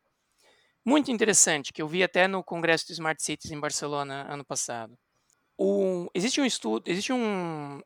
muito 0.86 1.12
interessante, 1.12 1.74
que 1.74 1.82
eu 1.82 1.88
vi 1.88 2.04
até 2.04 2.28
no 2.28 2.44
Congresso 2.44 2.86
de 2.88 2.94
Smart 2.94 3.22
Cities 3.24 3.52
em 3.52 3.60
Barcelona 3.60 4.32
ano 4.32 4.46
passado. 4.46 4.98
O, 5.58 6.08
existe 6.14 6.40
um 6.40 6.46
estudo, 6.46 6.88
existe 6.88 7.12
um, 7.12 7.82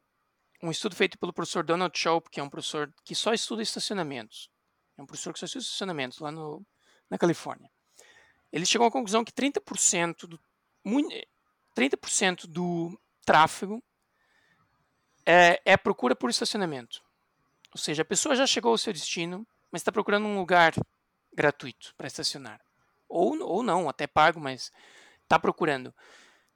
um 0.62 0.72
estudo 0.72 0.96
feito 0.96 1.18
pelo 1.18 1.32
professor 1.32 1.64
Donald 1.64 1.98
Shope, 1.98 2.30
que 2.30 2.40
é 2.40 2.44
um 2.44 2.50
professor 2.50 2.94
que 3.06 3.16
só 3.16 3.34
estuda 3.34 3.62
estacionamentos. 3.62 4.50
É 4.98 5.02
um 5.02 5.06
professor 5.06 5.32
que 5.32 5.40
só 5.40 5.46
estuda 5.46 5.64
estacionamentos 5.64 6.20
lá 6.20 6.32
no, 6.32 6.66
na 7.10 7.18
Califórnia. 7.18 7.70
Ele 8.52 8.66
chegou 8.66 8.88
à 8.88 8.92
conclusão 8.92 9.24
que 9.24 9.32
30% 9.32 10.28
do, 10.28 10.40
30% 11.78 12.48
do 12.48 13.00
tráfego 13.26 13.84
é, 15.26 15.62
é 15.66 15.78
procura 15.78 16.16
por 16.16 16.30
estacionamento. 16.30 17.02
Ou 17.74 17.80
seja, 17.80 18.02
a 18.02 18.06
pessoa 18.06 18.36
já 18.36 18.48
chegou 18.48 18.72
ao 18.72 18.78
seu 18.78 18.94
destino, 18.94 19.46
mas 19.72 19.82
está 19.82 19.92
procurando 19.92 20.26
um 20.26 20.38
lugar 20.38 20.74
gratuito 21.34 21.94
para 21.98 22.08
estacionar. 22.08 22.60
Ou, 23.08 23.40
ou 23.42 23.62
não, 23.62 23.88
até 23.88 24.08
pago, 24.08 24.40
mas 24.40 24.72
está 25.24 25.38
procurando. 25.38 25.94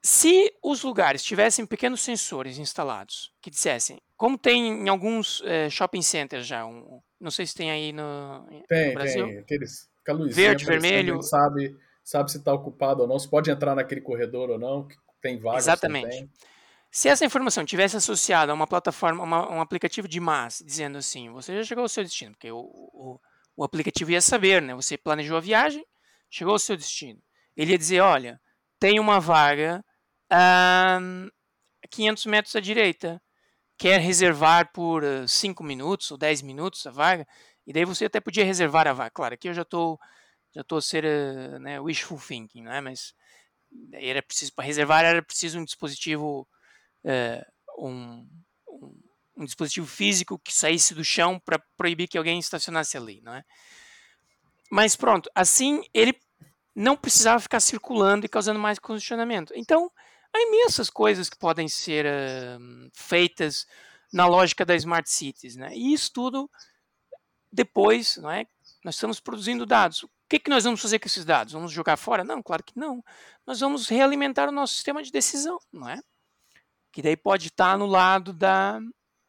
Se 0.02 0.52
os 0.64 0.82
lugares 0.82 1.24
tivessem 1.24 1.66
pequenos 1.66 2.02
sensores 2.02 2.58
instalados 2.58 3.32
que 3.40 3.52
dissessem, 3.52 4.02
como 4.18 4.38
tem 4.38 4.68
em 4.68 4.90
alguns 4.90 5.44
é, 5.46 5.70
shopping 5.70 6.02
centers 6.02 6.48
já, 6.48 6.66
um, 6.66 7.00
não 7.20 7.30
sei 7.30 7.46
se 7.46 7.54
tem 7.54 7.70
aí 7.70 7.92
no, 7.92 8.48
tem, 8.68 8.88
no 8.88 8.94
Brasil. 8.96 9.28
Tem, 9.28 9.38
aqueles 9.38 9.92
luzinha 10.10 10.34
verde, 10.34 10.66
vermelho. 10.66 11.22
Sabe, 11.22 11.78
sabe 12.04 12.32
se 12.32 12.38
está 12.38 12.52
ocupado 12.52 13.04
ou 13.04 13.08
não, 13.08 13.20
se 13.20 13.30
pode 13.30 13.52
entrar 13.52 13.76
naquele 13.76 14.02
corredor 14.02 14.50
ou 14.50 14.58
não, 14.58 14.88
tem 15.22 15.38
vagas 15.38 15.64
Exatamente. 15.64 16.10
Também. 16.10 16.30
Se 16.92 17.08
essa 17.08 17.24
informação 17.24 17.64
tivesse 17.64 17.96
associada 17.96 18.52
a 18.52 18.56
uma 18.56 18.68
plataforma, 18.68 19.24
uma, 19.24 19.50
um 19.50 19.62
aplicativo 19.62 20.08
de 20.08 20.20
massa, 20.20 20.64
dizendo 20.66 20.98
assim, 20.98 21.30
você 21.30 21.56
já 21.56 21.64
chegou 21.64 21.84
ao 21.84 21.90
seu 21.90 22.04
destino, 22.04 22.32
porque 22.32 22.52
o, 22.52 22.60
o, 22.60 23.20
o 23.56 23.64
aplicativo 23.64 24.12
ia 24.12 24.20
saber, 24.20 24.62
né? 24.62 24.76
Você 24.76 24.98
planejou 24.98 25.38
a 25.38 25.40
viagem, 25.40 25.86
chegou 26.30 26.52
ao 26.52 26.60
seu 26.60 26.76
destino. 26.76 27.22
Ele 27.56 27.72
ia 27.72 27.78
dizer, 27.78 28.02
olha, 28.02 28.42
tem 28.78 29.00
uma 29.00 29.20
vaga 29.20 29.84
a 30.30 31.00
500 31.90 32.26
metros 32.26 32.56
à 32.56 32.60
direita. 32.60 33.22
Quer 33.78 34.00
reservar 34.00 34.72
por 34.74 35.04
5 35.28 35.64
minutos 35.64 36.12
ou 36.12 36.18
10 36.18 36.42
minutos 36.42 36.86
a 36.86 36.92
vaga? 36.92 37.26
E 37.66 37.72
daí 37.72 37.86
você 37.86 38.06
até 38.06 38.20
podia 38.20 38.44
reservar 38.44 38.88
a 38.88 38.94
vaga. 38.94 39.12
Claro, 39.12 39.34
aqui 39.34 39.48
eu 39.48 39.54
já 39.54 39.62
estou 39.62 39.98
já 40.54 40.64
tô 40.64 40.78
a 40.78 40.82
ser 40.82 41.04
né, 41.62 41.80
wishful 41.80 42.20
thinking, 42.20 42.64
né? 42.64 42.82
mas 42.82 43.14
era 43.94 44.22
preciso 44.22 44.54
para 44.54 44.66
reservar 44.66 45.06
era 45.06 45.22
preciso 45.22 45.60
um 45.60 45.66
dispositivo 45.66 46.48
um, 47.78 48.28
um, 48.70 49.02
um, 49.38 49.46
dispositivo 49.46 49.88
físico 49.88 50.40
que 50.40 50.54
saísse 50.54 50.94
do 50.94 51.04
chão 51.04 51.40
para 51.40 51.60
proibir 51.76 52.08
que 52.08 52.18
alguém 52.18 52.40
estacionasse 52.40 52.96
ali, 52.96 53.22
não 53.22 53.34
é? 53.34 53.44
Mas 54.70 54.96
pronto, 54.96 55.30
assim 55.34 55.84
ele 55.94 56.14
não 56.76 56.96
precisava 56.96 57.40
ficar 57.40 57.60
circulando 57.60 58.26
e 58.26 58.30
causando 58.30 58.60
mais 58.60 58.80
congestionamento. 58.80 59.54
Então, 59.56 59.92
há 60.34 60.42
imensas 60.42 60.90
coisas 60.90 61.30
que 61.30 61.38
podem 61.38 61.68
ser 61.68 62.06
uh, 62.06 62.90
feitas 62.94 63.66
na 64.12 64.26
lógica 64.26 64.66
da 64.66 64.76
Smart 64.76 65.10
Cities, 65.10 65.56
né? 65.56 65.72
E 65.76 65.94
isso 65.94 66.12
tudo 66.14 66.50
depois, 67.52 68.18
não 68.18 68.32
é? 68.32 68.46
Nós 68.84 68.96
estamos 68.96 69.20
produzindo 69.20 69.66
dados. 69.66 70.06
Que, 70.32 70.40
que 70.40 70.50
nós 70.50 70.64
vamos 70.64 70.82
fazer 70.82 70.98
com 70.98 71.08
esses 71.08 71.26
dados? 71.26 71.52
Vamos 71.52 71.74
jogar 71.74 71.98
fora? 71.98 72.24
Não, 72.24 72.42
claro 72.42 72.64
que 72.64 72.72
não. 72.80 73.04
Nós 73.46 73.60
vamos 73.60 73.90
realimentar 73.90 74.48
o 74.48 74.52
nosso 74.54 74.76
sistema 74.76 75.04
de 75.04 75.12
decisão, 75.12 75.60
não 75.74 75.90
é? 75.90 76.00
Que 76.90 77.02
daí 77.02 77.18
pode 77.18 77.48
estar 77.48 77.78
no 77.78 77.86
lado 77.86 78.32
da, 78.32 78.80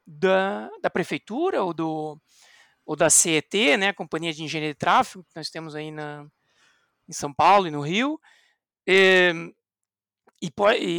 da, 0.07 0.71
da 0.81 0.89
prefeitura 0.89 1.65
ou, 1.65 1.75
do, 1.75 2.17
ou 2.87 2.95
da 2.95 3.11
CET, 3.11 3.77
né, 3.79 3.93
Companhia 3.93 4.33
de 4.33 4.45
Engenharia 4.45 4.75
de 4.75 4.79
Tráfego, 4.79 5.25
que 5.25 5.35
nós 5.35 5.51
temos 5.51 5.75
aí 5.75 5.91
na, 5.91 6.25
em 7.09 7.13
São 7.13 7.35
Paulo 7.35 7.67
e 7.67 7.73
no 7.73 7.81
Rio. 7.81 8.21
E, 8.87 9.33
e, 10.41 10.53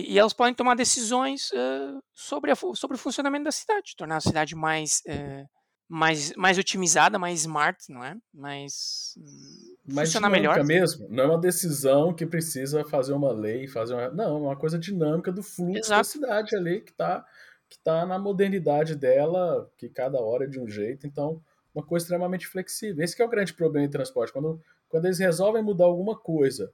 e, 0.09 0.19
elas 0.19 0.33
podem 0.33 0.53
tomar 0.53 0.75
decisões 0.75 1.49
uh, 1.51 2.03
sobre, 2.13 2.51
a, 2.51 2.55
sobre 2.75 2.97
o 2.97 2.99
funcionamento 2.99 3.45
da 3.45 3.53
cidade, 3.53 3.95
tornar 3.95 4.17
a 4.17 4.21
cidade 4.21 4.53
mais, 4.53 5.01
uh, 5.07 5.49
mais, 5.87 6.35
mais 6.35 6.57
otimizada, 6.57 7.17
mais 7.17 7.39
smart, 7.39 7.89
não 7.89 8.03
é? 8.03 8.17
Mais, 8.33 9.15
mais 9.85 10.09
funcionar 10.09 10.29
melhor. 10.29 10.63
mesmo. 10.63 11.07
Não 11.09 11.23
é 11.23 11.27
uma 11.27 11.37
decisão 11.37 12.13
que 12.13 12.25
precisa 12.25 12.83
fazer 12.85 13.13
uma 13.13 13.31
lei, 13.31 13.67
fazer 13.67 13.93
uma... 13.93 14.09
não, 14.09 14.37
é 14.37 14.39
uma 14.39 14.55
coisa 14.55 14.79
dinâmica 14.79 15.31
do 15.31 15.43
fluxo 15.43 15.79
Exato. 15.79 15.99
da 15.99 16.03
cidade 16.03 16.55
ali 16.55 16.81
que 16.81 16.91
está 16.91 17.25
que 17.69 17.79
tá 17.79 18.05
na 18.05 18.19
modernidade 18.19 18.95
dela, 18.95 19.67
que 19.77 19.89
cada 19.89 20.21
hora 20.21 20.43
é 20.43 20.47
de 20.47 20.59
um 20.59 20.69
jeito, 20.69 21.07
então 21.07 21.41
uma 21.73 21.83
coisa 21.83 22.03
extremamente 22.03 22.45
flexível. 22.45 23.03
Esse 23.03 23.19
é 23.19 23.25
o 23.25 23.29
grande 23.29 23.51
problema 23.51 23.87
em 23.87 23.89
transporte, 23.89 24.31
quando 24.31 24.61
quando 24.87 25.05
eles 25.05 25.17
resolvem 25.17 25.63
mudar 25.63 25.85
alguma 25.85 26.15
coisa 26.15 26.71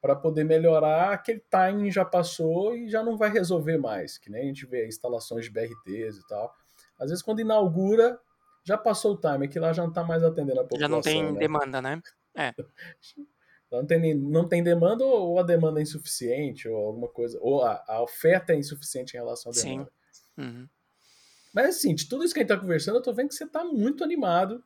para 0.00 0.16
poder 0.16 0.42
melhorar, 0.42 1.12
aquele 1.12 1.40
timing 1.50 1.90
já 1.90 2.02
passou 2.02 2.74
e 2.74 2.88
já 2.88 3.02
não 3.02 3.14
vai 3.14 3.30
resolver 3.30 3.76
mais, 3.76 4.16
que 4.16 4.30
nem 4.30 4.44
a 4.44 4.46
gente 4.46 4.64
vê 4.64 4.86
instalações 4.86 5.44
de 5.44 5.50
BRTs 5.50 6.16
e 6.16 6.26
tal. 6.26 6.50
Às 6.98 7.10
vezes 7.10 7.22
quando 7.22 7.40
inaugura, 7.40 8.18
já 8.64 8.78
passou 8.78 9.12
o 9.12 9.16
time, 9.20 9.48
que 9.48 9.58
lá 9.58 9.72
já 9.74 9.82
não 9.82 9.90
está 9.90 10.02
mais 10.02 10.24
atendendo 10.24 10.60
a 10.60 10.62
população. 10.62 10.80
Já 10.80 10.88
não 10.88 11.02
tem 11.02 11.30
né? 11.30 11.38
demanda, 11.38 11.82
né? 11.82 12.00
É. 12.38 12.54
Não 13.70 13.84
tem, 13.84 14.14
não 14.14 14.48
tem 14.48 14.62
demanda 14.62 15.04
ou 15.04 15.38
a 15.38 15.42
demanda 15.42 15.80
é 15.80 15.82
insuficiente, 15.82 16.68
ou 16.68 16.86
alguma 16.86 17.08
coisa, 17.08 17.38
ou 17.42 17.62
a, 17.62 17.84
a 17.86 18.02
oferta 18.02 18.52
é 18.52 18.56
insuficiente 18.56 19.14
em 19.14 19.18
relação 19.18 19.52
à 19.52 19.54
demanda. 19.54 19.90
Sim. 20.12 20.42
Uhum. 20.42 20.68
Mas 21.52 21.76
assim, 21.76 21.94
de 21.94 22.08
tudo 22.08 22.24
isso 22.24 22.32
que 22.32 22.40
a 22.40 22.42
gente 22.42 22.52
está 22.52 22.60
conversando, 22.60 22.94
eu 22.94 23.00
estou 23.00 23.14
vendo 23.14 23.28
que 23.28 23.34
você 23.34 23.44
está 23.44 23.64
muito 23.64 24.04
animado. 24.04 24.62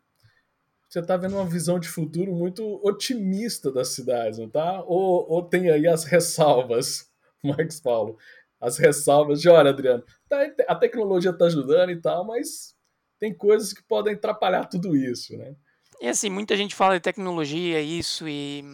Você 0.89 1.01
está 1.01 1.17
vendo 1.17 1.37
uma 1.37 1.49
visão 1.49 1.81
de 1.81 1.89
futuro 1.89 2.35
muito 2.35 2.79
otimista 2.87 3.73
das 3.73 3.89
cidades, 3.89 4.39
não 4.39 4.49
tá? 4.49 4.83
Ou, 4.85 5.27
ou 5.29 5.43
tem 5.43 5.71
aí 5.71 5.89
as 5.89 6.05
ressalvas, 6.05 7.11
Marcos 7.43 7.81
Paulo? 7.81 8.19
As 8.61 8.77
ressalvas 8.77 9.41
de, 9.41 9.49
olha, 9.49 9.71
Adriano, 9.71 10.05
tá, 10.29 10.39
a 10.69 10.75
tecnologia 10.75 11.31
está 11.31 11.47
ajudando 11.47 11.91
e 11.91 12.01
tal, 12.01 12.27
mas 12.27 12.77
tem 13.19 13.35
coisas 13.35 13.73
que 13.73 13.83
podem 13.83 14.15
atrapalhar 14.15 14.67
tudo 14.67 14.95
isso, 14.95 15.37
né? 15.37 15.57
E 16.03 16.09
assim, 16.09 16.29
muita 16.29 16.57
gente 16.57 16.75
fala 16.75 16.95
de 16.95 17.01
tecnologia, 17.01 17.81
isso, 17.81 18.27
e 18.27 18.65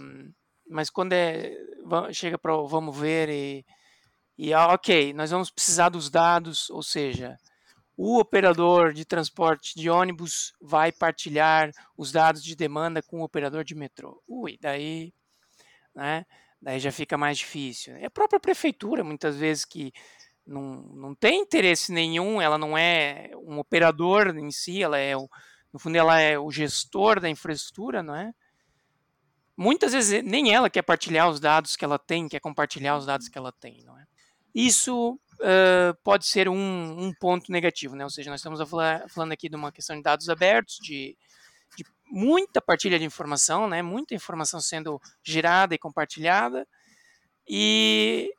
mas 0.67 0.89
quando 0.89 1.13
é 1.13 1.55
chega 2.11 2.39
para 2.39 2.57
vamos 2.63 2.99
ver 2.99 3.29
e, 3.29 3.67
e 4.39 4.55
ah, 4.55 4.69
ok, 4.69 5.13
nós 5.13 5.31
vamos 5.31 5.51
precisar 5.51 5.91
dos 5.91 6.09
dados, 6.09 6.71
ou 6.71 6.83
seja, 6.83 7.37
o 7.95 8.19
operador 8.19 8.95
de 8.95 9.05
transporte 9.05 9.79
de 9.79 9.91
ônibus 9.91 10.55
vai 10.59 10.91
partilhar 10.91 11.71
os 11.99 12.11
dados 12.11 12.43
de 12.43 12.57
demanda 12.57 13.03
com 13.03 13.21
o 13.21 13.25
operador 13.25 13.63
de 13.63 13.75
metrô. 13.75 14.23
Ui, 14.27 14.57
daí, 14.59 15.13
né? 15.95 16.25
Daí 16.63 16.81
já 16.81 16.91
fica 16.91 17.19
mais 17.19 17.37
difícil. 17.37 17.95
É 17.97 18.07
a 18.07 18.11
própria 18.11 18.41
prefeitura, 18.41 19.05
muitas 19.05 19.37
vezes, 19.37 19.67
que 19.67 19.93
não, 20.47 20.77
não 20.95 21.15
tem 21.15 21.43
interesse 21.43 21.93
nenhum, 21.93 22.41
ela 22.41 22.57
não 22.57 22.77
é 22.77 23.33
um 23.37 23.59
operador 23.59 24.35
em 24.35 24.51
si, 24.51 24.83
ela 24.83 24.97
é 24.97 25.15
o, 25.15 25.29
no 25.73 25.79
fundo 25.79 25.97
ela 25.97 26.19
é 26.19 26.39
o 26.39 26.51
gestor 26.51 27.21
da 27.21 27.29
infraestrutura, 27.29 28.03
não 28.03 28.15
é? 28.15 28.33
Muitas 29.57 29.93
vezes 29.93 30.23
nem 30.23 30.55
ela 30.55 30.71
quer 30.71 30.83
partilhar 30.83 31.29
os 31.29 31.41
dados 31.41 31.77
que 31.77 31.85
ela 31.85 31.99
tem, 31.99 32.29
quer 32.29 32.41
compartilhar 32.41 32.97
os 32.97 33.05
dados 33.05 33.29
que 33.29 33.37
ela 33.37 33.53
tem, 33.53 33.83
não 33.85 33.99
é? 33.99 34.05
Isso 34.55 35.19
uh, 35.41 35.95
pode 36.03 36.27
ser 36.27 36.49
um, 36.49 36.55
um, 37.07 37.13
ponto 37.21 37.51
negativo, 37.51 37.97
né? 37.97 38.05
Ou 38.05 38.11
seja, 38.11 38.31
nós 38.31 38.41
estamos 38.41 38.61
falar, 38.69 39.09
falando 39.09 39.33
aqui 39.33 39.49
de 39.49 39.57
uma 39.57 39.73
questão 39.73 39.97
de 39.97 40.03
dados 40.03 40.29
abertos, 40.29 40.79
de, 40.81 41.17
de 41.77 41.85
muita 42.07 42.61
partilha 42.61 42.99
de 42.99 43.05
informação, 43.05 43.69
né? 43.69 43.83
Muita 43.83 44.15
informação 44.15 44.61
sendo 44.61 45.01
gerada 45.23 45.75
e 45.75 45.79
compartilhada, 45.79 46.67
e 47.49 48.33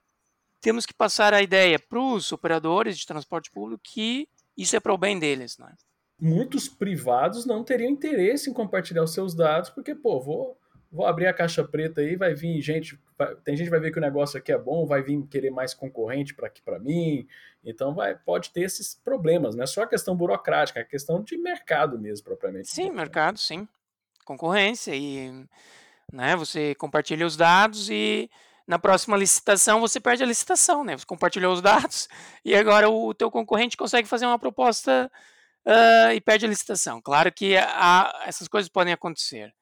temos 0.61 0.85
que 0.85 0.93
passar 0.93 1.33
a 1.33 1.41
ideia 1.41 1.79
para 1.79 1.99
os 1.99 2.31
operadores 2.31 2.97
de 2.97 3.05
transporte 3.05 3.51
público 3.51 3.81
que 3.83 4.27
isso 4.57 4.75
é 4.75 4.79
para 4.79 4.93
o 4.93 4.97
bem 4.97 5.17
deles, 5.17 5.57
né? 5.57 5.73
Muitos 6.19 6.67
privados 6.67 7.45
não 7.45 7.63
teriam 7.63 7.89
interesse 7.89 8.49
em 8.49 8.53
compartilhar 8.53 9.03
os 9.03 9.13
seus 9.13 9.33
dados, 9.33 9.69
porque, 9.69 9.95
pô, 9.95 10.19
vou, 10.19 10.57
vou 10.91 11.05
abrir 11.05 11.27
a 11.27 11.33
caixa 11.33 11.63
preta 11.63 12.01
aí, 12.01 12.15
vai 12.15 12.33
vir 12.33 12.61
gente, 12.61 12.99
vai, 13.17 13.35
tem 13.35 13.55
gente 13.55 13.67
que 13.67 13.71
vai 13.71 13.79
ver 13.79 13.91
que 13.91 13.97
o 13.97 14.01
negócio 14.01 14.37
aqui 14.37 14.51
é 14.51 14.57
bom, 14.57 14.85
vai 14.85 15.01
vir 15.01 15.21
querer 15.27 15.49
mais 15.49 15.73
concorrente 15.73 16.33
para 16.33 16.47
aqui 16.47 16.61
para 16.61 16.79
mim, 16.79 17.27
então 17.63 17.93
vai, 17.93 18.15
pode 18.15 18.51
ter 18.51 18.61
esses 18.61 18.95
problemas, 18.95 19.55
não 19.55 19.63
é 19.63 19.67
só 19.67 19.83
a 19.83 19.87
questão 19.87 20.15
burocrática, 20.15 20.79
é 20.79 20.83
a 20.83 20.85
questão 20.85 21.23
de 21.23 21.37
mercado 21.37 21.97
mesmo, 21.97 22.25
propriamente. 22.25 22.69
Sim, 22.69 22.91
mercado, 22.91 23.39
sim. 23.39 23.67
Concorrência 24.25 24.93
e 24.93 25.45
né, 26.11 26.35
você 26.35 26.75
compartilha 26.75 27.25
os 27.25 27.37
dados 27.37 27.89
e 27.89 28.29
na 28.67 28.77
próxima 28.77 29.17
licitação 29.17 29.79
você 29.79 29.99
perde 29.99 30.21
a 30.21 30.27
licitação, 30.27 30.83
né? 30.83 30.95
Você 30.97 31.05
compartilhou 31.05 31.53
os 31.53 31.61
dados 31.61 32.07
e 32.45 32.55
agora 32.55 32.89
o 32.89 33.13
teu 33.13 33.31
concorrente 33.31 33.75
consegue 33.75 34.07
fazer 34.07 34.25
uma 34.25 34.37
proposta 34.37 35.11
uh, 35.69 36.11
e 36.13 36.21
perde 36.21 36.45
a 36.45 36.49
licitação. 36.49 37.01
Claro 37.01 37.31
que 37.31 37.55
há, 37.57 38.23
essas 38.25 38.47
coisas 38.47 38.69
podem 38.69 38.93
acontecer, 38.93 39.53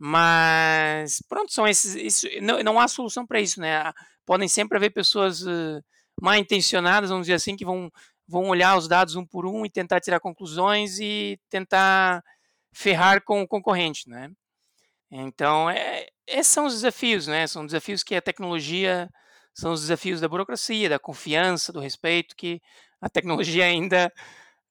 mas 0.00 1.22
pronto, 1.28 1.52
são 1.52 1.66
esses. 1.66 1.94
Isso, 1.96 2.26
não, 2.40 2.62
não 2.62 2.80
há 2.80 2.88
solução 2.88 3.26
para 3.26 3.40
isso, 3.40 3.60
né? 3.60 3.92
Podem 4.24 4.48
sempre 4.48 4.78
haver 4.78 4.90
pessoas 4.90 5.42
uh, 5.42 5.82
mal 6.20 6.36
intencionadas, 6.36 7.10
vamos 7.10 7.26
dizer 7.26 7.34
assim, 7.34 7.56
que 7.56 7.64
vão 7.64 7.90
vão 8.28 8.48
olhar 8.48 8.76
os 8.78 8.88
dados 8.88 9.16
um 9.16 9.26
por 9.26 9.44
um 9.46 9.66
e 9.66 9.70
tentar 9.70 10.00
tirar 10.00 10.20
conclusões 10.20 10.98
e 11.00 11.38
tentar 11.50 12.22
ferrar 12.72 13.22
com 13.24 13.42
o 13.42 13.48
concorrente, 13.48 14.08
né? 14.08 14.30
Então, 15.10 15.68
é, 15.68 16.06
esses 16.26 16.52
são 16.52 16.64
os 16.66 16.72
desafios, 16.74 17.26
né? 17.26 17.46
São 17.46 17.66
desafios 17.66 18.02
que 18.02 18.14
a 18.14 18.22
tecnologia, 18.22 19.10
são 19.54 19.72
os 19.72 19.82
desafios 19.82 20.20
da 20.20 20.28
burocracia, 20.28 20.88
da 20.88 20.98
confiança, 20.98 21.72
do 21.72 21.80
respeito, 21.80 22.34
que 22.36 22.62
a 23.00 23.10
tecnologia 23.10 23.64
ainda 23.66 24.10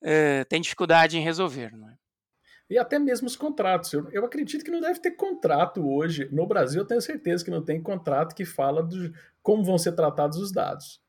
é, 0.01 0.43
tem 0.45 0.61
dificuldade 0.61 1.17
em 1.17 1.23
resolver, 1.23 1.75
não 1.75 1.89
é? 1.89 1.95
E 2.69 2.77
até 2.77 2.97
mesmo 2.97 3.27
os 3.27 3.35
contratos. 3.35 3.91
Eu, 3.91 4.09
eu, 4.11 4.23
acredito 4.23 4.63
que 4.63 4.71
não 4.71 4.79
deve 4.79 4.99
ter 4.99 5.11
contrato 5.11 5.85
hoje. 5.85 6.29
No 6.31 6.47
Brasil, 6.47 6.81
eu 6.81 6.87
tenho 6.87 7.01
certeza 7.01 7.43
que 7.43 7.51
não 7.51 7.61
tem 7.61 7.81
contrato 7.81 8.33
que 8.33 8.45
fala 8.45 8.81
de 8.81 9.11
como 9.43 9.61
vão 9.61 9.77
ser 9.77 9.91
tratados 9.91 10.37
os 10.37 10.53
dados. 10.53 11.01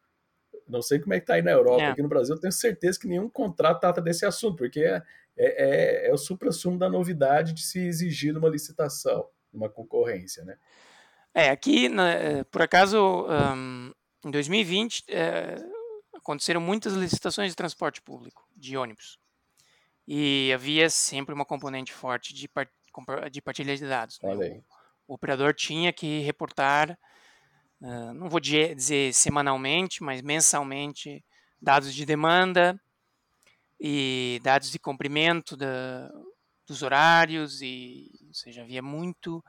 Não 0.69 0.83
sei 0.83 0.99
como 0.99 1.15
é 1.15 1.21
que 1.21 1.23
está 1.23 1.35
aí 1.35 1.43
na 1.43 1.53
Europa. 1.53 1.83
É. 1.83 1.91
Aqui 1.91 2.03
no 2.03 2.09
Brasil, 2.09 2.35
eu 2.35 2.41
tenho 2.41 2.53
certeza 2.53 2.99
que 2.99 3.07
nenhum 3.07 3.29
contrato 3.29 3.81
trata 3.81 4.01
desse 4.01 4.27
assunto, 4.27 4.57
porque 4.57 4.81
é, 4.81 5.03
é, 5.37 6.07
é, 6.07 6.11
é 6.11 6.13
o 6.13 6.17
supra-sumo 6.17 6.77
da 6.77 6.89
novidade 6.89 7.53
de 7.53 7.63
se 7.63 7.79
exigir 7.79 8.37
uma 8.37 8.49
licitação, 8.49 9.29
uma 9.53 9.69
concorrência, 9.69 10.45
né? 10.45 10.57
É, 11.33 11.49
aqui, 11.49 11.87
eh, 11.87 12.45
por 12.51 12.61
acaso, 12.61 12.99
um, 13.57 13.93
em 14.27 14.31
2020, 14.31 15.05
é, 15.09 15.57
aconteceram 16.15 16.61
muitas 16.61 16.95
licitações 16.95 17.51
de 17.51 17.57
transporte 17.57 18.01
público, 18.01 18.47
de 18.57 18.77
ônibus. 18.77 19.19
E 20.07 20.51
havia 20.55 20.91
sempre 20.91 21.35
uma 21.35 21.45
componente 21.45 21.93
forte 21.93 22.35
de, 22.35 22.49
part, 22.49 22.71
de 23.31 23.41
partilha 23.41 23.77
de 23.77 23.87
dados. 23.87 24.19
Né? 24.21 24.35
O, 25.07 25.13
o, 25.13 25.15
operador 25.15 25.55
tinha 25.55 25.93
que 25.93 26.21
reportar, 26.21 26.99
uh, 27.81 28.13
não 28.15 28.29
vou 28.29 28.41
dizer 28.41 29.13
semanalmente, 29.15 30.03
mas 30.03 30.21
mensalmente, 30.23 31.25
dados 31.61 31.95
de 31.95 32.05
demanda, 32.05 32.81
e 33.85 34.41
dados 34.45 34.71
de 34.71 34.79
comprimento 34.79 35.57
da, 35.57 36.09
dos 36.65 36.85
horários 36.85 37.61
e 37.61 38.09
ou 38.29 38.33
seja 38.33 38.63
havia 38.63 38.81
muito 38.81 39.45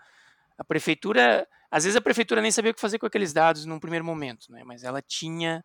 a 0.58 0.64
prefeitura 0.64 1.48
às 1.70 1.84
vezes 1.84 1.96
a 1.96 2.02
prefeitura 2.02 2.42
nem 2.42 2.50
sabia 2.50 2.72
o 2.72 2.74
que 2.74 2.82
fazer 2.82 2.98
com 2.98 3.06
aqueles 3.06 3.32
dados 3.32 3.64
num 3.64 3.80
primeiro 3.80 4.04
momento 4.04 4.52
né 4.52 4.64
mas 4.66 4.84
ela 4.84 5.04
tinha 5.04 5.64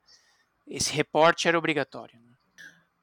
esse 0.69 0.93
reporte 0.93 1.49
era 1.49 1.59
obrigatório 1.59 2.19
né? 2.21 2.29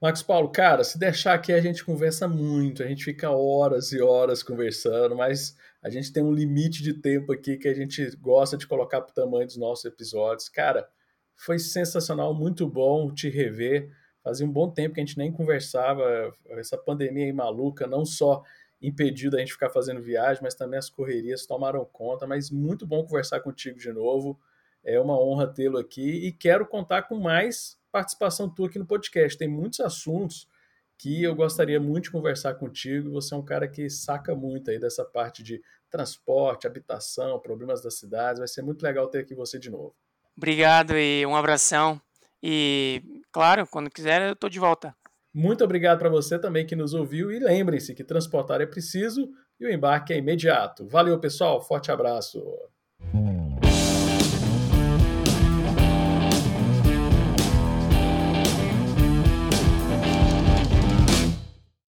Marcos 0.02 0.24
Paulo 0.24 0.50
cara 0.50 0.84
se 0.84 1.00
deixar 1.00 1.34
aqui 1.34 1.54
a 1.54 1.62
gente 1.62 1.84
conversa 1.84 2.28
muito 2.28 2.84
a 2.84 2.88
gente 2.88 3.04
fica 3.04 3.30
horas 3.30 3.92
e 3.92 4.02
horas 4.02 4.44
conversando 4.44 5.16
mas 5.16 5.58
a 5.82 5.90
gente 5.90 6.12
tem 6.12 6.24
um 6.24 6.34
limite 6.34 6.84
de 6.84 6.94
tempo 6.94 7.32
aqui 7.32 7.58
que 7.58 7.68
a 7.68 7.74
gente 7.74 8.16
gosta 8.18 8.58
de 8.58 8.68
colocar 8.68 9.02
para 9.02 9.12
o 9.12 9.14
tamanho 9.14 9.46
dos 9.46 9.58
nossos 9.58 9.86
episódios 9.86 10.50
cara 10.50 10.88
foi 11.36 11.60
sensacional 11.60 12.34
muito 12.34 12.68
bom 12.68 13.14
te 13.14 13.30
rever 13.30 13.92
Fazia 14.26 14.44
um 14.44 14.52
bom 14.52 14.68
tempo 14.72 14.96
que 14.96 15.00
a 15.00 15.06
gente 15.06 15.20
nem 15.20 15.32
conversava. 15.32 16.34
Essa 16.58 16.76
pandemia 16.76 17.26
aí 17.26 17.32
maluca 17.32 17.86
não 17.86 18.04
só 18.04 18.42
impediu 18.82 19.30
da 19.30 19.38
gente 19.38 19.54
ficar 19.54 19.70
fazendo 19.70 20.02
viagem, 20.02 20.42
mas 20.42 20.56
também 20.56 20.80
as 20.80 20.90
correrias 20.90 21.46
tomaram 21.46 21.86
conta. 21.86 22.26
Mas 22.26 22.50
muito 22.50 22.88
bom 22.88 23.06
conversar 23.06 23.40
contigo 23.42 23.78
de 23.78 23.94
novo. 23.94 24.40
É 24.86 25.00
uma 25.00 25.20
honra 25.20 25.48
tê-lo 25.48 25.80
aqui 25.80 26.28
e 26.28 26.32
quero 26.32 26.66
contar 26.68 27.04
com 27.04 27.20
mais 27.20 27.78
participação 27.92 28.48
tua 28.48 28.68
aqui 28.68 28.78
no 28.78 28.86
podcast. 28.86 29.38
Tem 29.38 29.48
muitos 29.48 29.80
assuntos 29.80 30.48
que 30.98 31.24
eu 31.24 31.36
gostaria 31.36 31.80
muito 31.80 32.06
de 32.06 32.12
conversar 32.12 32.54
contigo. 32.54 33.12
Você 33.12 33.34
é 33.34 33.38
um 33.38 33.44
cara 33.44 33.68
que 33.68 33.90
saca 33.90 34.36
muito 34.36 34.70
aí 34.70 34.80
dessa 34.80 35.04
parte 35.04 35.42
de 35.42 35.62
transporte, 35.90 36.68
habitação, 36.68 37.40
problemas 37.40 37.82
das 37.82 37.98
cidades. 37.98 38.40
Vai 38.40 38.48
ser 38.48 38.62
muito 38.62 38.84
legal 38.84 39.08
ter 39.08 39.20
aqui 39.20 39.34
você 39.34 39.58
de 39.58 39.70
novo. 39.70 39.96
Obrigado 40.38 40.96
e 40.96 41.26
um 41.26 41.36
abração. 41.36 42.00
E, 42.44 43.02
claro, 43.32 43.66
quando 43.66 43.90
quiser, 43.90 44.22
eu 44.22 44.34
estou 44.34 44.50
de 44.50 44.60
volta. 44.60 44.96
Muito 45.34 45.64
obrigado 45.64 46.00
para 46.00 46.10
você 46.10 46.38
também 46.38 46.66
que 46.66 46.76
nos 46.76 46.94
ouviu 46.94 47.32
e 47.32 47.40
lembrem-se 47.40 47.96
que 47.96 48.04
transportar 48.04 48.62
é 48.62 48.66
preciso 48.66 49.30
e 49.60 49.66
o 49.66 49.72
embarque 49.72 50.14
é 50.14 50.18
imediato. 50.18 50.88
Valeu, 50.88 51.20
pessoal. 51.20 51.62
Forte 51.62 51.92
abraço. 51.92 52.42